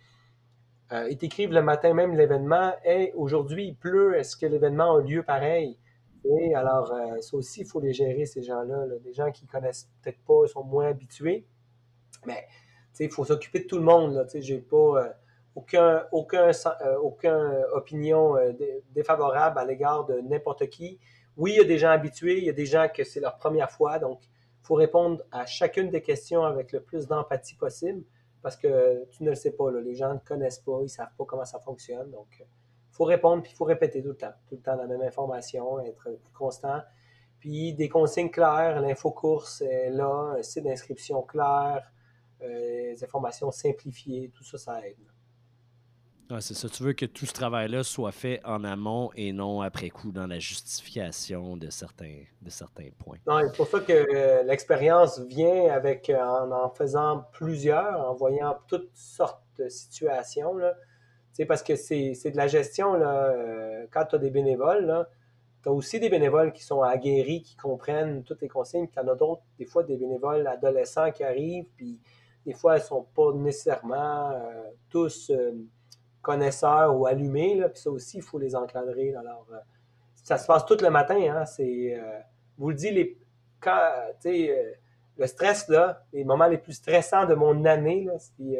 euh, 0.92 1.08
ils 1.08 1.16
t'écrivent 1.16 1.52
le 1.52 1.62
matin 1.62 1.94
même 1.94 2.14
l'événement, 2.14 2.72
Hey, 2.82 3.12
aujourd'hui 3.14 3.68
il 3.68 3.76
pleut, 3.76 4.16
est-ce 4.16 4.36
que 4.36 4.46
l'événement 4.46 4.96
a 4.96 5.00
lieu 5.00 5.22
pareil? 5.22 5.78
Et 6.24 6.54
alors, 6.54 6.92
euh, 6.92 7.20
ça 7.20 7.36
aussi, 7.36 7.60
il 7.60 7.66
faut 7.66 7.80
les 7.80 7.92
gérer, 7.92 8.24
ces 8.24 8.42
gens-là. 8.42 8.86
Des 9.02 9.12
gens 9.12 9.30
qui 9.30 9.46
connaissent 9.46 9.90
peut-être 10.02 10.20
pas, 10.24 10.46
sont 10.46 10.64
moins 10.64 10.88
habitués. 10.88 11.46
Mais 12.26 12.46
il 13.00 13.10
faut 13.10 13.24
s'occuper 13.24 13.60
de 13.60 13.66
tout 13.66 13.78
le 13.78 13.84
monde. 13.84 14.26
Je 14.34 14.54
n'ai 14.54 14.60
pas 14.60 14.76
euh, 14.76 15.08
aucun, 15.54 16.06
aucun, 16.12 16.50
aucun 17.02 17.62
opinion 17.72 18.36
défavorable 18.94 19.58
à 19.58 19.64
l'égard 19.64 20.04
de 20.06 20.20
n'importe 20.20 20.68
qui 20.68 20.98
oui, 21.36 21.52
il 21.52 21.56
y 21.56 21.60
a 21.60 21.64
des 21.64 21.78
gens 21.78 21.90
habitués, 21.90 22.38
il 22.38 22.44
y 22.44 22.50
a 22.50 22.52
des 22.52 22.66
gens 22.66 22.88
que 22.88 23.02
c'est 23.02 23.20
leur 23.20 23.36
première 23.36 23.70
fois, 23.70 23.98
donc 23.98 24.20
il 24.24 24.66
faut 24.66 24.74
répondre 24.74 25.22
à 25.32 25.46
chacune 25.46 25.90
des 25.90 26.00
questions 26.00 26.44
avec 26.44 26.72
le 26.72 26.80
plus 26.80 27.06
d'empathie 27.06 27.56
possible 27.56 28.04
parce 28.42 28.56
que 28.56 29.04
tu 29.10 29.24
ne 29.24 29.30
le 29.30 29.34
sais 29.34 29.52
pas, 29.52 29.70
les 29.70 29.94
gens 29.94 30.14
ne 30.14 30.18
connaissent 30.18 30.60
pas, 30.60 30.78
ils 30.80 30.84
ne 30.84 30.88
savent 30.88 31.14
pas 31.16 31.24
comment 31.24 31.44
ça 31.44 31.58
fonctionne. 31.58 32.10
Donc, 32.10 32.28
il 32.40 32.94
faut 32.94 33.04
répondre, 33.04 33.42
puis 33.42 33.52
il 33.52 33.56
faut 33.56 33.64
répéter 33.64 34.02
tout 34.02 34.10
le 34.10 34.16
temps, 34.16 34.34
tout 34.46 34.54
le 34.54 34.60
temps 34.60 34.76
la 34.76 34.86
même 34.86 35.00
information, 35.02 35.80
être 35.80 36.08
constant. 36.34 36.82
Puis 37.40 37.72
des 37.72 37.88
consignes 37.88 38.30
claires, 38.30 38.80
l'infocourse 38.80 39.62
est 39.62 39.90
là, 39.90 40.34
un 40.38 40.42
site 40.42 40.64
d'inscription 40.64 41.22
clair, 41.22 41.90
euh, 42.44 42.94
des 42.94 43.04
informations 43.04 43.50
simplifiées, 43.50 44.30
tout 44.34 44.44
ça, 44.44 44.58
ça 44.58 44.86
aide 44.86 44.96
c'est 46.40 46.54
ça. 46.54 46.68
Tu 46.68 46.82
veux 46.82 46.92
que 46.92 47.06
tout 47.06 47.26
ce 47.26 47.32
travail-là 47.32 47.82
soit 47.82 48.12
fait 48.12 48.40
en 48.44 48.64
amont 48.64 49.10
et 49.14 49.32
non 49.32 49.60
après 49.60 49.90
coup 49.90 50.12
dans 50.12 50.26
la 50.26 50.38
justification 50.38 51.56
de 51.56 51.70
certains, 51.70 52.22
de 52.42 52.50
certains 52.50 52.88
points? 52.98 53.18
Non, 53.26 53.40
c'est 53.46 53.56
pour 53.56 53.66
ça 53.66 53.80
que 53.80 53.92
euh, 53.92 54.42
l'expérience 54.42 55.20
vient 55.20 55.70
avec 55.70 56.10
euh, 56.10 56.18
en, 56.18 56.50
en 56.50 56.70
faisant 56.70 57.24
plusieurs, 57.32 58.08
en 58.08 58.14
voyant 58.14 58.56
toutes 58.68 58.94
sortes 58.94 59.42
de 59.58 59.68
situations. 59.68 60.56
Là. 60.56 60.74
parce 61.46 61.62
que 61.62 61.76
c'est, 61.76 62.12
de 62.12 62.36
la 62.36 62.46
gestion. 62.46 62.94
Là, 62.94 63.26
euh, 63.26 63.86
quand 63.90 64.06
tu 64.06 64.16
as 64.16 64.18
des 64.18 64.30
bénévoles, 64.30 65.06
tu 65.62 65.68
as 65.68 65.72
aussi 65.72 66.00
des 66.00 66.08
bénévoles 66.08 66.52
qui 66.52 66.64
sont 66.64 66.82
aguerris, 66.82 67.42
qui 67.42 67.56
comprennent 67.56 68.24
toutes 68.24 68.42
les 68.42 68.48
consignes. 68.48 68.88
Tu 68.88 68.98
en 68.98 69.08
as 69.08 69.14
d'autres, 69.14 69.42
des 69.58 69.66
fois, 69.66 69.82
des 69.84 69.96
bénévoles 69.96 70.46
adolescents 70.46 71.10
qui 71.12 71.22
arrivent, 71.22 71.68
puis 71.76 72.00
des 72.46 72.52
fois, 72.52 72.76
ils 72.76 72.80
ne 72.80 72.84
sont 72.84 73.06
pas 73.14 73.32
nécessairement 73.32 74.32
tous 74.90 75.30
connaisseurs 76.24 76.98
ou 76.98 77.06
allumés. 77.06 77.54
Là, 77.54 77.68
puis 77.68 77.80
ça 77.80 77.90
aussi, 77.90 78.16
il 78.16 78.22
faut 78.22 78.40
les 78.40 78.56
encadrer. 78.56 79.14
Alors, 79.14 79.46
euh, 79.52 79.58
ça 80.14 80.38
se 80.38 80.46
passe 80.46 80.66
tout 80.66 80.78
le 80.80 80.90
matin. 80.90 81.20
Hein, 81.30 81.44
c'est, 81.44 81.94
euh, 81.96 82.18
vous 82.58 82.70
le 82.70 82.74
dites, 82.74 82.92
les, 82.92 83.18
quand, 83.60 83.78
euh, 84.26 84.72
le 85.16 85.26
stress, 85.28 85.68
là, 85.68 86.02
les 86.12 86.24
moments 86.24 86.48
les 86.48 86.58
plus 86.58 86.72
stressants 86.72 87.26
de 87.26 87.34
mon 87.34 87.64
année, 87.66 88.04
là, 88.04 88.18
si 88.18 88.56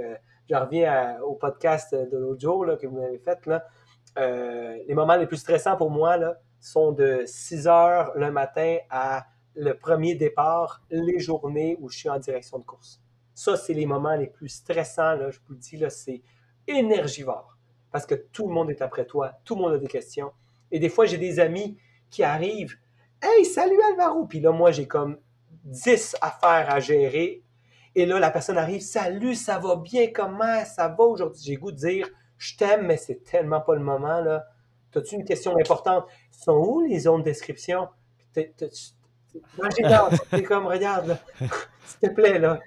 je 0.49 0.55
reviens 0.55 1.19
au 1.23 1.35
podcast 1.35 1.93
de 1.93 2.17
l'autre 2.17 2.41
jour 2.41 2.65
là, 2.65 2.77
que 2.77 2.87
vous 2.87 3.01
m'avez 3.01 3.19
fait, 3.19 3.45
là, 3.47 3.67
les 4.87 4.95
moments 4.95 5.17
les 5.17 5.27
plus 5.27 5.39
stressants 5.39 5.77
pour 5.77 5.91
moi 5.91 6.17
là, 6.17 6.39
sont 6.61 6.93
de 6.93 7.25
6 7.27 7.67
heures 7.67 8.13
le 8.15 8.31
matin 8.31 8.79
à 8.89 9.27
le 9.57 9.73
premier 9.73 10.15
départ, 10.15 10.83
les 10.91 11.19
journées 11.19 11.77
où 11.81 11.89
je 11.89 11.99
suis 11.99 12.09
en 12.09 12.21
direction 12.21 12.61
de 12.61 12.65
course. 12.65 13.04
Ça, 13.35 13.57
c'est 13.57 13.75
les 13.75 13.87
moments 13.87 14.15
les 14.15 14.29
plus 14.29 14.49
stressants, 14.49 15.15
là, 15.15 15.31
je 15.31 15.39
vous 15.47 15.55
le 15.55 15.59
dis, 15.59 15.83
c'est 15.91 16.23
énergivore 16.67 17.55
parce 17.95 18.07
que 18.07 18.17
tout 18.17 18.49
le 18.49 18.53
monde 18.53 18.71
est 18.71 18.83
après 18.83 19.05
toi, 19.05 19.33
tout 19.45 19.55
le 19.55 19.63
monde 19.63 19.75
a 19.75 19.79
des 19.79 19.87
questions. 19.87 20.33
Et 20.73 20.81
des 20.81 20.89
fois, 20.89 21.07
j'ai 21.07 21.17
des 21.17 21.39
amis 21.39 21.79
qui 22.11 22.25
arrivent 22.25 22.77
Hey, 23.23 23.45
salut 23.45 23.81
Alvaro! 23.91 24.27
Puis 24.27 24.41
là, 24.41 24.51
moi, 24.51 24.73
j'ai 24.73 24.89
comme 24.89 25.19
10 25.63 26.17
affaires 26.21 26.75
à 26.75 26.81
gérer. 26.81 27.45
Et 27.95 28.05
là, 28.05 28.19
la 28.19 28.33
personne 28.33 28.59
arrive 28.59 28.81
Salut, 28.81 29.37
ça 29.37 29.61
va 29.61 29.77
bien, 29.77 30.09
comment 30.13 30.65
ça 30.65 30.89
va 30.89 31.05
aujourd'hui? 31.05 31.41
J'ai 31.45 31.55
goût 31.55 31.71
de 31.71 31.77
dire 31.77 32.09
Je 32.37 32.57
t'aime, 32.57 32.87
mais 32.87 32.97
c'est 32.97 33.23
tellement 33.23 33.61
pas 33.61 33.77
le 33.77 33.85
moment, 33.85 34.21
là. 34.21 34.45
As-tu 34.97 35.15
une 35.15 35.25
question 35.25 35.57
importante? 35.57 36.05
Sont 36.33 36.57
où 36.57 36.81
les 36.81 36.99
zones 36.99 37.21
de 37.21 37.27
description? 37.27 37.89
Moi, 38.37 39.69
j'ai 40.33 40.43
comme, 40.43 40.67
regarde, 40.67 41.17
s'il 41.85 42.09
te 42.09 42.15
plaît, 42.15 42.41
là. 42.41 42.59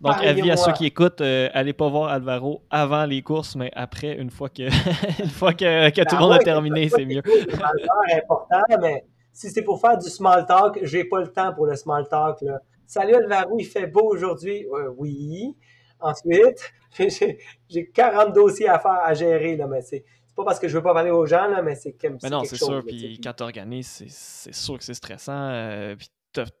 Donc, 0.00 0.16
avis 0.22 0.50
à 0.50 0.56
ceux 0.56 0.72
qui 0.72 0.86
écoutent, 0.86 1.20
euh, 1.20 1.48
allez 1.52 1.72
pas 1.72 1.88
voir 1.88 2.10
Alvaro 2.10 2.62
avant 2.70 3.04
les 3.04 3.22
courses, 3.22 3.56
mais 3.56 3.70
après, 3.74 4.16
une 4.16 4.30
fois 4.30 4.48
que, 4.48 4.62
une 5.22 5.30
fois 5.30 5.52
que, 5.52 5.90
que 5.90 6.02
tout 6.02 6.14
le 6.14 6.16
ben 6.16 6.20
monde 6.20 6.32
a 6.32 6.38
terminé, 6.38 6.88
c'est 6.94 7.04
mieux. 7.04 7.22
C'est 7.24 8.16
important, 8.16 8.62
mais 8.80 9.04
si 9.32 9.50
c'est 9.50 9.62
pour 9.62 9.80
faire 9.80 9.98
du 9.98 10.08
small 10.08 10.46
talk, 10.46 10.78
j'ai 10.82 11.04
pas 11.04 11.20
le 11.20 11.28
temps 11.28 11.52
pour 11.52 11.66
le 11.66 11.76
small 11.76 12.08
talk. 12.08 12.40
Là. 12.42 12.60
Salut 12.86 13.14
Alvaro, 13.14 13.56
il 13.58 13.66
fait 13.66 13.86
beau 13.86 14.12
aujourd'hui. 14.12 14.66
Euh, 14.72 14.90
oui. 14.96 15.56
Ensuite, 16.00 16.72
j'ai 17.68 17.90
40 17.92 18.32
dossiers 18.34 18.68
à 18.68 18.78
faire, 18.78 19.00
à 19.02 19.14
gérer, 19.14 19.56
là, 19.56 19.66
mais 19.66 19.80
c'est 19.80 20.04
pas 20.36 20.44
parce 20.44 20.58
que 20.58 20.68
je 20.68 20.76
veux 20.76 20.82
pas 20.82 20.92
parler 20.92 21.10
aux 21.10 21.26
gens, 21.26 21.46
là, 21.46 21.62
mais 21.62 21.76
c'est 21.76 21.92
comme 21.92 22.18
Mais 22.22 22.30
non, 22.30 22.44
c'est 22.44 22.56
sûr. 22.56 22.82
Puis 22.86 23.20
quand 23.22 23.32
tu 23.32 23.42
organises, 23.42 24.04
c'est 24.08 24.54
sûr 24.54 24.76
que 24.78 24.84
c'est 24.84 24.94
stressant. 24.94 25.32
Euh, 25.50 25.96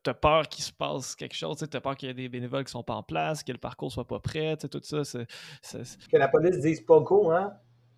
t'as 0.02 0.14
peur 0.14 0.48
qu'il 0.48 0.64
se 0.64 0.72
passe 0.72 1.14
quelque 1.14 1.34
chose, 1.34 1.56
t'as 1.58 1.80
peur 1.80 1.96
qu'il 1.96 2.08
y 2.08 2.10
ait 2.10 2.14
des 2.14 2.28
bénévoles 2.28 2.64
qui 2.64 2.70
sont 2.70 2.82
pas 2.82 2.94
en 2.94 3.02
place, 3.02 3.42
que 3.42 3.52
le 3.52 3.58
parcours 3.58 3.90
soit 3.90 4.06
pas 4.06 4.20
prêt, 4.20 4.56
tout 4.56 4.80
ça. 4.82 5.02
Que 6.10 6.16
la 6.16 6.28
police 6.28 6.58
dise 6.60 6.80
pas 6.80 7.00
go, 7.00 7.30
hein? 7.30 7.54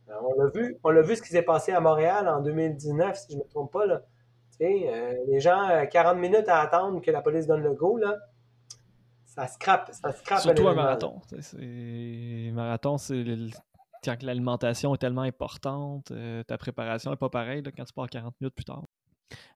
On 0.08 0.40
l'a 0.40 0.50
vu, 0.50 0.76
on 0.84 0.90
l'a 0.90 1.02
vu 1.02 1.16
ce 1.16 1.22
qui 1.22 1.28
s'est 1.28 1.42
passé 1.42 1.72
à 1.72 1.80
Montréal 1.80 2.28
en 2.28 2.40
2019, 2.40 3.16
si 3.16 3.32
je 3.32 3.38
me 3.38 3.44
trompe 3.44 3.72
pas, 3.72 3.86
là. 3.86 4.02
Euh, 4.60 5.14
les 5.28 5.40
gens, 5.40 5.86
40 5.90 6.16
euh, 6.16 6.20
minutes 6.20 6.48
à 6.48 6.60
attendre 6.60 7.00
que 7.02 7.10
la 7.10 7.20
police 7.20 7.46
donne 7.46 7.62
le 7.62 7.74
go, 7.74 7.98
là, 7.98 8.16
ça 9.24 9.46
scrape, 9.48 9.90
ça 9.92 10.12
scrape. 10.12 10.40
Surtout 10.40 10.68
un 10.68 10.74
marathon. 10.74 11.20
Un 11.58 12.52
marathon, 12.52 12.96
c'est 12.96 13.22
quand 14.02 14.22
l'alimentation 14.22 14.94
est 14.94 14.98
tellement 14.98 15.22
importante, 15.22 16.10
euh, 16.12 16.42
ta 16.44 16.56
préparation 16.56 17.10
n'est 17.10 17.16
pas 17.16 17.28
pareille 17.28 17.62
quand 17.62 17.84
tu 17.84 17.92
pars 17.92 18.08
40 18.08 18.34
minutes 18.40 18.54
plus 18.54 18.64
tard. 18.64 18.84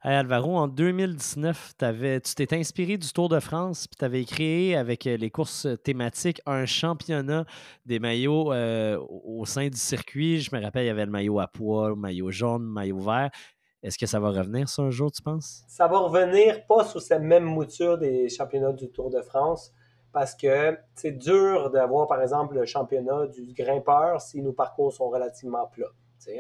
Alvaro, 0.03 0.57
en 0.57 0.67
2019, 0.67 1.75
tu 1.79 2.35
t'es 2.35 2.57
inspiré 2.57 2.97
du 2.97 3.13
Tour 3.13 3.29
de 3.29 3.39
France, 3.39 3.87
puis 3.87 3.97
tu 3.99 4.05
avais 4.05 4.25
créé 4.25 4.77
avec 4.77 5.07
euh, 5.07 5.17
les 5.17 5.31
courses 5.31 5.67
thématiques 5.85 6.41
un 6.47 6.65
championnat 6.65 7.45
des 7.85 7.99
maillots 7.99 8.53
euh, 8.53 8.99
au 9.09 9.45
sein 9.45 9.69
du 9.69 9.77
circuit. 9.77 10.41
Je 10.41 10.55
me 10.55 10.63
rappelle, 10.63 10.85
il 10.85 10.89
y 10.89 10.91
avait 10.91 11.05
le 11.05 11.11
maillot 11.11 11.41
à 11.41 11.49
poids, 11.49 11.91
le 11.91 11.97
maillot 11.97 12.31
jaune, 12.31 12.63
le 12.63 12.73
maillot 12.73 12.99
vert. 12.99 13.31
Est-ce 13.83 13.99
que 13.99 14.07
ça 14.07 14.21
va 14.21 14.31
revenir 14.31 14.69
ça 14.69 14.83
un 14.83 14.91
jour, 14.91 15.11
tu 15.11 15.23
penses? 15.23 15.65
Ça 15.67 15.87
va 15.87 15.99
revenir 15.99 16.67
pas 16.67 16.85
sous 16.85 17.01
cette 17.01 17.23
même 17.23 17.45
mouture 17.45 17.99
des 17.99 18.29
championnats 18.29 18.73
du 18.73 18.91
Tour 18.91 19.11
de 19.11 19.23
France 19.23 19.73
parce 20.13 20.35
que 20.35 20.77
c'est 20.95 21.13
dur 21.13 21.71
d'avoir, 21.71 22.07
par 22.07 22.21
exemple, 22.21 22.57
le 22.57 22.67
championnat 22.67 23.27
du 23.29 23.53
grimpeur 23.53 24.21
si 24.21 24.43
nos 24.43 24.53
parcours 24.53 24.93
sont 24.93 25.09
relativement 25.09 25.67
plats. 25.67 25.93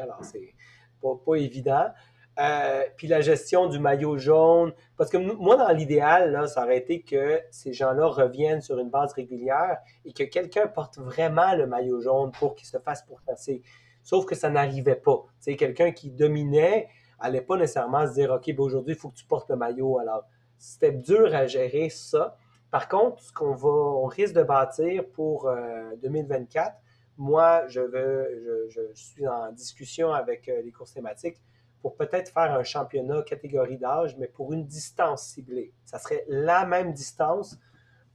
alors, 0.02 0.22
c'est 0.22 0.54
pas 1.00 1.36
évident. 1.36 1.86
Euh, 2.38 2.84
puis 2.96 3.06
la 3.06 3.20
gestion 3.20 3.66
du 3.66 3.78
maillot 3.78 4.16
jaune. 4.16 4.72
Parce 4.96 5.10
que 5.10 5.16
moi, 5.16 5.56
dans 5.56 5.68
l'idéal, 5.70 6.48
ça 6.48 6.64
aurait 6.64 6.78
été 6.78 7.02
que 7.02 7.40
ces 7.50 7.72
gens-là 7.72 8.06
reviennent 8.06 8.62
sur 8.62 8.78
une 8.78 8.88
base 8.88 9.12
régulière 9.12 9.78
et 10.04 10.12
que 10.12 10.22
quelqu'un 10.22 10.66
porte 10.66 10.98
vraiment 10.98 11.54
le 11.54 11.66
maillot 11.66 12.00
jaune 12.00 12.30
pour 12.32 12.54
qu'il 12.54 12.66
se 12.66 12.78
fasse 12.78 13.02
pourchasser. 13.02 13.62
Sauf 14.02 14.24
que 14.24 14.34
ça 14.34 14.48
n'arrivait 14.48 14.96
pas. 14.96 15.26
Quelqu'un 15.44 15.92
qui 15.92 16.10
dominait 16.10 16.88
n'allait 17.20 17.42
pas 17.42 17.56
nécessairement 17.56 18.06
se 18.06 18.14
dire 18.14 18.30
OK, 18.30 18.46
ben 18.46 18.60
aujourd'hui, 18.60 18.94
il 18.94 18.98
faut 18.98 19.10
que 19.10 19.16
tu 19.16 19.26
portes 19.26 19.50
le 19.50 19.56
maillot. 19.56 19.98
Alors, 19.98 20.24
c'était 20.56 20.92
dur 20.92 21.34
à 21.34 21.46
gérer 21.46 21.90
ça. 21.90 22.36
Par 22.70 22.88
contre, 22.88 23.22
ce 23.22 23.32
qu'on 23.32 23.54
va, 23.54 23.68
on 23.68 24.06
risque 24.06 24.34
de 24.34 24.42
bâtir 24.42 25.04
pour 25.12 25.50
2024, 26.02 26.68
euh, 26.68 26.70
moi, 27.18 27.66
je, 27.68 27.80
veux, 27.80 28.68
je, 28.70 28.80
suis 28.94 29.28
en 29.28 29.52
discussion 29.52 30.12
avec 30.12 30.48
euh, 30.48 30.62
les 30.62 30.70
courses 30.70 30.94
thématiques 30.94 31.36
pour 31.82 31.96
peut-être 31.96 32.30
faire 32.30 32.52
un 32.52 32.62
championnat 32.62 33.22
catégorie 33.22 33.78
d'âge, 33.78 34.16
mais 34.18 34.28
pour 34.28 34.52
une 34.52 34.66
distance 34.66 35.22
ciblée. 35.28 35.72
Ça 35.84 35.98
serait 35.98 36.24
la 36.28 36.66
même 36.66 36.92
distance. 36.92 37.58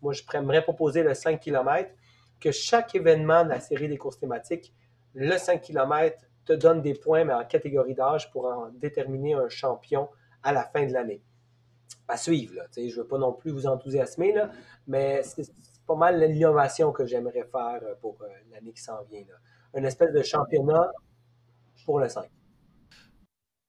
Moi, 0.01 0.13
je 0.13 0.23
pourrais 0.23 0.61
proposer 0.61 1.03
le 1.03 1.13
5 1.13 1.39
km, 1.39 1.89
que 2.39 2.51
chaque 2.51 2.93
événement 2.93 3.43
de 3.43 3.49
la 3.49 3.59
série 3.59 3.87
des 3.87 3.97
courses 3.97 4.19
thématiques, 4.19 4.73
le 5.13 5.37
5 5.37 5.61
km 5.61 6.21
te 6.45 6.53
donne 6.53 6.81
des 6.81 6.93
points, 6.93 7.23
mais 7.23 7.33
en 7.33 7.43
catégorie 7.45 7.95
d'âge 7.95 8.31
pour 8.31 8.45
en 8.45 8.69
déterminer 8.69 9.33
un 9.33 9.49
champion 9.49 10.09
à 10.43 10.53
la 10.53 10.63
fin 10.63 10.85
de 10.85 10.93
l'année. 10.93 11.23
à 12.07 12.17
suivre. 12.17 12.61
Je 12.75 12.81
ne 12.81 12.91
veux 12.91 13.07
pas 13.07 13.17
non 13.17 13.33
plus 13.33 13.51
vous 13.51 13.65
enthousiasmer, 13.65 14.35
mais 14.85 15.23
c'est 15.23 15.51
pas 15.87 15.95
mal 15.95 16.19
l'innovation 16.19 16.91
que 16.91 17.05
j'aimerais 17.05 17.47
faire 17.51 17.81
pour 17.99 18.17
l'année 18.51 18.73
qui 18.73 18.81
s'en 18.81 19.01
vient. 19.03 19.21
Là. 19.21 19.35
Une 19.79 19.85
espèce 19.85 20.11
de 20.13 20.21
championnat 20.21 20.91
pour 21.85 21.99
le 21.99 22.07
5. 22.07 22.29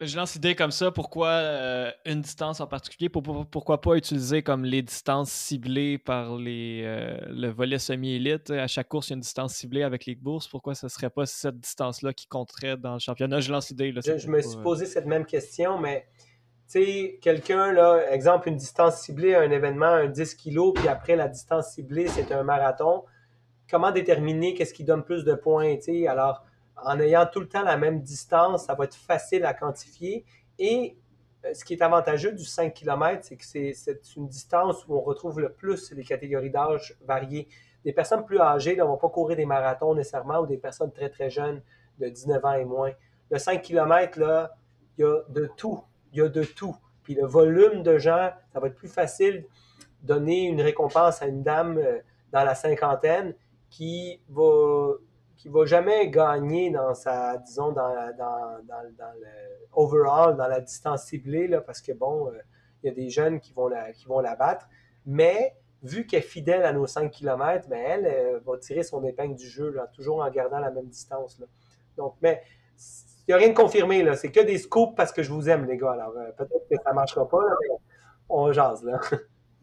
Je 0.00 0.14
lance 0.14 0.34
l'idée 0.34 0.54
comme 0.54 0.72
ça. 0.72 0.90
Pourquoi 0.90 1.28
euh, 1.28 1.90
une 2.04 2.20
distance 2.20 2.60
en 2.60 2.66
particulier? 2.66 3.08
pourquoi 3.08 3.80
pas 3.80 3.96
utiliser 3.96 4.42
comme 4.42 4.62
les 4.62 4.82
distances 4.82 5.30
ciblées 5.30 5.96
par 5.96 6.36
les, 6.36 6.82
euh, 6.84 7.16
le 7.28 7.48
volet 7.48 7.78
semi-élite? 7.78 8.50
À 8.50 8.66
chaque 8.66 8.88
course, 8.88 9.08
il 9.08 9.10
y 9.10 9.14
a 9.14 9.16
une 9.16 9.20
distance 9.22 9.54
ciblée 9.54 9.82
avec 9.82 10.04
les 10.04 10.14
bourses. 10.14 10.48
Pourquoi 10.48 10.74
ce 10.74 10.84
ne 10.84 10.90
serait 10.90 11.08
pas 11.08 11.24
cette 11.24 11.58
distance-là 11.58 12.12
qui 12.12 12.26
compterait 12.26 12.76
dans 12.76 12.92
le 12.92 12.98
championnat? 12.98 13.40
Je 13.40 13.50
lance 13.50 13.70
l'idée. 13.70 13.94
Je, 14.04 14.28
me 14.28 14.42
suis 14.42 14.58
posé 14.58 14.84
cette 14.84 15.06
même 15.06 15.24
question, 15.24 15.78
mais 15.78 16.06
tu 16.70 16.84
sais, 16.84 17.18
quelqu'un, 17.22 17.72
là, 17.72 18.12
exemple, 18.12 18.50
une 18.50 18.56
distance 18.56 19.00
ciblée 19.00 19.34
à 19.34 19.40
un 19.40 19.50
événement, 19.50 19.86
un 19.86 20.08
10 20.08 20.34
kg, 20.34 20.74
puis 20.74 20.88
après, 20.88 21.16
la 21.16 21.28
distance 21.28 21.70
ciblée, 21.70 22.08
c'est 22.08 22.32
un 22.32 22.42
marathon. 22.42 23.04
Comment 23.70 23.92
déterminer 23.92 24.52
qu'est-ce 24.52 24.74
qui 24.74 24.84
donne 24.84 25.04
plus 25.04 25.24
de 25.24 25.32
points? 25.32 25.76
Alors, 26.06 26.44
en 26.76 27.00
ayant 27.00 27.26
tout 27.26 27.40
le 27.40 27.48
temps 27.48 27.62
la 27.62 27.76
même 27.76 28.00
distance, 28.00 28.66
ça 28.66 28.74
va 28.74 28.84
être 28.84 28.94
facile 28.94 29.44
à 29.44 29.54
quantifier. 29.54 30.24
Et 30.58 30.96
euh, 31.44 31.54
ce 31.54 31.64
qui 31.64 31.74
est 31.74 31.82
avantageux 31.82 32.32
du 32.32 32.44
5 32.44 32.72
km, 32.74 33.24
c'est 33.24 33.36
que 33.36 33.44
c'est 33.44 34.16
une 34.16 34.28
distance 34.28 34.86
où 34.86 34.94
on 34.94 35.00
retrouve 35.00 35.40
le 35.40 35.52
plus 35.52 35.92
les 35.92 36.04
catégories 36.04 36.50
d'âge 36.50 36.96
variées. 37.04 37.48
Des 37.84 37.92
personnes 37.92 38.24
plus 38.24 38.40
âgées 38.40 38.76
ne 38.76 38.82
vont 38.82 38.96
pas 38.96 39.08
courir 39.08 39.36
des 39.36 39.46
marathons 39.46 39.94
nécessairement 39.94 40.40
ou 40.40 40.46
des 40.46 40.58
personnes 40.58 40.92
très 40.92 41.08
très 41.08 41.30
jeunes 41.30 41.62
de 41.98 42.08
19 42.08 42.44
ans 42.44 42.52
et 42.52 42.64
moins. 42.64 42.92
Le 43.30 43.38
5 43.38 43.62
km, 43.62 44.50
il 44.98 45.02
y 45.02 45.04
a 45.04 45.22
de 45.28 45.50
tout. 45.56 45.82
Il 46.12 46.18
y 46.18 46.22
a 46.22 46.28
de 46.28 46.44
tout. 46.44 46.76
Puis 47.02 47.14
le 47.14 47.26
volume 47.26 47.82
de 47.82 47.98
gens, 47.98 48.30
ça 48.52 48.60
va 48.60 48.66
être 48.66 48.74
plus 48.74 48.88
facile 48.88 49.46
de 50.02 50.06
donner 50.14 50.46
une 50.46 50.60
récompense 50.60 51.22
à 51.22 51.26
une 51.26 51.42
dame 51.42 51.78
euh, 51.78 52.00
dans 52.32 52.44
la 52.44 52.54
cinquantaine 52.54 53.34
qui 53.70 54.20
va 54.28 54.94
qui 55.36 55.48
va 55.48 55.66
jamais 55.66 56.08
gagner 56.08 56.70
dans 56.70 56.94
sa, 56.94 57.36
disons, 57.38 57.72
dans, 57.72 57.94
dans, 58.16 58.64
dans, 58.64 59.12
le 59.20 59.28
overall, 59.72 60.36
dans 60.36 60.48
la 60.48 60.60
distance 60.60 61.04
ciblée, 61.04 61.46
là, 61.46 61.60
parce 61.60 61.82
que 61.82 61.92
bon, 61.92 62.28
euh, 62.28 62.38
il 62.82 62.86
y 62.86 62.90
a 62.90 62.94
des 62.94 63.10
jeunes 63.10 63.40
qui 63.40 63.52
vont 63.52 63.68
la, 63.68 63.92
qui 63.92 64.06
vont 64.06 64.20
la 64.20 64.34
battre. 64.34 64.66
Mais 65.04 65.54
vu 65.82 66.06
qu'elle 66.06 66.20
est 66.20 66.22
fidèle 66.22 66.62
à 66.64 66.72
nos 66.72 66.86
5 66.86 67.10
km, 67.10 67.68
ben 67.68 67.78
elle, 67.78 68.06
elle, 68.06 68.40
va 68.44 68.58
tirer 68.58 68.82
son 68.82 69.04
épingle 69.04 69.36
du 69.36 69.48
jeu, 69.48 69.70
là, 69.70 69.86
toujours 69.88 70.20
en 70.20 70.30
gardant 70.30 70.58
la 70.58 70.70
même 70.70 70.86
distance. 70.86 71.38
Là. 71.38 71.46
Donc, 71.96 72.14
mais 72.22 72.42
il 73.28 73.30
n'y 73.30 73.34
a 73.34 73.36
rien 73.36 73.48
de 73.48 73.54
confirmé, 73.54 74.02
là. 74.02 74.16
C'est 74.16 74.30
que 74.30 74.40
des 74.40 74.58
scoops 74.58 74.94
parce 74.96 75.12
que 75.12 75.22
je 75.22 75.32
vous 75.32 75.48
aime, 75.48 75.66
les 75.66 75.76
gars. 75.76 75.92
Alors, 75.92 76.16
euh, 76.16 76.30
peut-être 76.32 76.68
que 76.70 76.76
ça 76.82 76.90
ne 76.90 76.94
marchera 76.94 77.28
pas, 77.28 77.42
mais 77.60 77.76
on 78.28 78.52
jase, 78.52 78.84
là. 78.84 79.00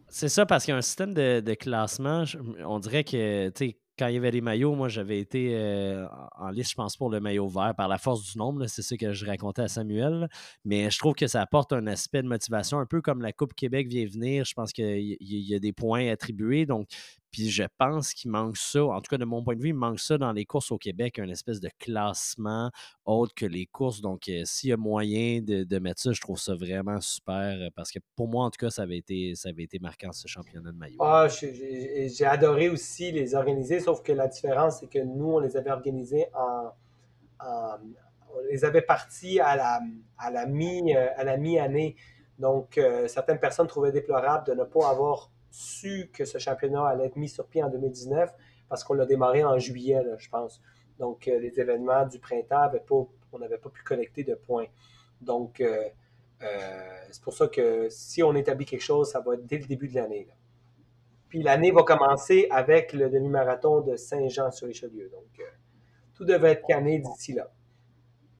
C'est 0.09 0.29
ça, 0.29 0.45
parce 0.45 0.65
qu'il 0.65 0.73
y 0.73 0.75
a 0.75 0.77
un 0.77 0.81
système 0.81 1.13
de, 1.13 1.39
de 1.39 1.53
classement. 1.55 2.23
On 2.63 2.77
dirait 2.77 3.03
que, 3.03 3.49
tu 3.49 3.75
quand 4.03 4.09
il 4.09 4.15
y 4.15 4.17
avait 4.17 4.31
les 4.31 4.41
maillots, 4.41 4.75
moi, 4.75 4.89
j'avais 4.89 5.17
été 5.17 5.55
euh, 5.55 6.05
en 6.37 6.49
liste, 6.49 6.71
je 6.71 6.75
pense, 6.75 6.97
pour 6.97 7.09
le 7.09 7.21
maillot 7.21 7.47
vert 7.47 7.73
par 7.73 7.87
la 7.87 7.97
force 7.97 8.33
du 8.33 8.37
nombre. 8.37 8.67
C'est 8.67 8.81
ça 8.81 8.97
que 8.97 9.13
je 9.13 9.25
racontais 9.25 9.61
à 9.61 9.69
Samuel. 9.69 10.27
Mais 10.65 10.91
je 10.91 10.99
trouve 10.99 11.13
que 11.13 11.25
ça 11.25 11.41
apporte 11.41 11.71
un 11.71 11.87
aspect 11.87 12.21
de 12.21 12.27
motivation, 12.27 12.79
un 12.79 12.85
peu 12.85 13.01
comme 13.01 13.21
la 13.21 13.31
Coupe 13.31 13.53
Québec 13.53 13.87
vient 13.87 14.05
venir. 14.05 14.43
Je 14.43 14.53
pense 14.55 14.73
qu'il 14.73 15.15
y, 15.21 15.55
a 15.55 15.59
des 15.59 15.71
points 15.71 16.09
attribués. 16.09 16.65
Donc, 16.65 16.89
puis 17.33 17.49
je 17.49 17.63
pense 17.79 18.13
qu'il 18.13 18.29
manque 18.29 18.57
ça, 18.57 18.85
en 18.85 19.01
tout 19.01 19.09
cas 19.09 19.17
de 19.17 19.25
mon 19.25 19.43
point 19.43 19.55
de 19.55 19.59
vue, 19.59 19.69
il 19.69 19.73
manque 19.73 19.99
ça 19.99 20.19
dans 20.19 20.31
les 20.31 20.45
courses 20.45 20.71
au 20.71 20.77
Québec, 20.77 21.17
un 21.17 21.27
espèce 21.29 21.59
de 21.59 21.69
classement 21.79 22.69
autre 23.05 23.33
que 23.33 23.47
les 23.47 23.65
courses. 23.65 24.01
Donc, 24.01 24.29
euh, 24.29 24.43
s'il 24.45 24.69
y 24.69 24.71
a 24.73 24.77
moyen 24.77 25.41
de, 25.41 25.79
mettre 25.79 25.99
ça, 25.99 26.11
je 26.11 26.21
trouve 26.21 26.37
ça 26.37 26.53
vraiment 26.53 27.01
super 27.01 27.57
euh, 27.59 27.69
parce 27.75 27.91
que 27.91 27.97
pour 28.15 28.27
moi, 28.27 28.45
en 28.45 28.51
tout 28.51 28.59
cas, 28.59 28.69
ça 28.69 28.83
avait 28.83 28.97
été, 28.97 29.33
ça 29.33 29.49
avait 29.49 29.63
été 29.63 29.79
marquant 29.79 30.11
ce 30.11 30.27
championnat 30.27 30.71
de 30.71 30.77
maillot. 30.77 30.97
Ah, 31.01 31.27
j'ai 31.27 32.25
adoré 32.25 32.69
aussi 32.69 33.11
les 33.11 33.33
organiser, 33.33 33.79
sauf 33.79 34.03
que 34.03 34.11
la 34.11 34.27
différence, 34.27 34.81
c'est 34.81 34.87
que 34.87 34.99
nous, 34.99 35.31
on 35.31 35.39
les 35.39 35.57
avait 35.57 35.71
organisés 35.71 36.27
en. 36.35 36.69
on 37.41 38.39
les 38.51 38.63
avait 38.63 38.83
partis 38.83 39.39
à 39.39 39.55
la, 39.55 39.79
à 40.19 40.29
la 40.29 40.43
euh, 40.43 41.37
mi-année. 41.39 41.95
Donc, 42.37 42.79
certaines 43.07 43.39
personnes 43.39 43.67
trouvaient 43.67 43.91
déplorable 43.91 44.45
de 44.47 44.53
ne 44.53 44.63
pas 44.63 44.89
avoir 44.89 45.31
su 45.53 46.09
que 46.11 46.25
ce 46.25 46.39
championnat 46.39 46.87
allait 46.87 47.05
être 47.05 47.15
mis 47.15 47.29
sur 47.29 47.45
pied 47.45 47.63
en 47.63 47.69
2019 47.69 48.33
parce 48.67 48.83
qu'on 48.83 48.95
l'a 48.95 49.05
démarré 49.05 49.43
en 49.43 49.59
juillet, 49.59 50.01
je 50.17 50.27
pense. 50.29 50.59
Donc, 50.97 51.27
euh, 51.27 51.39
les 51.39 51.59
événements 51.59 52.07
du 52.07 52.17
printemps, 52.17 52.71
on 53.31 53.39
n'avait 53.39 53.59
pas 53.59 53.69
pu 53.69 53.83
collecter 53.83 54.23
de 54.23 54.33
points. 54.33 54.65
Donc, 55.21 55.61
euh, 55.61 55.87
euh, 56.41 56.97
c'est 57.11 57.21
pour 57.21 57.33
ça 57.33 57.47
que 57.47 57.87
si 57.89 58.23
on 58.23 58.33
établit 58.35 58.65
quelque 58.65 58.81
chose, 58.81 59.11
ça 59.11 59.19
va 59.19 59.35
être 59.35 59.45
dès 59.45 59.59
le 59.59 59.65
début 59.65 59.87
de 59.87 59.95
l'année. 59.95 60.27
Puis 61.29 61.43
l'année 61.43 61.71
va 61.71 61.83
commencer 61.83 62.47
avec 62.49 62.93
le 62.93 63.09
demi-marathon 63.09 63.81
de 63.81 63.95
Saint-Jean-sur-Richelieu. 63.95 65.09
Donc, 65.09 65.45
tout 66.15 66.25
devrait 66.25 66.53
être 66.53 66.65
canné 66.65 66.97
d'ici 66.97 67.33
là. 67.33 67.51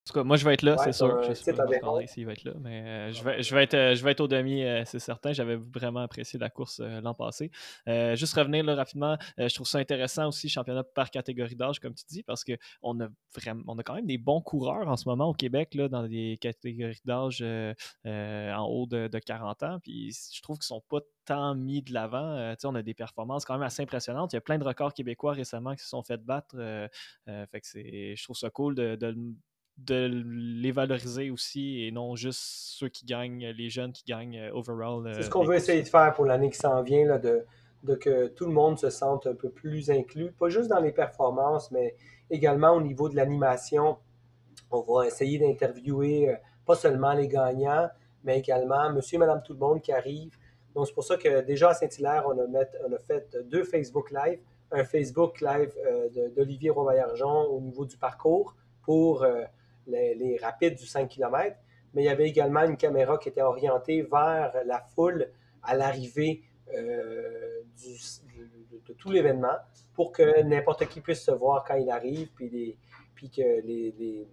En 0.03 0.11
tout 0.11 0.19
cas, 0.19 0.23
moi, 0.25 0.35
je 0.35 0.43
vais 0.43 0.53
être 0.53 0.63
là, 0.63 0.75
c'est 0.83 0.91
sûr. 0.91 1.23
Je 1.23 1.33
sais 1.33 1.53
pas 1.53 1.65
s'il 2.07 2.25
va 2.25 2.33
être 2.33 2.43
là, 2.43 2.51
mais 2.59 2.81
euh, 2.81 3.11
je, 3.13 3.23
vais, 3.23 3.41
je, 3.41 3.55
vais 3.55 3.63
être, 3.63 3.73
euh, 3.73 3.95
je 3.95 4.03
vais 4.03 4.11
être 4.11 4.19
au 4.19 4.27
demi, 4.27 4.61
euh, 4.61 4.83
c'est 4.85 4.99
certain. 4.99 5.31
J'avais 5.31 5.55
vraiment 5.55 6.01
apprécié 6.01 6.37
la 6.37 6.49
course 6.49 6.81
l'an 6.81 7.13
passé. 7.13 7.51
juste 7.87 8.33
revenir 8.33 8.65
là, 8.65 8.75
rapidement, 8.75 9.17
je 9.37 9.53
trouve 9.55 9.65
ça 9.65 9.77
intéressant 9.77 10.27
aussi, 10.27 10.49
championnat 10.49 10.83
par 10.83 11.09
catégorie 11.09 11.55
d'âge, 11.55 11.79
comme 11.79 11.93
tu 11.93 12.03
dis, 12.09 12.21
parce 12.21 12.43
qu'on 12.43 12.99
a 12.99 13.07
vraiment, 13.33 13.63
on 13.67 13.79
a 13.79 13.83
quand 13.83 13.95
même 13.95 14.05
des 14.05 14.17
bons 14.17 14.41
coureurs 14.41 14.89
en 14.89 14.97
ce 14.97 15.07
moment 15.07 15.29
au 15.29 15.33
Québec, 15.33 15.73
là, 15.73 15.87
dans 15.87 16.05
des 16.05 16.37
catégories 16.41 16.99
d'âge 17.05 17.41
en 17.41 18.65
haut 18.65 18.85
de, 18.87 19.07
40 19.07 19.63
ans. 19.63 19.79
Puis 19.81 20.11
je 20.33 20.41
trouve 20.41 20.57
qu'ils 20.57 20.73
ne 20.75 20.79
sont 20.79 20.83
pas 20.89 20.99
tant 21.23 21.55
mis 21.55 21.81
de 21.81 21.93
l'avant. 21.93 22.53
on 22.65 22.75
a 22.75 22.81
des 22.81 22.93
performances 22.93 23.45
quand 23.45 23.53
même 23.53 23.63
assez 23.63 23.81
impressionnantes. 23.81 24.33
Il 24.33 24.35
y 24.35 24.37
a 24.37 24.41
plein 24.41 24.57
de 24.57 24.65
records 24.65 24.93
québécois 24.93 25.31
récemment 25.31 25.75
qui 25.75 25.83
se 25.83 25.89
sont 25.89 26.03
fait 26.03 26.17
battre. 26.17 26.57
fait 27.25 27.61
que 27.61 27.67
je 27.73 28.21
trouve 28.21 28.35
ça 28.35 28.49
cool 28.49 28.75
de 28.75 28.97
de 28.97 29.15
les 29.89 30.71
valoriser 30.71 31.29
aussi 31.29 31.85
et 31.85 31.91
non 31.91 32.15
juste 32.15 32.39
ceux 32.39 32.89
qui 32.89 33.05
gagnent, 33.05 33.47
les 33.57 33.69
jeunes 33.69 33.91
qui 33.91 34.03
gagnent 34.05 34.39
euh, 34.39 34.53
overall. 34.53 35.11
C'est 35.15 35.23
ce 35.23 35.27
euh, 35.27 35.31
qu'on 35.31 35.43
veut 35.43 35.55
essayer 35.55 35.81
de 35.81 35.87
faire 35.87 36.13
pour 36.13 36.25
l'année 36.25 36.49
qui 36.49 36.57
s'en 36.57 36.81
vient, 36.83 37.05
là, 37.05 37.17
de, 37.17 37.45
de, 37.83 37.95
que 37.95 38.27
tout 38.27 38.45
le 38.45 38.51
monde 38.51 38.77
se 38.77 38.89
sente 38.89 39.27
un 39.27 39.33
peu 39.33 39.49
plus 39.49 39.89
inclus, 39.89 40.31
pas 40.31 40.49
juste 40.49 40.69
dans 40.69 40.79
les 40.79 40.91
performances, 40.91 41.71
mais 41.71 41.95
également 42.29 42.71
au 42.71 42.81
niveau 42.81 43.09
de 43.09 43.15
l'animation. 43.15 43.97
On 44.71 44.81
va 44.81 45.07
essayer 45.07 45.37
d'interviewer 45.39 46.29
euh, 46.29 46.35
pas 46.65 46.75
seulement 46.75 47.13
les 47.13 47.27
gagnants, 47.27 47.89
mais 48.23 48.39
également 48.39 48.91
monsieur 48.91 49.15
et 49.15 49.19
madame 49.19 49.41
tout 49.43 49.53
le 49.53 49.59
monde 49.59 49.81
qui 49.81 49.91
arrivent. 49.91 50.37
Donc, 50.75 50.87
c'est 50.87 50.93
pour 50.93 51.03
ça 51.03 51.17
que 51.17 51.41
déjà 51.41 51.69
à 51.69 51.73
Saint-Hilaire, 51.75 52.23
on, 52.25 52.35
on, 52.35 52.93
a 52.93 52.99
fait 52.99 53.37
deux 53.45 53.63
Facebook 53.63 54.11
Live. 54.11 54.39
Un 54.71 54.83
Facebook 54.83 55.39
Live 55.39 55.71
d'Olivier 56.35 56.71
Rovaillargeon 56.71 57.43
au 57.43 57.61
niveau 57.61 57.85
du 57.85 57.95
parcours 57.95 58.55
pour 58.81 59.23
les, 59.87 60.37
rapides 60.41 60.75
du 60.75 60.85
5 60.85 61.07
km, 61.07 61.55
mais 61.93 62.03
il 62.03 62.05
y 62.05 62.09
avait 62.09 62.27
également 62.27 62.63
une 62.63 62.77
caméra 62.77 63.17
qui 63.17 63.29
était 63.29 63.41
orientée 63.41 64.01
vers 64.01 64.53
la 64.65 64.81
foule 64.95 65.29
à 65.61 65.75
l'arrivée 65.75 66.43
euh, 66.73 67.61
de, 68.87 68.93
tout 68.93 69.11
l'événement 69.11 69.55
pour 69.93 70.11
que 70.11 70.41
n'importe 70.43 70.87
qui 70.87 71.01
puisse 71.01 71.23
se 71.23 71.31
voir 71.31 71.63
quand 71.63 71.75
il 71.75 71.89
arrive, 71.89 72.29
puis, 72.33 72.75
que 73.29 73.61
les, 73.61 74.27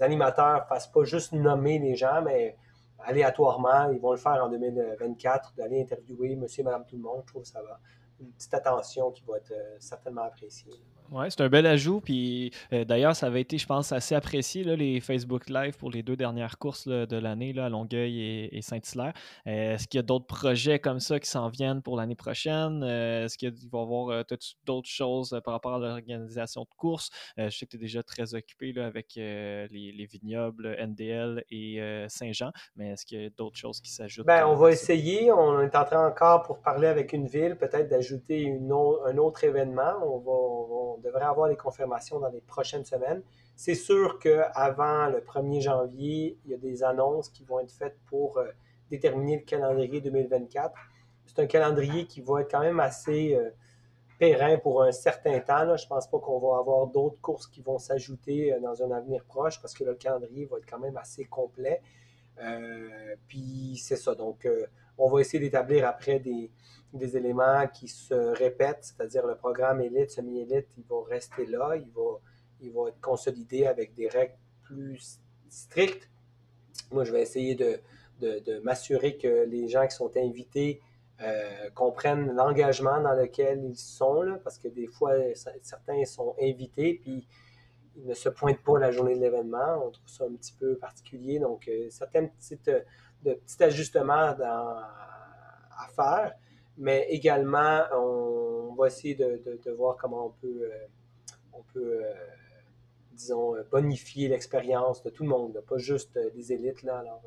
animateurs 0.00 0.62
ne 0.62 0.66
fassent 0.66 0.90
pas 0.90 1.04
juste 1.04 1.32
nommer 1.32 1.78
les 1.78 1.96
gens, 1.96 2.22
mais 2.22 2.56
aléatoirement, 3.00 3.90
ils 3.90 4.00
vont 4.00 4.12
le 4.12 4.18
faire 4.18 4.44
en 4.44 4.48
2024, 4.48 5.54
d'aller 5.56 5.82
interviewer 5.82 6.36
monsieur 6.36 6.62
et 6.62 6.64
madame 6.64 6.84
tout 6.86 6.96
le 6.96 7.02
monde. 7.02 7.22
Je 7.26 7.32
trouve 7.32 7.42
que 7.42 7.48
ça 7.48 7.62
va. 7.62 7.78
Une 8.20 8.32
petite 8.32 8.54
attention 8.54 9.10
qui 9.10 9.22
va 9.24 9.36
être 9.36 9.52
euh, 9.52 9.76
certainement 9.78 10.22
appréciée. 10.22 10.72
Oui, 11.10 11.26
c'est 11.30 11.40
un 11.40 11.48
bel 11.48 11.66
ajout. 11.66 12.00
Puis 12.00 12.52
euh, 12.72 12.84
d'ailleurs, 12.84 13.16
ça 13.16 13.26
avait 13.26 13.40
été, 13.40 13.56
je 13.58 13.66
pense, 13.66 13.92
assez 13.92 14.14
apprécié, 14.14 14.62
là, 14.62 14.76
les 14.76 15.00
Facebook 15.00 15.48
Live 15.48 15.76
pour 15.78 15.90
les 15.90 16.02
deux 16.02 16.16
dernières 16.16 16.58
courses 16.58 16.86
de 16.86 17.16
l'année, 17.16 17.58
à 17.58 17.68
Longueuil 17.68 18.48
et, 18.52 18.62
Saint-Hilaire. 18.62 19.12
Euh, 19.46 19.74
est-ce 19.74 19.88
qu'il 19.88 19.98
y 19.98 20.00
a 20.00 20.02
d'autres 20.02 20.26
projets 20.26 20.78
comme 20.78 21.00
ça 21.00 21.18
qui 21.18 21.30
s'en 21.30 21.48
viennent 21.48 21.82
pour 21.82 21.96
l'année 21.96 22.14
prochaine? 22.14 22.82
Euh, 22.82 23.24
est-ce 23.24 23.38
qu'il 23.38 23.50
va 23.50 23.78
y 23.78 23.82
avoir 23.82 24.24
d'autres 24.66 24.88
choses 24.88 25.40
par 25.44 25.54
rapport 25.54 25.74
à 25.74 25.78
l'organisation 25.78 26.62
de 26.62 26.74
courses? 26.76 27.10
je 27.36 27.48
sais 27.50 27.66
que 27.66 27.70
tu 27.70 27.76
es 27.76 27.80
déjà 27.80 28.02
très 28.02 28.34
occupé 28.34 28.72
là, 28.72 28.86
avec 28.86 29.14
les, 29.14 30.08
vignobles 30.10 30.76
NDL 30.80 31.44
et 31.50 31.80
Saint-Jean, 32.08 32.50
mais 32.76 32.90
est-ce 32.90 33.06
qu'il 33.06 33.22
y 33.22 33.26
a 33.26 33.30
d'autres 33.30 33.56
choses 33.56 33.80
qui 33.80 33.90
s'ajoutent? 33.90 34.26
Ben, 34.26 34.46
on 34.46 34.54
va 34.54 34.70
essayer. 34.70 35.30
On 35.32 35.60
est 35.60 35.74
en 35.76 35.84
train 35.84 36.06
encore 36.06 36.42
pour 36.42 36.60
parler 36.60 36.88
avec 36.88 37.12
une 37.12 37.26
ville, 37.26 37.56
peut-être 37.56 37.88
d'ajouter 37.88 38.58
un 39.06 39.16
autre 39.18 39.44
événement. 39.44 39.94
On 40.02 40.18
va 40.18 40.97
on 40.97 40.97
devrait 40.98 41.24
avoir 41.24 41.48
les 41.48 41.56
confirmations 41.56 42.18
dans 42.18 42.28
les 42.28 42.40
prochaines 42.40 42.84
semaines. 42.84 43.22
C'est 43.56 43.74
sûr 43.74 44.18
qu'avant 44.18 45.08
le 45.08 45.18
1er 45.18 45.60
janvier, 45.60 46.38
il 46.44 46.52
y 46.52 46.54
a 46.54 46.58
des 46.58 46.84
annonces 46.84 47.28
qui 47.28 47.44
vont 47.44 47.60
être 47.60 47.72
faites 47.72 47.96
pour 48.06 48.38
euh, 48.38 48.46
déterminer 48.90 49.38
le 49.38 49.42
calendrier 49.42 50.00
2024. 50.00 50.72
C'est 51.26 51.40
un 51.40 51.46
calendrier 51.46 52.06
qui 52.06 52.20
va 52.20 52.40
être 52.40 52.50
quand 52.50 52.60
même 52.60 52.80
assez 52.80 53.34
euh, 53.34 54.56
pour 54.62 54.82
un 54.82 54.92
certain 54.92 55.40
temps. 55.40 55.76
Je 55.76 55.84
ne 55.84 55.88
pense 55.88 56.06
pas 56.06 56.18
qu'on 56.18 56.38
va 56.38 56.58
avoir 56.58 56.86
d'autres 56.86 57.20
courses 57.20 57.46
qui 57.46 57.60
vont 57.60 57.78
s'ajouter 57.78 58.52
euh, 58.52 58.60
dans 58.60 58.82
un 58.82 58.90
avenir 58.92 59.24
proche 59.24 59.60
parce 59.60 59.74
que 59.74 59.84
le 59.84 59.94
calendrier 59.94 60.46
va 60.46 60.58
être 60.58 60.66
quand 60.68 60.78
même 60.78 60.96
assez 60.96 61.24
complet. 61.24 61.82
puis 63.26 63.76
c'est 63.82 63.96
ça. 63.96 64.14
Donc, 64.14 64.46
on 64.98 65.08
va 65.08 65.20
essayer 65.20 65.38
d'établir 65.38 65.86
après 65.86 66.18
des, 66.18 66.50
éléments 67.16 67.66
qui 67.68 67.86
se 67.88 68.14
répètent, 68.14 68.82
c'est-à-dire 68.96 69.26
le 69.26 69.36
programme 69.36 69.80
élite, 69.80 70.10
semi-élite, 70.10 70.68
il 70.76 70.84
va 70.88 70.96
rester 71.08 71.46
là, 71.46 71.76
il 71.76 72.72
va, 72.72 72.88
être 72.88 73.00
consolidé 73.00 73.66
avec 73.66 73.94
des 73.94 74.08
règles 74.08 74.36
plus 74.62 75.20
strictes. 75.48 76.10
Moi, 76.90 77.04
je 77.04 77.12
vais 77.12 77.22
essayer 77.22 77.54
de, 77.54 77.80
m'assurer 78.64 79.16
que 79.16 79.44
les 79.44 79.68
gens 79.68 79.86
qui 79.86 79.94
sont 79.94 80.10
invités 80.16 80.80
euh, 81.20 81.70
comprennent 81.74 82.34
l'engagement 82.34 83.00
dans 83.00 83.14
lequel 83.14 83.64
ils 83.64 83.76
sont, 83.78 84.38
parce 84.42 84.58
que 84.58 84.68
des 84.68 84.86
fois, 84.86 85.12
certains 85.62 86.04
sont 86.04 86.34
invités, 86.40 86.94
puis 86.94 87.28
ils 87.96 88.06
ne 88.06 88.14
se 88.14 88.28
pointent 88.28 88.62
pas 88.62 88.78
la 88.78 88.90
journée 88.90 89.14
de 89.14 89.20
l'événement. 89.20 89.84
On 89.86 89.90
trouve 89.90 90.08
ça 90.08 90.24
un 90.24 90.34
petit 90.34 90.54
peu 90.58 90.76
particulier. 90.76 91.38
Donc, 91.38 91.68
euh, 91.68 91.88
certains 91.90 92.26
petites, 92.26 92.70
de 93.24 93.34
petits 93.34 93.62
ajustements 93.62 94.34
à 94.40 95.88
faire, 95.94 96.32
mais 96.76 97.06
également, 97.10 97.82
on, 97.94 98.74
va 98.74 98.86
essayer 98.86 99.14
de, 99.14 99.70
voir 99.72 99.96
comment 99.96 100.26
on 100.26 100.30
peut, 100.30 100.62
euh, 100.62 100.86
on 101.52 101.62
peut 101.72 102.00
disons, 103.12 103.54
bonifier 103.70 104.28
l'expérience 104.28 105.02
de 105.02 105.10
tout 105.10 105.24
le 105.24 105.28
monde, 105.28 105.60
pas 105.68 105.78
juste 105.78 106.18
les 106.34 106.52
élites. 106.52 106.82
Là. 106.84 106.98
Alors, 106.98 107.22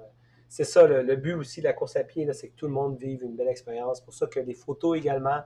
c'est 0.51 0.65
ça 0.65 0.85
le, 0.85 1.15
but 1.15 1.33
aussi 1.33 1.61
de 1.61 1.65
la 1.65 1.71
course 1.71 1.95
à 1.95 2.03
pied, 2.03 2.27
c'est 2.33 2.49
que 2.49 2.55
tout 2.57 2.67
le 2.67 2.73
monde 2.73 2.97
vive 2.97 3.23
une 3.23 3.37
belle 3.37 3.47
expérience. 3.47 3.99
C'est 3.99 4.03
pour 4.03 4.13
ça 4.13 4.27
que 4.27 4.41
les 4.41 4.53
photos 4.53 4.97
également, 4.97 5.41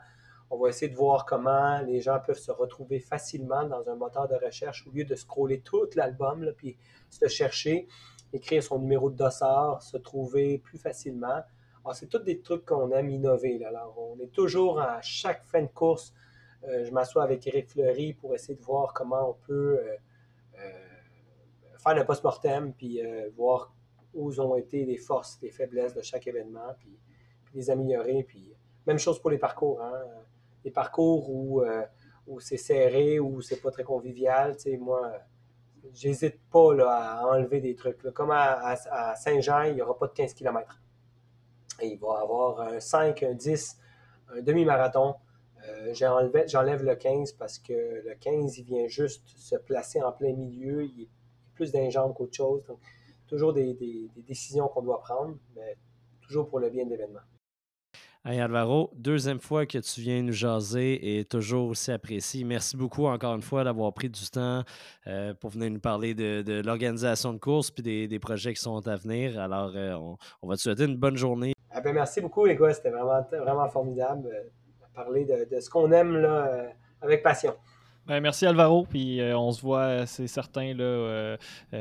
on 0.50 0.58
va 0.58 0.70
essayer 0.70 0.90
de 0.90 0.96
voir 0.96 1.28
comment 1.28 1.80
les 1.82 2.02
gens 2.02 2.20
peuvent 2.26 2.40
se 2.40 2.52
retrouver 2.52 3.00
facilement 3.00 3.66
dans 3.66 3.88
un 3.88 3.96
moteur 3.96 4.28
de 4.28 4.34
recherche 4.34 4.88
au 4.88 4.92
lieu 4.92 5.04
de 5.04 5.14
scroller 5.14 5.60
tout 5.62 5.88
l'album, 5.94 6.52
puis 6.58 6.76
se 7.12 7.28
chercher, 7.28 7.88
écrire 8.34 8.64
son 8.64 8.80
numéro 8.80 9.10
de 9.10 9.16
dossard, 9.16 9.82
se 9.82 9.98
trouver 9.98 10.58
plus 10.60 10.78
facilement. 10.78 11.42
Alors, 11.84 11.96
c'est 11.96 12.08
tous 12.08 12.20
des 12.20 12.42
trucs 12.42 12.66
qu'on 12.66 12.92
aime 12.92 13.10
innover. 13.10 13.64
Alors, 13.64 13.96
on 13.98 14.20
est 14.20 14.32
toujours 14.32 14.80
à 14.80 15.02
chaque 15.02 15.44
fin 15.46 15.62
de 15.62 15.68
course. 15.68 16.14
Euh, 16.68 16.84
je 16.86 16.92
m'assois 16.92 17.24
avec 17.24 17.46
Eric 17.48 17.70
Fleury 17.70 18.14
pour 18.14 18.34
essayer 18.34 18.56
de 18.56 18.64
voir 18.64 18.94
comment 18.94 19.30
on 19.30 19.34
peut 19.34 19.80
euh, 19.80 19.96
euh, 20.58 20.72
faire 21.78 21.96
le 21.96 22.04
post-mortem, 22.06 22.74
puis 22.74 23.02
voir 23.36 23.74
où 24.14 24.32
ont 24.40 24.56
été 24.56 24.86
les 24.86 24.98
forces, 24.98 25.38
les 25.42 25.52
faiblesses 25.52 25.94
de 25.94 26.02
chaque 26.02 26.26
événement, 26.28 26.74
puis, 26.80 26.98
les 27.54 27.70
améliorer. 27.70 28.24
Puis, 28.24 28.52
même 28.88 28.98
chose 28.98 29.20
pour 29.20 29.30
les 29.30 29.38
parcours. 29.38 29.82
Hein. 29.82 30.02
Les 30.64 30.72
parcours 30.72 31.30
où, 31.30 31.64
où 32.28 32.40
c'est 32.40 32.58
serré, 32.58 33.20
où 33.20 33.42
c'est 33.42 33.62
pas 33.62 33.72
très 33.72 33.84
convivial. 33.84 34.56
Moi, 34.80 35.14
j'hésite 35.94 36.40
pas 36.52 36.74
là, 36.74 37.20
à 37.20 37.26
enlever 37.26 37.62
des 37.62 37.76
trucs. 37.76 38.02
Comme 38.14 38.32
à, 38.32 38.76
Saint-Jean, 39.16 39.64
il 39.64 39.76
n'y 39.76 39.82
aura 39.82 39.98
pas 39.98 40.08
de 40.08 40.14
15 40.14 40.34
km. 40.34 40.82
il 41.82 41.98
va 42.00 42.20
y 42.20 42.22
avoir 42.22 42.62
un 42.62 42.80
5, 42.80 43.24
un 43.24 43.34
10, 43.34 43.78
un 44.30 44.42
demi-marathon. 44.42 45.16
Euh, 45.68 45.94
j'enlève 45.94 46.84
le 46.84 46.96
15 46.96 47.34
parce 47.34 47.60
que 47.60 47.74
le 47.74 48.16
15, 48.20 48.58
il 48.60 48.66
vient 48.66 48.88
juste 48.88 49.28
se 49.28 49.56
placer 49.56 50.02
en 50.02 50.12
plein 50.12 50.34
milieu. 50.34 50.84
Il 50.84 51.04
est 51.04 51.10
plus 51.56 51.72
d'un 51.72 51.90
qu'autre 52.14 52.36
chose 52.36 52.66
toujours 53.28 53.54
des, 53.54 54.10
décisions 54.16 54.68
qu'on 54.68 54.82
doit 54.82 55.02
prendre, 55.02 55.38
mais 55.56 55.78
toujours 56.22 56.48
pour 56.48 56.60
le 56.60 56.70
bien 56.70 56.86
de 56.86 56.92
l'événement. 56.92 57.20
Hey 58.28 58.40
Alvaro, 58.40 58.90
deuxième 58.96 59.40
fois 59.40 59.68
que 59.68 59.78
tu 59.78 60.02
viens 60.02 60.24
nous 60.24 60.34
jaser 60.34 61.20
et 61.20 61.26
toujours 61.26 61.70
aussi 61.70 61.92
apprécié. 61.92 62.44
Merci 62.44 62.76
beaucoup 62.76 63.06
encore 63.06 63.36
une 63.36 63.44
fois 63.44 63.64
d'avoir 63.64 63.94
pris 63.94 64.10
du 64.10 64.28
temps 64.32 64.64
euh, 65.06 65.36
pour 65.36 65.52
venir 65.52 65.70
nous 65.70 65.80
parler 65.80 66.16
de, 66.16 66.62
l'organisation 66.66 67.34
de 67.34 67.38
course 67.38 67.70
puis 67.70 67.84
des, 67.84 68.20
projets 68.20 68.56
qui 68.56 68.62
sont 68.62 68.88
à 68.88 68.96
venir. 68.96 69.40
Alors, 69.40 69.74
euh, 69.76 70.16
on, 70.42 70.48
va 70.48 70.56
te 70.56 70.62
souhaiter 70.62 70.86
une 70.86 70.98
bonne 70.98 71.18
journée. 71.18 71.54
Ah 71.70 71.82
ben 71.82 71.94
merci 71.94 72.20
beaucoup, 72.20 72.46
les 72.46 72.56
gars. 72.56 72.74
C'était 72.74 72.90
vraiment, 72.90 73.22
vraiment 73.32 73.70
formidable 73.70 74.28
euh, 74.34 74.44
de 74.44 74.96
parler 74.96 75.26
de, 75.26 75.60
ce 75.60 75.70
qu'on 75.70 75.92
aime 75.92 76.18
là, 76.18 76.72
avec 77.02 77.22
passion. 77.22 77.54
Ben, 78.08 78.20
merci 78.22 78.46
Alvaro, 78.46 78.86
puis 78.86 79.20
euh, 79.20 79.38
on 79.38 79.52
se 79.52 79.62
voit, 79.62 80.06
c'est 80.06 80.28
certain, 80.28 80.74
là, 80.74 80.84
euh, 80.84 81.38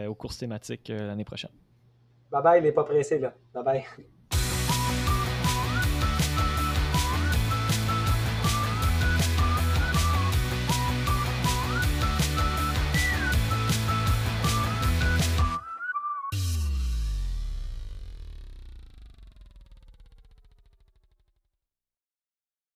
aux 0.08 0.14
courses 0.14 0.38
thématiques 0.38 0.88
l'année 0.88 1.24
prochaine. 1.24 1.52
Bye 2.30 2.42
bye, 2.42 2.60
il 2.60 2.64
n'est 2.64 2.72
pas 2.72 2.84
pressé 2.84 3.18
là. 3.18 3.32
Bye 3.52 3.64
bye. 3.64 3.84